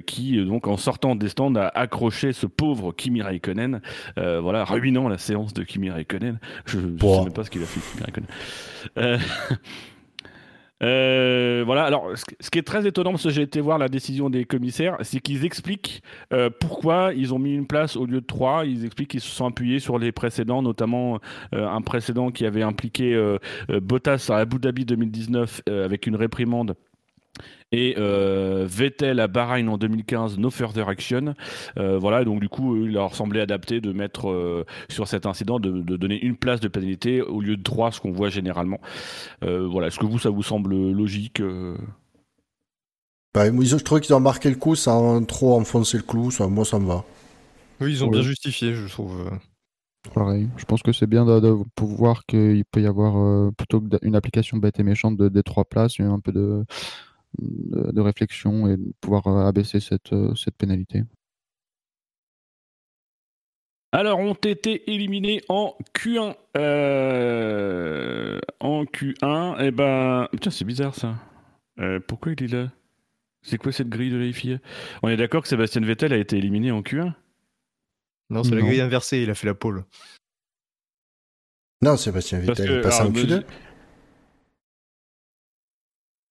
qui 0.07 0.45
donc 0.45 0.67
en 0.67 0.77
sortant 0.77 1.15
des 1.15 1.29
stands 1.29 1.55
a 1.57 1.67
accroché 1.67 2.33
ce 2.33 2.47
pauvre 2.47 2.93
Kimi 2.93 3.23
Raikkonen, 3.23 3.81
voilà, 4.17 4.65
ruinant 4.65 5.09
la 5.09 5.19
séance 5.19 5.53
de 5.53 5.66
Kimi 5.67 5.91
Raikkonen. 5.91 6.39
Je 6.65 6.79
ne 6.79 6.99
sais 6.99 7.23
même 7.25 7.33
pas 7.33 7.45
ce 7.45 7.51
qu'il 7.51 7.63
a 7.63 7.67
fait, 7.67 7.81
Kimi 7.81 8.05
Raikkonen. 8.05 8.29
Euh, 8.99 9.19
euh, 10.83 11.63
voilà, 11.67 11.85
alors 11.85 12.13
ce 12.17 12.51
qui 12.51 12.59
est 12.59 12.67
très 12.67 12.87
étonnant, 12.87 13.11
parce 13.11 13.25
que 13.25 13.31
j'ai 13.31 13.43
été 13.43 13.61
voir 13.61 13.79
la 13.79 13.89
décision 13.89 14.31
des 14.31 14.45
commissaires, 14.45 14.97
c'est 15.03 15.21
qu'ils 15.21 15.45
expliquent 15.45 16.03
euh, 16.33 16.51
pourquoi 16.61 17.13
ils 17.15 17.35
ont 17.35 17.39
mis 17.39 17.55
une 17.55 17.67
place 17.67 17.97
au 17.97 18.07
lieu 18.07 18.21
de 18.21 18.27
trois. 18.27 18.65
Ils 18.65 18.85
expliquent 18.85 19.11
qu'ils 19.11 19.21
se 19.21 19.31
sont 19.31 19.47
appuyés 19.47 19.79
sur 19.79 19.99
les 19.99 20.13
précédents, 20.13 20.63
notamment 20.63 21.21
un 21.53 21.81
précédent 21.83 22.31
qui 22.31 22.47
avait 22.47 22.63
impliqué 22.63 23.17
Bottas 23.69 24.29
à 24.31 24.37
Abu 24.37 24.59
Dhabi 24.59 24.85
2019 24.85 25.63
avec 25.67 26.07
une 26.07 26.17
réprimande 26.17 26.77
et 27.73 27.95
euh, 27.99 28.65
Vettel 28.69 29.21
à 29.21 29.27
Bahreïn 29.27 29.69
en 29.69 29.79
2015, 29.79 30.39
no 30.39 30.51
further 30.51 30.89
action. 30.89 31.35
Euh, 31.79 31.99
voilà, 31.99 32.25
donc 32.25 32.41
du 32.41 32.49
coup, 32.49 32.77
il 32.77 32.93
leur 32.93 33.15
semblait 33.15 33.41
adapté 33.41 33.81
de 33.81 33.93
mettre 33.93 34.31
euh, 34.31 34.65
sur 34.89 35.09
cet 35.09 35.27
incident, 35.27 35.59
de, 35.59 35.97
donner 35.97 36.21
une 36.23 36.37
place 36.37 36.61
de 36.61 36.69
pénalité 36.69 37.23
au 37.23 37.41
lieu 37.41 37.57
de 37.57 37.63
trois, 37.63 37.91
ce 37.91 38.01
qu'on 38.01 38.13
voit 38.13 38.31
généralement. 38.31 38.81
voilà, 39.43 39.89
est-ce 39.89 39.99
que 39.99 40.07
vous, 40.07 40.19
ça 40.19 40.31
vous 40.31 40.43
semble 40.43 40.75
logique 40.93 41.43
bah, 43.35 43.47
Je 43.51 43.77
trouvais 43.77 44.01
qu'ils 44.01 44.15
ont 44.15 44.21
marqué 44.21 44.49
le 44.49 44.57
coup 44.57 44.75
sans 44.75 45.25
trop 45.25 45.55
enfoncer 45.55 45.97
le 45.97 46.03
clou, 46.03 46.31
ça, 46.31 46.47
moi 46.47 46.65
ça 46.65 46.79
me 46.79 46.87
va. 46.87 47.05
Oui, 47.81 47.91
ils 47.91 48.05
ont 48.05 48.09
bien 48.09 48.23
justifié, 48.23 48.75
je 48.75 48.89
trouve. 48.89 49.31
Pareil, 50.15 50.49
je 50.57 50.65
pense 50.65 50.83
que 50.83 50.93
c'est 50.93 51.09
bien 51.09 51.25
de, 51.25 51.57
pouvoir 51.75 52.25
qu'il 52.27 52.65
peut 52.71 52.81
y 52.81 52.87
avoir, 52.87 53.53
plutôt 53.53 53.81
qu'une 53.81 54.15
application 54.15 54.57
bête 54.57 54.79
et 54.79 54.85
méchante 54.85 55.17
de, 55.17 55.29
des 55.29 55.43
trois 55.43 55.65
places, 55.65 55.99
un 55.99 56.21
peu 56.21 56.33
de, 56.33 56.65
de, 57.39 58.01
réflexion 58.01 58.69
et 58.69 58.77
de 58.77 58.93
pouvoir 59.01 59.27
euh, 59.27 59.47
abaisser 59.47 59.81
cette, 59.81 60.13
euh, 60.13 60.35
cette 60.35 60.57
pénalité. 60.57 61.03
Alors, 63.93 64.19
ont 64.19 64.35
été 64.35 64.91
éliminés 64.93 65.43
en 65.49 65.77
Q1. 65.95 66.37
Euh, 66.57 68.39
en 68.61 68.85
Q1, 68.85 69.61
et 69.61 69.67
eh 69.67 69.71
ben. 69.71 70.29
Tiens, 70.41 70.51
c'est 70.51 70.65
bizarre 70.65 70.95
ça. 70.95 71.17
pourquoi 72.07 72.33
il 72.33 72.45
est 72.45 72.53
là? 72.53 72.71
C'est 73.43 73.59
quoi 73.59 73.71
cette 73.71 73.89
grille 73.89 74.11
de 74.11 74.17
la 74.17 74.59
On 75.03 75.09
est 75.09 75.17
d'accord 75.17 75.43
que 75.43 75.49
Sébastien 75.49 75.81
Vettel 75.83 76.13
a 76.13 76.17
été 76.17 76.37
éliminé 76.37 76.73
en 76.73 76.83
Q1 76.83 77.15
Non, 78.29 78.43
c'est 78.43 78.57
la 78.57 78.61
grille 78.61 78.81
inversée, 78.81 79.23
il 79.23 79.31
a 79.31 79.35
fait 79.35 79.47
la 79.47 79.55
pole. 79.55 79.85
Non, 81.81 81.97
Sébastien 81.97 82.41
Vettel 82.41 82.71
est 82.71 82.81
passé 82.83 83.03
en 83.03 83.13
Q2. 83.13 83.45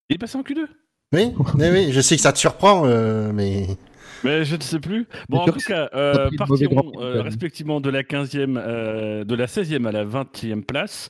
Il 0.09 0.15
est 0.15 0.19
passé 0.19 0.37
en 0.37 0.41
Q2 0.43 0.67
oui, 1.13 1.33
oui, 1.59 1.91
je 1.91 2.01
sais 2.01 2.15
que 2.15 2.21
ça 2.21 2.33
te 2.33 2.37
surprend, 2.39 2.83
euh, 2.85 3.31
mais. 3.33 3.67
Mais 4.25 4.43
je 4.43 4.55
ne 4.55 4.61
sais 4.61 4.79
plus. 4.79 5.05
Bon, 5.29 5.37
en 5.37 5.45
tout 5.45 5.59
cas, 5.59 5.87
euh, 5.93 6.31
partirons 6.35 6.91
euh, 6.99 7.21
respectivement 7.21 7.79
de 7.79 7.91
la 7.91 8.01
15e, 8.01 8.57
euh, 8.57 9.23
de 9.23 9.35
la 9.35 9.45
16e 9.45 9.85
à 9.85 9.91
la 9.91 10.03
20e 10.03 10.63
place. 10.63 11.09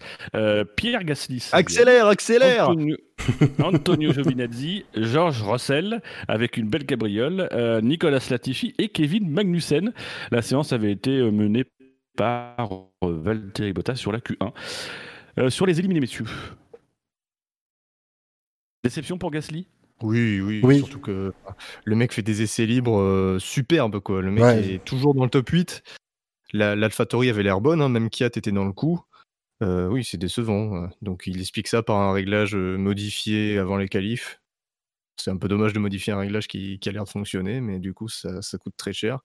Pierre 0.75 1.05
Gasly. 1.05 1.47
Accélère, 1.53 2.07
accélère 2.07 2.71
Antonio, 3.63 4.11
Giovinazzi, 4.11 4.83
Georges 4.95 5.41
Russell 5.43 6.01
avec 6.27 6.57
une 6.57 6.69
belle 6.69 6.85
cabriole, 6.85 7.49
Nicolas 7.81 8.19
Latifi 8.29 8.73
et 8.77 8.89
Kevin 8.89 9.29
Magnussen. 9.29 9.93
La 10.31 10.41
séance 10.41 10.73
avait 10.73 10.91
été 10.91 11.21
menée 11.31 11.63
par 12.17 12.89
Valtteri 13.01 13.71
Bottas 13.71 13.95
sur 13.95 14.11
la 14.11 14.19
Q1. 14.19 15.49
sur 15.49 15.65
les 15.65 15.79
éliminés, 15.79 16.01
messieurs. 16.01 16.25
Déception 18.83 19.17
pour 19.17 19.31
Gasly? 19.31 19.67
Oui, 20.01 20.41
oui, 20.41 20.77
surtout 20.79 20.99
que 20.99 21.33
le 21.85 21.95
mec 21.95 22.11
fait 22.11 22.21
des 22.21 22.41
essais 22.41 22.65
libres 22.65 22.99
euh, 22.99 23.39
superbes, 23.39 23.99
quoi. 23.99 24.21
Le 24.21 24.31
mec 24.31 24.43
est 24.65 24.83
toujours 24.83 25.15
dans 25.15 25.23
le 25.23 25.29
top 25.29 25.49
8. 25.49 25.83
L'AlphaTauri 26.53 27.29
avait 27.29 27.43
l'air 27.43 27.61
bonne, 27.61 27.81
hein, 27.81 27.89
même 27.89 28.09
Kiat 28.09 28.27
était 28.27 28.51
dans 28.51 28.65
le 28.65 28.73
coup. 28.73 29.01
Euh, 29.63 29.87
oui, 29.87 30.03
c'est 30.03 30.17
décevant. 30.17 30.75
Euh. 30.75 30.87
Donc 31.01 31.23
il 31.27 31.39
explique 31.39 31.67
ça 31.67 31.81
par 31.81 31.97
un 31.97 32.11
réglage 32.11 32.55
modifié 32.55 33.57
avant 33.57 33.77
les 33.77 33.87
qualifs. 33.87 34.41
C'est 35.17 35.31
un 35.31 35.37
peu 35.37 35.47
dommage 35.47 35.71
de 35.71 35.79
modifier 35.79 36.11
un 36.11 36.19
réglage 36.19 36.47
qui, 36.47 36.77
a 36.85 36.91
l'air 36.91 37.05
de 37.05 37.09
fonctionner, 37.09 37.61
mais 37.61 37.79
du 37.79 37.93
coup, 37.93 38.09
ça, 38.09 38.41
coûte 38.59 38.75
très 38.75 38.91
cher. 38.91 39.19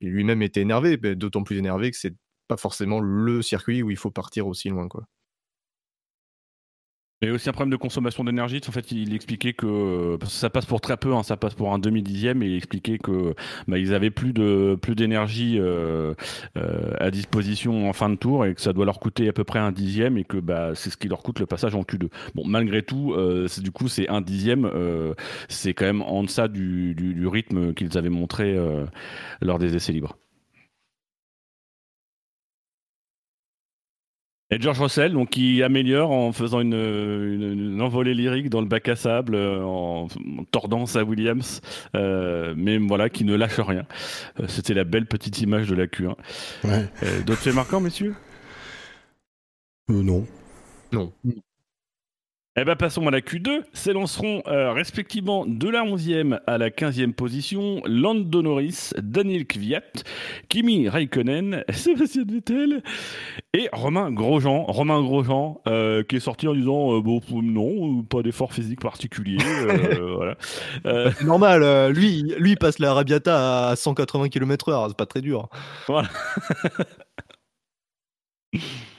Lui-même 0.00 0.42
était 0.42 0.60
énervé, 0.60 0.96
d'autant 0.96 1.42
plus 1.42 1.58
énervé 1.58 1.90
que 1.90 1.96
c'est 1.96 2.14
pas 2.46 2.56
forcément 2.56 3.00
le 3.00 3.42
circuit 3.42 3.82
où 3.82 3.90
il 3.90 3.96
faut 3.96 4.12
partir 4.12 4.46
aussi 4.46 4.68
loin, 4.68 4.86
quoi. 4.88 5.06
Mais 7.22 7.30
aussi 7.30 7.48
un 7.48 7.52
problème 7.52 7.70
de 7.70 7.76
consommation 7.76 8.24
d'énergie. 8.24 8.60
En 8.68 8.72
fait, 8.72 8.90
il 8.90 9.14
expliquait 9.14 9.52
que 9.52 10.18
ça 10.26 10.50
passe 10.50 10.66
pour 10.66 10.80
très 10.80 10.96
peu, 10.96 11.14
hein, 11.14 11.22
ça 11.22 11.36
passe 11.36 11.54
pour 11.54 11.72
un 11.72 11.78
demi 11.78 12.02
dixième, 12.02 12.42
et 12.42 12.46
il 12.46 12.56
expliquait 12.56 12.98
que 12.98 13.34
bah, 13.68 13.78
ils 13.78 13.94
avaient 13.94 14.10
plus 14.10 14.32
de 14.32 14.76
plus 14.80 14.96
d'énergie 14.96 15.56
euh, 15.58 16.14
euh, 16.56 16.94
à 16.98 17.12
disposition 17.12 17.88
en 17.88 17.92
fin 17.92 18.10
de 18.10 18.16
tour 18.16 18.44
et 18.44 18.54
que 18.54 18.60
ça 18.60 18.72
doit 18.72 18.84
leur 18.84 18.98
coûter 18.98 19.28
à 19.28 19.32
peu 19.32 19.44
près 19.44 19.60
un 19.60 19.70
dixième 19.70 20.18
et 20.18 20.24
que 20.24 20.38
bah, 20.38 20.72
c'est 20.74 20.90
ce 20.90 20.96
qui 20.96 21.06
leur 21.08 21.22
coûte 21.22 21.38
le 21.38 21.46
passage 21.46 21.76
en 21.76 21.82
Q2. 21.82 22.08
Bon, 22.34 22.42
malgré 22.44 22.82
tout, 22.82 23.14
euh, 23.14 23.46
du 23.58 23.70
coup, 23.70 23.86
c'est 23.86 24.08
un 24.08 24.20
dixième, 24.20 24.68
c'est 25.48 25.74
quand 25.74 25.84
même 25.84 26.02
en 26.02 26.24
deçà 26.24 26.48
du, 26.48 26.94
du 26.94 27.26
rythme 27.28 27.72
qu'ils 27.74 27.96
avaient 27.96 28.08
montré 28.08 28.58
lors 29.40 29.58
des 29.58 29.76
essais 29.76 29.92
libres. 29.92 30.16
Et 34.52 34.60
George 34.60 34.80
Russell, 34.80 35.14
donc 35.14 35.30
qui 35.30 35.62
améliore 35.62 36.10
en 36.10 36.30
faisant 36.32 36.60
une, 36.60 37.80
envolée 37.80 38.12
lyrique 38.12 38.50
dans 38.50 38.60
le 38.60 38.66
bac 38.66 38.86
à 38.86 38.96
sable, 38.96 39.34
euh, 39.34 39.64
en, 39.64 40.08
tordant 40.50 40.84
sa 40.84 41.04
Williams, 41.04 41.62
euh, 41.96 42.52
mais 42.54 42.76
voilà, 42.76 43.08
qui 43.08 43.24
ne 43.24 43.34
lâche 43.34 43.58
rien. 43.60 43.86
Euh, 44.40 44.44
c'était 44.48 44.74
la 44.74 44.84
belle 44.84 45.06
petite 45.06 45.40
image 45.40 45.68
de 45.68 45.74
la 45.74 45.86
Q1. 45.86 46.16
D'autres 47.24 47.40
faits 47.40 47.54
marquants, 47.54 47.80
messieurs? 47.80 48.14
Non. 49.88 50.26
Non. 50.92 51.12
Eh 52.54 52.66
bien, 52.66 52.76
passons 52.76 53.08
à 53.08 53.10
la 53.10 53.20
Q2. 53.20 53.62
S'élanceront 53.72 54.42
euh, 54.46 54.72
respectivement 54.72 55.46
de 55.46 55.70
la 55.70 55.84
11e 55.84 56.38
à 56.46 56.58
la 56.58 56.68
15e 56.68 57.14
position 57.14 57.80
Lando 57.86 58.42
Norris, 58.42 58.90
Daniel 58.98 59.46
Kvyat, 59.46 59.80
Kimi 60.50 60.86
Raikkonen, 60.86 61.64
Sébastien 61.72 62.24
Vettel 62.28 62.82
et 63.54 63.70
Romain 63.72 64.10
Grosjean. 64.10 64.64
Romain 64.64 65.00
Grosjean 65.00 65.62
euh, 65.66 66.02
qui 66.02 66.16
est 66.16 66.20
sorti 66.20 66.46
en 66.46 66.52
disant 66.52 66.98
euh, 66.98 67.00
bon, 67.00 67.22
non, 67.32 68.02
pas 68.02 68.20
d'effort 68.22 68.52
physique 68.52 68.80
particulier. 68.80 69.38
voilà. 70.14 70.36
C'est 70.84 71.24
normal, 71.24 71.90
lui, 71.92 72.34
lui 72.36 72.56
passe 72.56 72.78
la 72.80 72.92
Rabiata 72.92 73.70
à 73.70 73.76
180 73.76 74.28
km/h, 74.28 74.88
c'est 74.88 74.96
pas 74.98 75.06
très 75.06 75.22
dur. 75.22 75.48
Voilà. 75.88 76.10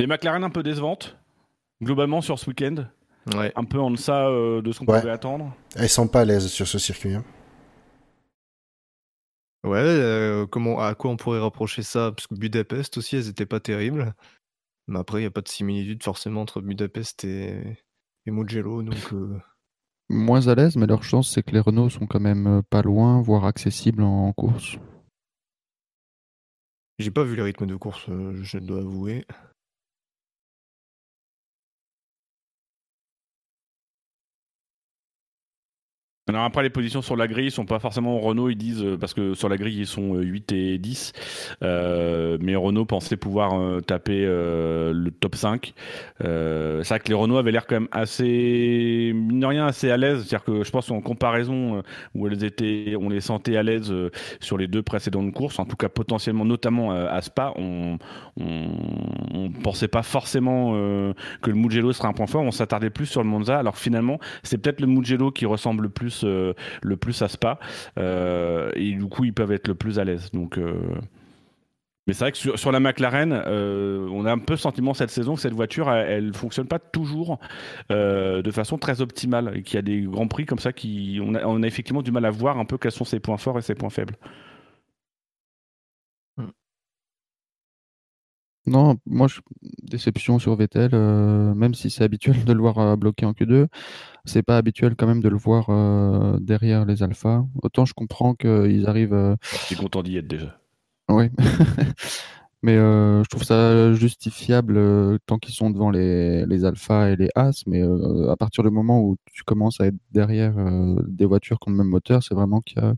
Les 0.00 0.06
McLaren 0.06 0.42
un 0.42 0.48
peu 0.48 0.62
décevantes, 0.62 1.18
globalement 1.82 2.22
sur 2.22 2.38
ce 2.38 2.46
week-end. 2.48 2.86
Ouais. 3.36 3.52
Un 3.54 3.64
peu 3.64 3.78
en 3.78 3.90
deçà 3.90 4.28
euh, 4.28 4.62
de 4.62 4.72
ce 4.72 4.78
qu'on 4.78 4.86
pouvait 4.86 5.10
attendre. 5.10 5.54
Elles 5.76 5.90
sont 5.90 6.08
pas 6.08 6.22
à 6.22 6.24
l'aise 6.24 6.46
sur 6.46 6.66
ce 6.66 6.78
circuit. 6.78 7.14
Hein. 7.14 7.24
Ouais, 9.62 9.76
euh, 9.76 10.46
comment, 10.46 10.80
à 10.80 10.94
quoi 10.94 11.10
on 11.10 11.18
pourrait 11.18 11.40
rapprocher 11.40 11.82
ça? 11.82 12.12
Parce 12.12 12.26
que 12.26 12.34
Budapest 12.34 12.96
aussi, 12.96 13.16
elles 13.16 13.28
étaient 13.28 13.44
pas 13.44 13.60
terribles. 13.60 14.14
Mais 14.88 14.98
après, 14.98 15.18
il 15.18 15.24
n'y 15.24 15.26
a 15.26 15.30
pas 15.30 15.42
de 15.42 15.48
similitude 15.48 16.02
forcément 16.02 16.40
entre 16.40 16.62
Budapest 16.62 17.24
et, 17.24 17.76
Mugello. 18.24 18.82
Donc, 18.82 19.12
euh. 19.12 19.38
Moins 20.08 20.48
à 20.48 20.54
l'aise, 20.54 20.76
mais 20.76 20.86
leur 20.86 21.02
chance, 21.02 21.30
c'est 21.30 21.42
que 21.42 21.50
les 21.50 21.60
Renault 21.60 21.90
sont 21.90 22.06
quand 22.06 22.20
même 22.20 22.62
pas 22.70 22.80
loin, 22.80 23.20
voire 23.20 23.44
accessibles 23.44 24.02
en 24.02 24.32
course. 24.32 24.78
J'ai 26.98 27.10
pas 27.10 27.22
vu 27.22 27.36
les 27.36 27.42
rythmes 27.42 27.66
de 27.66 27.76
course, 27.76 28.06
je 28.08 28.58
dois 28.58 28.78
avouer. 28.78 29.26
Après, 36.28 36.62
les 36.62 36.70
positions 36.70 37.02
sur 37.02 37.16
la 37.16 37.26
grille 37.26 37.50
sont 37.50 37.64
pas 37.64 37.78
forcément 37.78 38.18
Renault, 38.20 38.50
ils 38.50 38.56
disent, 38.56 38.84
euh, 38.84 38.96
parce 38.96 39.14
que 39.14 39.34
sur 39.34 39.48
la 39.48 39.56
grille, 39.56 39.78
ils 39.80 39.86
sont 39.86 40.14
8 40.14 40.52
euh, 40.52 40.74
et 40.74 40.78
10. 40.78 41.12
Euh, 41.62 42.38
mais 42.40 42.54
Renault 42.54 42.84
pensait 42.84 43.16
pouvoir 43.16 43.82
taper 43.82 44.24
le 44.24 45.10
top 45.10 45.34
5. 45.34 45.74
c'est 46.20 46.26
vrai 46.88 47.00
que 47.00 47.08
les 47.08 47.14
Renault 47.14 47.38
avaient 47.38 47.52
l'air 47.52 47.66
quand 47.66 47.76
même 47.76 47.88
assez, 47.90 49.12
mine 49.14 49.44
rien, 49.44 49.66
assez 49.66 49.90
à 49.90 49.96
l'aise. 49.96 50.18
C'est-à-dire 50.18 50.44
que 50.44 50.62
je 50.62 50.70
pense 50.70 50.90
en 50.90 51.00
comparaison 51.00 51.82
où 52.14 52.26
elles 52.26 52.44
étaient, 52.44 52.94
on 53.00 53.08
les 53.08 53.20
sentait 53.20 53.56
à 53.56 53.62
l'aise 53.62 53.92
sur 54.40 54.58
les 54.58 54.68
deux 54.68 54.82
précédentes 54.82 55.32
courses, 55.32 55.58
en 55.58 55.64
tout 55.64 55.76
cas 55.76 55.88
potentiellement, 55.88 56.44
notamment 56.44 56.92
à 56.92 57.20
Spa, 57.22 57.52
on, 57.56 57.98
on, 58.38 59.50
pensait 59.62 59.88
pas 59.88 60.02
forcément 60.02 60.72
que 61.42 61.50
le 61.50 61.56
Mugello 61.56 61.92
serait 61.92 62.08
un 62.08 62.12
point 62.12 62.26
fort. 62.26 62.42
On 62.42 62.50
s'attardait 62.50 62.90
plus 62.90 63.06
sur 63.06 63.22
le 63.22 63.28
Monza. 63.28 63.58
Alors 63.58 63.76
finalement, 63.76 64.18
c'est 64.42 64.58
peut-être 64.58 64.80
le 64.80 64.86
Mugello 64.86 65.30
qui 65.30 65.46
ressemble 65.46 65.84
le 65.84 65.90
euh, 66.24 66.54
le 66.82 66.96
plus 66.96 67.22
à 67.22 67.28
Spa. 67.28 67.58
Euh, 67.98 68.70
et 68.74 68.92
du 68.92 69.06
coup, 69.06 69.24
ils 69.24 69.32
peuvent 69.32 69.52
être 69.52 69.68
le 69.68 69.74
plus 69.74 69.98
à 69.98 70.04
l'aise. 70.04 70.30
Donc. 70.32 70.58
Euh, 70.58 70.80
mais 72.06 72.14
c'est 72.14 72.24
vrai 72.24 72.32
que 72.32 72.56
sur, 72.56 72.72
la 72.72 72.80
McLaren, 72.80 73.32
on 73.32 74.24
a 74.24 74.32
un 74.32 74.38
peu 74.38 74.54
le 74.54 74.58
sentiment 74.58 74.94
cette 74.94 75.10
saison 75.10 75.36
que 75.36 75.40
cette 75.40 75.52
voiture, 75.52 75.92
elle, 75.92 76.34
fonctionne 76.34 76.66
pas 76.66 76.80
toujours 76.80 77.38
de 77.88 78.50
façon 78.50 78.78
très 78.78 79.00
optimale 79.00 79.52
et 79.54 79.62
qu'il 79.62 79.76
y 79.76 79.78
a 79.78 79.82
des 79.82 80.00
grands 80.00 80.26
prix 80.26 80.44
comme 80.44 80.58
ça 80.58 80.72
qui, 80.72 81.20
on 81.22 81.34
a, 81.36 81.44
on 81.44 81.62
a, 81.62 81.66
effectivement 81.68 82.02
du 82.02 82.10
mal 82.10 82.24
à 82.24 82.30
voir 82.30 82.58
un 82.58 82.64
peu 82.64 82.78
quels 82.78 82.90
sont 82.90 83.04
ses 83.04 83.20
points 83.20 83.36
forts 83.36 83.58
et 83.58 83.62
ses 83.62 83.76
points 83.76 83.90
faibles. 83.90 84.16
Non, 88.66 88.96
moi, 89.06 89.26
je... 89.26 89.40
déception 89.82 90.38
sur 90.38 90.54
Vettel, 90.54 90.90
euh, 90.92 91.54
même 91.54 91.74
si 91.74 91.90
c'est 91.90 92.04
habituel 92.04 92.44
de 92.44 92.52
le 92.52 92.60
voir 92.60 92.78
euh, 92.78 92.96
bloqué 92.96 93.24
en 93.24 93.32
Q2, 93.32 93.66
c'est 94.24 94.42
pas 94.42 94.58
habituel 94.58 94.96
quand 94.96 95.06
même 95.06 95.22
de 95.22 95.28
le 95.28 95.36
voir 95.36 95.66
euh, 95.70 96.38
derrière 96.40 96.84
les 96.84 97.02
alphas. 97.02 97.44
Autant 97.62 97.84
je 97.84 97.94
comprends 97.94 98.34
qu'ils 98.34 98.86
arrivent. 98.86 99.36
Je 99.42 99.56
suis 99.56 99.76
content 99.76 100.02
d'y 100.02 100.16
être 100.16 100.28
déjà. 100.28 100.58
Oui. 101.08 101.30
Mais 102.62 102.76
je 102.76 103.28
trouve 103.30 103.42
ça 103.42 103.94
justifiable 103.94 105.18
tant 105.24 105.38
qu'ils 105.38 105.54
sont 105.54 105.70
devant 105.70 105.90
les, 105.90 106.44
les 106.44 106.66
alphas 106.66 107.08
et 107.08 107.16
les 107.16 107.30
as. 107.34 107.62
Mais 107.66 107.82
à 108.28 108.36
partir 108.36 108.62
du 108.62 108.68
moment 108.68 109.00
où 109.00 109.16
tu 109.32 109.44
commences 109.44 109.80
à 109.80 109.86
être 109.86 109.96
derrière 110.12 110.52
des 111.08 111.24
voitures 111.24 111.58
qui 111.58 111.70
ont 111.70 111.72
le 111.72 111.78
même 111.78 111.88
moteur, 111.88 112.22
c'est 112.22 112.34
vraiment 112.34 112.60
qu'il 112.60 112.82
y 112.82 112.84
a 112.84 112.94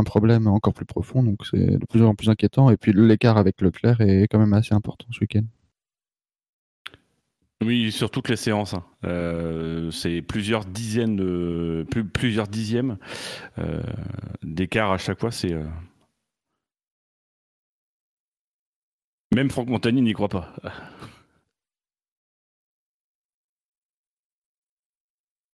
un 0.00 0.04
problème 0.04 0.46
encore 0.46 0.74
plus 0.74 0.84
profond. 0.84 1.22
Donc 1.22 1.46
c'est 1.50 1.78
de 1.78 1.86
plus 1.86 2.02
en 2.02 2.14
plus 2.14 2.28
inquiétant. 2.28 2.70
Et 2.70 2.76
puis 2.76 2.92
l'écart 2.92 3.36
avec 3.36 3.60
Leclerc 3.60 4.00
est 4.00 4.26
quand 4.28 4.38
même 4.38 4.52
assez 4.52 4.74
important 4.74 5.06
ce 5.12 5.20
week-end. 5.20 5.44
Oui, 7.62 7.92
sur 7.92 8.10
toutes 8.10 8.30
les 8.30 8.36
séances. 8.36 8.74
Hein. 8.74 9.90
c'est 9.92 10.22
plusieurs 10.22 10.64
dizaines 10.64 11.16
de 11.16 11.86
plusieurs 12.14 12.48
dixièmes 12.48 12.96
d'écart 14.42 14.92
à 14.92 14.98
chaque 14.98 15.20
fois. 15.20 15.30
C'est 15.30 15.54
Même 19.34 19.50
Franck 19.50 19.68
Montagny 19.68 20.02
n'y 20.02 20.12
croit 20.12 20.28
pas. 20.28 20.52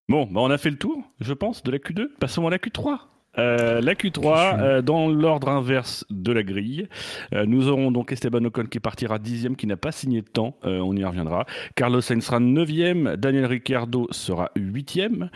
Bon, 0.08 0.24
bah 0.26 0.40
on 0.40 0.50
a 0.50 0.58
fait 0.58 0.70
le 0.70 0.78
tour, 0.78 1.02
je 1.20 1.32
pense, 1.32 1.62
de 1.62 1.70
la 1.70 1.78
Q2. 1.78 2.08
Passons 2.18 2.46
à 2.46 2.50
la 2.50 2.58
Q3. 2.58 3.00
Euh, 3.38 3.80
la 3.80 3.94
Q3, 3.94 4.60
euh, 4.60 4.82
dans 4.82 5.08
l'ordre 5.08 5.48
inverse 5.48 6.04
de 6.10 6.32
la 6.32 6.42
grille. 6.42 6.88
Euh, 7.34 7.44
nous 7.46 7.68
aurons 7.68 7.90
donc 7.90 8.12
Esteban 8.12 8.44
Ocon 8.44 8.64
qui 8.64 8.80
partira 8.80 9.18
dixième, 9.18 9.56
qui 9.56 9.66
n'a 9.66 9.76
pas 9.76 9.92
signé 9.92 10.22
de 10.22 10.28
temps, 10.28 10.56
on 10.64 10.96
y 10.96 11.04
reviendra. 11.04 11.46
Carlos 11.74 12.00
Sainz 12.00 12.24
sera 12.24 12.40
neuvième, 12.40 13.16
Daniel 13.16 13.46
Ricciardo 13.46 14.08
sera 14.10 14.50
huitième. 14.56 15.30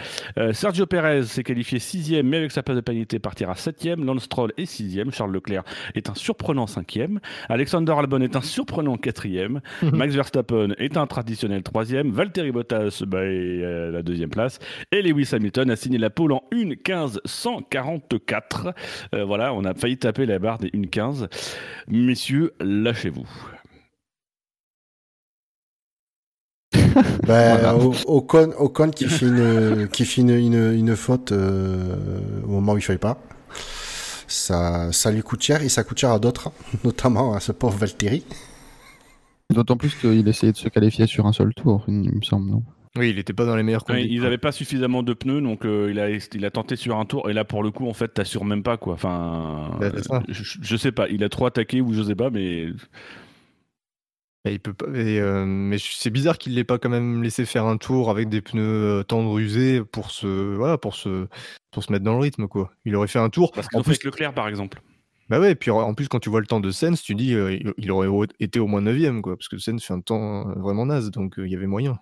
Sergio 0.53 0.87
Perez 0.87 1.25
s'est 1.25 1.43
qualifié 1.43 1.79
sixième, 1.79 2.29
mais 2.29 2.39
avec 2.39 2.53
sa 2.53 2.63
place 2.63 2.77
de 2.77 2.81
pénalité 2.81 3.19
partira 3.19 3.55
septième. 3.55 4.05
Lance 4.05 4.25
Stroll 4.25 4.53
est 4.57 4.67
sixième, 4.67 5.13
Charles 5.13 5.33
Leclerc 5.33 5.65
est 5.95 6.11
un 6.11 6.15
surprenant 6.15 6.67
cinquième. 6.67 7.21
Alexander 7.49 7.93
Albon 7.97 8.21
est 8.21 8.37
un 8.37 8.43
surprenant 8.43 8.97
quatrième. 8.97 9.61
Max 9.83 10.15
Verstappen 10.15 10.71
est 10.79 10.97
un 10.97 11.07
traditionnel 11.07 11.63
troisième. 11.63 12.11
Valtteri 12.11 12.53
Bottas 12.53 13.03
bah, 13.07 13.25
est 13.25 13.91
la 13.91 14.03
deuxième 14.03 14.31
place. 14.31 14.59
Et 14.93 15.03
Lewis 15.03 15.31
Hamilton 15.33 15.71
a 15.71 15.77
signé 15.77 15.99
la 15.99 16.11
pole 16.11 16.33
en 16.33 16.43
1.15 16.53 17.19
140 17.25 17.90
44. 17.99 18.75
Euh, 19.15 19.25
voilà, 19.25 19.53
on 19.55 19.65
a 19.65 19.75
failli 19.75 19.99
taper 19.99 20.27
la 20.27 20.39
barre 20.39 20.59
des 20.59 20.69
1,15. 20.69 21.29
Messieurs, 21.89 22.53
lâchez-vous. 22.61 23.27
ben, 27.27 27.79
Ocon, 28.07 28.53
Ocon, 28.59 28.91
qui 28.91 29.07
fait 29.07 29.27
une, 29.27 29.89
qui 29.89 30.05
fait 30.05 30.23
une, 30.23 30.97
faute 30.97 31.33
euh, 31.33 31.97
au 32.45 32.49
moment 32.49 32.73
où 32.73 32.77
il 32.77 32.81
ne 32.81 32.85
fallait 32.85 32.99
pas. 32.99 33.19
Ça, 34.29 34.93
ça 34.93 35.11
lui 35.11 35.23
coûte 35.23 35.43
cher 35.43 35.63
et 35.63 35.69
ça 35.69 35.83
coûte 35.83 35.99
cher 35.99 36.13
à 36.13 36.19
d'autres, 36.19 36.53
notamment 36.85 37.35
à 37.35 37.41
ce 37.41 37.53
pauvre 37.53 37.77
Valtteri. 37.77 38.25
D'autant 39.51 39.77
plus 39.77 39.95
qu'il 39.97 40.27
essayait 40.29 40.53
de 40.53 40.57
se 40.57 40.69
qualifier 40.69 41.07
sur 41.07 41.27
un 41.27 41.33
seul 41.33 41.53
tour, 41.55 41.85
il 41.89 42.15
me 42.15 42.23
semble, 42.23 42.51
non? 42.51 42.63
Oui, 42.97 43.11
il 43.11 43.17
n'était 43.17 43.33
pas 43.33 43.45
dans 43.45 43.55
les 43.55 43.63
meilleures 43.63 43.85
conditions. 43.85 44.11
ils 44.11 44.23
n'avaient 44.23 44.39
pas 44.39 44.51
suffisamment 44.51 45.05
de 45.05 45.15
pneus, 45.15 45.41
donc 45.41 45.65
euh, 45.65 45.89
il, 45.91 46.01
a, 46.01 46.11
il 46.11 46.45
a 46.45 46.51
tenté 46.51 46.75
sur 46.75 46.99
un 46.99 47.05
tour. 47.05 47.31
Et 47.31 47.33
là, 47.33 47.45
pour 47.45 47.63
le 47.63 47.71
coup, 47.71 47.89
en 47.89 47.93
fait, 47.93 48.09
t'assures 48.09 48.45
même 48.45 48.65
pas 48.65 48.79
quoi. 48.79 48.95
Enfin, 48.95 49.79
je, 50.29 50.59
je, 50.61 50.77
sais 50.77 50.91
pas. 50.91 51.09
Il 51.09 51.23
a 51.23 51.29
trop 51.29 51.47
attaqué 51.47 51.81
ou 51.81 51.93
je 51.93 52.03
sais 52.03 52.17
pas, 52.17 52.31
mais. 52.31 52.67
il 54.45 54.59
peut 54.59 54.75
pas. 54.75 54.87
Euh, 54.87 55.45
mais 55.47 55.77
c'est 55.79 56.11
bizarre 56.11 56.37
qu'il 56.37 56.57
l'ait 56.57 56.65
pas 56.65 56.79
quand 56.79 56.89
même 56.89 57.23
laissé 57.23 57.47
faire 57.47 57.65
un 57.67 57.77
tour 57.77 58.11
avec 58.11 58.29
des 58.29 58.41
pneus 58.41 58.63
euh, 58.63 59.03
tendres 59.05 59.39
usés 59.39 59.85
pour 59.85 60.11
se, 60.11 60.27
voilà, 60.57 60.77
pour 60.77 60.97
se, 60.97 61.29
pour 61.71 61.85
se 61.85 61.93
mettre 61.93 62.05
dans 62.05 62.15
le 62.15 62.21
rythme 62.21 62.49
quoi. 62.49 62.73
Il 62.85 62.97
aurait 62.97 63.07
fait 63.07 63.21
un 63.21 63.31
tour. 63.31 63.53
Parce 63.53 63.69
qu'en 63.69 63.83
plus 63.83 64.03
Leclerc 64.03 64.35
par 64.35 64.49
exemple. 64.49 64.83
Bah 65.29 65.39
ouais, 65.39 65.53
et 65.53 65.55
puis 65.55 65.71
en 65.71 65.95
plus 65.95 66.09
quand 66.09 66.19
tu 66.19 66.29
vois 66.29 66.41
le 66.41 66.47
temps 66.47 66.59
de 66.59 66.73
Sens, 66.73 67.05
tu 67.05 67.15
dis 67.15 67.37
il 67.79 67.91
aurait 67.93 68.09
été 68.41 68.59
au 68.59 68.67
moins 68.67 68.81
9 68.81 69.21
quoi, 69.21 69.37
parce 69.37 69.47
que 69.47 69.59
Sens 69.59 69.85
fait 69.85 69.95
un 69.95 70.01
temps 70.01 70.53
vraiment 70.59 70.87
naze, 70.87 71.13
donc 71.13 71.35
il 71.39 71.47
y 71.47 71.55
avait 71.55 71.69
moyen. 71.69 72.01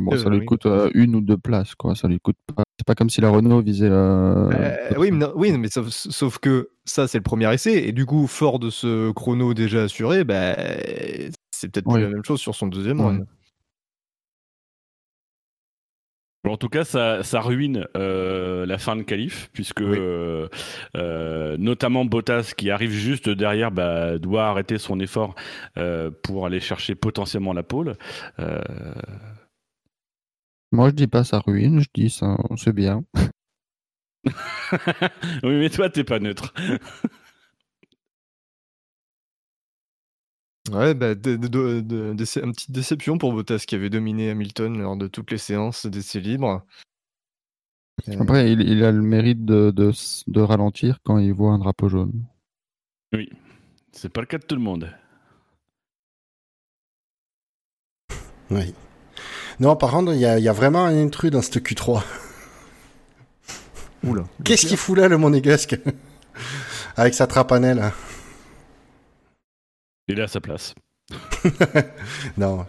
Bon, 0.00 0.16
ça 0.16 0.30
lui 0.30 0.44
coûte 0.44 0.66
une 0.94 1.16
ou 1.16 1.20
deux 1.20 1.38
places, 1.38 1.74
quoi. 1.74 1.94
Ça 1.94 2.08
lui 2.08 2.20
coûte 2.20 2.36
pas. 2.54 2.62
C'est 2.78 2.86
pas 2.86 2.94
comme 2.94 3.10
si 3.10 3.20
la 3.20 3.30
Renault 3.30 3.60
visait. 3.60 3.88
Euh, 3.90 4.48
oui, 4.96 5.10
mais, 5.10 5.26
oui, 5.34 5.52
mais 5.58 5.68
sauf, 5.68 6.38
que 6.38 6.70
ça, 6.84 7.06
c'est 7.08 7.18
le 7.18 7.22
premier 7.22 7.52
essai, 7.52 7.88
et 7.88 7.92
du 7.92 8.06
coup, 8.06 8.26
fort 8.26 8.58
de 8.58 8.70
ce 8.70 9.10
chrono 9.12 9.52
déjà 9.52 9.82
assuré, 9.82 10.24
bah, 10.24 10.56
c'est 11.50 11.70
peut-être 11.70 11.92
la 11.98 12.08
même 12.08 12.24
chose 12.24 12.40
sur 12.40 12.54
son 12.54 12.68
deuxième 12.68 13.00
run. 13.00 13.18
en 16.46 16.56
tout 16.56 16.70
cas, 16.70 16.84
ça, 16.84 17.22
ça 17.22 17.40
ruine 17.40 17.86
la 17.94 18.78
fin 18.78 18.96
de 18.96 19.02
qualif, 19.02 19.50
puisque 19.52 19.82
notamment 21.58 22.06
Bottas, 22.06 22.54
qui 22.56 22.70
arrive 22.70 22.92
juste 22.92 23.28
derrière, 23.28 23.70
bah, 23.70 24.18
doit 24.18 24.46
arrêter 24.46 24.78
son 24.78 25.00
effort 25.00 25.34
pour 26.22 26.46
aller 26.46 26.60
chercher 26.60 26.94
potentiellement 26.94 27.52
la 27.52 27.62
pole. 27.62 27.94
Moi, 30.72 30.90
je 30.90 30.94
dis 30.94 31.06
pas 31.08 31.24
ça 31.24 31.40
ruine, 31.40 31.80
je 31.80 31.88
dis 31.92 32.10
ça, 32.10 32.36
c'est 32.56 32.72
bien. 32.72 33.04
oui, 35.42 35.58
mais 35.58 35.70
toi, 35.70 35.90
t'es 35.90 36.04
pas 36.04 36.20
neutre. 36.20 36.52
Ouais, 40.70 40.94
bah, 40.94 41.14
de, 41.14 41.30
une 41.32 42.52
petite 42.52 42.70
déception 42.70 43.18
pour 43.18 43.32
Bottas 43.32 43.64
qui 43.66 43.74
avait 43.74 43.90
dominé 43.90 44.30
Hamilton 44.30 44.78
lors 44.78 44.96
de 44.96 45.08
toutes 45.08 45.30
les 45.30 45.38
séances 45.38 45.86
d'essai 45.86 46.20
libre. 46.20 46.64
Après, 48.18 48.52
il, 48.52 48.84
a 48.84 48.92
le 48.92 49.02
mérite 49.02 49.44
de, 49.44 49.72
de, 49.72 50.40
ralentir 50.40 50.98
quand 51.02 51.18
il 51.18 51.32
voit 51.32 51.52
un 51.52 51.58
drapeau 51.58 51.88
jaune. 51.88 52.24
Oui, 53.12 53.28
c'est 53.92 54.08
pas 54.08 54.20
le 54.20 54.26
cas 54.26 54.38
de 54.38 54.44
tout 54.44 54.54
le 54.54 54.60
monde. 54.60 54.94
Oui. 58.50 58.74
Non, 59.60 59.76
par 59.76 59.90
contre, 59.90 60.14
il 60.14 60.20
y 60.20 60.26
a, 60.26 60.52
vraiment 60.52 60.86
un 60.86 60.96
intrus 60.96 61.30
dans 61.30 61.42
cette 61.42 61.58
Q3. 61.58 62.02
Oula. 64.04 64.24
Qu'est-ce 64.42 64.66
qu'il 64.66 64.78
fout 64.78 64.96
là, 64.96 65.06
le 65.06 65.18
monégasque? 65.18 65.78
Avec 66.96 67.12
sa 67.12 67.26
trapanelle. 67.26 67.92
Il 70.08 70.18
est 70.18 70.22
à 70.22 70.28
sa 70.28 70.40
place. 70.40 70.74
non, 72.38 72.64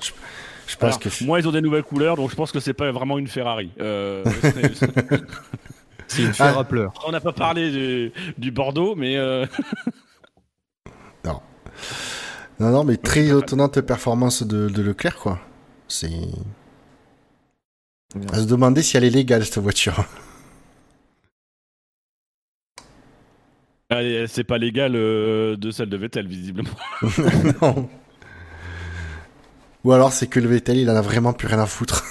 je, 0.67 0.75
pense 0.75 0.97
que. 0.97 1.09
Moi, 1.23 1.39
ils 1.39 1.47
ont 1.47 1.51
des 1.51 1.61
nouvelles 1.61 1.83
couleurs, 1.83 2.17
donc 2.17 2.29
je 2.29 2.35
pense 2.35 2.51
que 2.51 2.59
c'est 2.59 2.73
pas 2.73 2.91
vraiment 2.91 3.17
une 3.17 3.27
Ferrari. 3.27 3.71
Euh, 3.79 4.23
c'est 6.07 6.23
une 6.23 6.33
Ferrari 6.33 6.65
pleurs. 6.65 6.93
On 7.07 7.11
n'a 7.11 7.21
pas 7.21 7.33
parlé 7.33 8.11
du, 8.37 8.51
Bordeaux, 8.51 8.95
mais. 8.95 9.15
Euh, 9.15 9.45
non. 11.23 11.39
Non, 12.59 12.69
non, 12.71 12.83
mais 12.83 12.97
très 12.97 13.27
étonnante 13.27 13.79
performance 13.81 14.43
de, 14.43 14.67
de 14.67 14.81
Leclerc, 14.81 15.15
quoi. 15.15 15.39
C'est. 15.87 16.09
À 18.31 18.39
se 18.39 18.45
demander 18.45 18.81
si 18.83 18.97
elle 18.97 19.03
est 19.03 19.09
légale 19.09 19.45
cette 19.45 19.59
voiture. 19.59 20.05
C'est 24.27 24.45
pas 24.45 24.57
légal 24.57 24.95
euh, 24.95 25.57
de 25.57 25.69
celle 25.69 25.89
de 25.89 25.97
Vettel, 25.97 26.27
visiblement. 26.27 26.69
non. 27.61 27.89
Ou 29.83 29.91
alors 29.91 30.11
c'est 30.11 30.27
que 30.27 30.39
le 30.39 30.47
Vettel, 30.47 30.77
il 30.77 30.89
en 30.89 30.95
a 30.95 31.01
vraiment 31.01 31.33
plus 31.33 31.47
rien 31.47 31.59
à 31.59 31.65
foutre. 31.67 32.03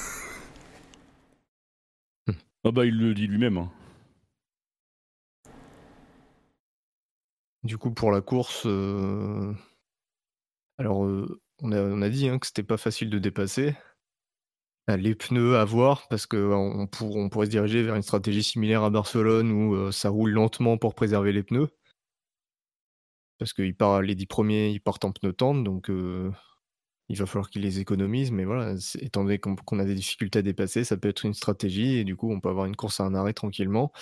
Ah 2.65 2.71
bah 2.73 2.87
il 2.87 2.97
le 2.99 3.15
dit 3.15 3.27
lui-même. 3.27 3.59
hein. 3.59 3.71
Du 7.63 7.77
coup, 7.79 7.91
pour 7.93 8.11
la 8.11 8.21
course, 8.23 8.65
euh, 8.67 9.55
alors 10.79 11.05
euh, 11.05 11.41
on, 11.63 11.73
a, 11.73 11.81
on 11.81 12.03
a 12.03 12.09
dit 12.09 12.29
hein, 12.29 12.39
que 12.39 12.47
c'était 12.47 12.63
pas 12.63 12.77
facile 12.77 13.11
de 13.11 13.19
dépasser. 13.19 13.77
Euh, 14.91 14.97
Les 14.97 15.15
pneus 15.15 15.57
à 15.57 15.65
voir, 15.65 16.09
parce 16.09 16.27
qu'on 16.27 16.87
pour, 16.91 17.17
on 17.17 17.29
pourrait 17.29 17.47
se 17.47 17.51
diriger 17.51 17.83
vers 17.83 17.95
une 17.95 18.03
stratégie 18.03 18.43
similaire 18.43 18.83
à 18.83 18.91
Barcelone 18.91 19.51
où 19.53 19.75
euh, 19.75 19.93
ça 19.93 20.11
roule 20.11 20.31
lentement 20.31 20.79
pour 20.79 20.95
préserver 20.95 21.33
les 21.33 21.43
pneus. 21.43 21.69
Parce 23.39 23.53
que 23.53 23.63
les 23.63 24.15
10 24.15 24.27
premiers, 24.27 24.69
ils 24.71 24.81
partent 24.81 25.05
en 25.05 25.13
pneus 25.13 25.33
tendres, 25.33 25.65
donc 25.65 25.89
euh, 25.89 26.31
il 27.09 27.17
va 27.17 27.27
falloir 27.27 27.49
qu'ils 27.49 27.63
les 27.63 27.81
économisent. 27.81 28.33
Mais 28.33 28.45
voilà, 28.45 28.75
étant 29.01 29.25
donné 29.25 29.39
qu'on 29.39 29.57
qu'on 29.57 29.79
a 29.79 29.85
des 29.85 29.95
difficultés 29.95 30.41
à 30.41 30.43
dépasser, 30.43 30.85
ça 30.85 30.97
peut 30.97 31.09
être 31.09 31.25
une 31.25 31.35
stratégie 31.35 31.97
et 31.97 32.05
du 32.05 32.17
coup, 32.17 32.31
on 32.33 32.41
peut 32.41 32.51
avoir 32.51 32.67
une 32.67 32.77
course 32.77 33.01
à 33.01 33.05
un 33.05 33.15
arrêt 33.15 33.33
tranquillement. 33.33 33.93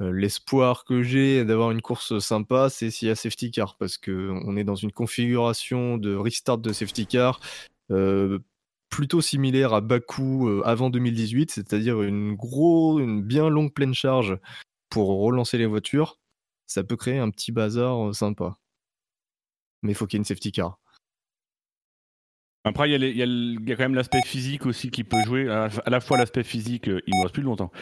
Euh, 0.00 0.10
L'espoir 0.10 0.84
que 0.84 1.02
j'ai 1.02 1.44
d'avoir 1.44 1.70
une 1.70 1.82
course 1.82 2.18
sympa, 2.18 2.68
c'est 2.70 2.90
s'il 2.90 3.08
y 3.08 3.10
a 3.10 3.14
safety 3.14 3.50
car, 3.52 3.76
parce 3.76 3.98
que 3.98 4.30
on 4.44 4.56
est 4.56 4.64
dans 4.64 4.74
une 4.74 4.92
configuration 4.92 5.98
de 5.98 6.14
restart 6.16 6.58
de 6.58 6.72
safety 6.72 7.06
car 7.06 7.40
euh, 7.90 8.40
plutôt 8.90 9.20
similaire 9.20 9.72
à 9.72 9.80
Bakou 9.80 10.48
euh, 10.48 10.62
avant 10.64 10.90
2018, 10.90 11.50
c'est-à-dire 11.50 12.02
une 12.02 12.34
gros, 12.34 12.98
une 13.00 13.22
bien 13.22 13.48
longue 13.48 13.72
pleine 13.72 13.94
charge 13.94 14.36
pour 14.90 15.20
relancer 15.20 15.58
les 15.58 15.66
voitures. 15.66 16.18
Ça 16.66 16.84
peut 16.84 16.96
créer 16.96 17.18
un 17.18 17.30
petit 17.30 17.52
bazar 17.52 18.08
euh, 18.08 18.12
sympa. 18.12 18.58
Mais 19.82 19.92
il 19.92 19.94
faut 19.94 20.06
qu'il 20.06 20.16
y 20.16 20.18
ait 20.18 20.22
une 20.22 20.24
safety 20.24 20.52
car. 20.52 20.78
Après, 22.64 22.90
il 22.90 23.02
y, 23.02 23.22
a 23.22 23.24
y 23.26 23.54
y 23.54 23.66
quand 23.74 23.78
même 23.78 23.94
l'aspect 23.94 24.20
physique 24.26 24.66
aussi 24.66 24.90
qui 24.90 25.02
peut 25.02 25.22
jouer. 25.24 25.48
À 25.48 25.70
à 25.86 25.90
la 25.90 26.00
fois 26.00 26.18
l'aspect 26.18 26.42
physique, 26.44 26.88
euh, 26.88 27.00
il 27.06 27.14
nous 27.16 27.22
reste 27.22 27.34
plus 27.34 27.42
longtemps. 27.42 27.72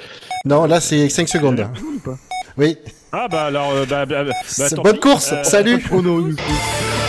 Non, 0.44 0.66
là, 0.66 0.80
c'est 0.80 1.08
5 1.08 1.28
secondes. 1.28 1.68
Oui. 2.56 2.76
Ah 3.10 3.26
bah 3.28 3.46
alors, 3.46 3.70
euh, 3.72 3.86
bah, 3.86 4.06
bah, 4.06 4.24
bah, 4.24 4.32
Bonne 4.76 4.94
pis. 4.94 5.00
course. 5.00 5.32
Euh, 5.32 5.42
Salut. 5.42 5.82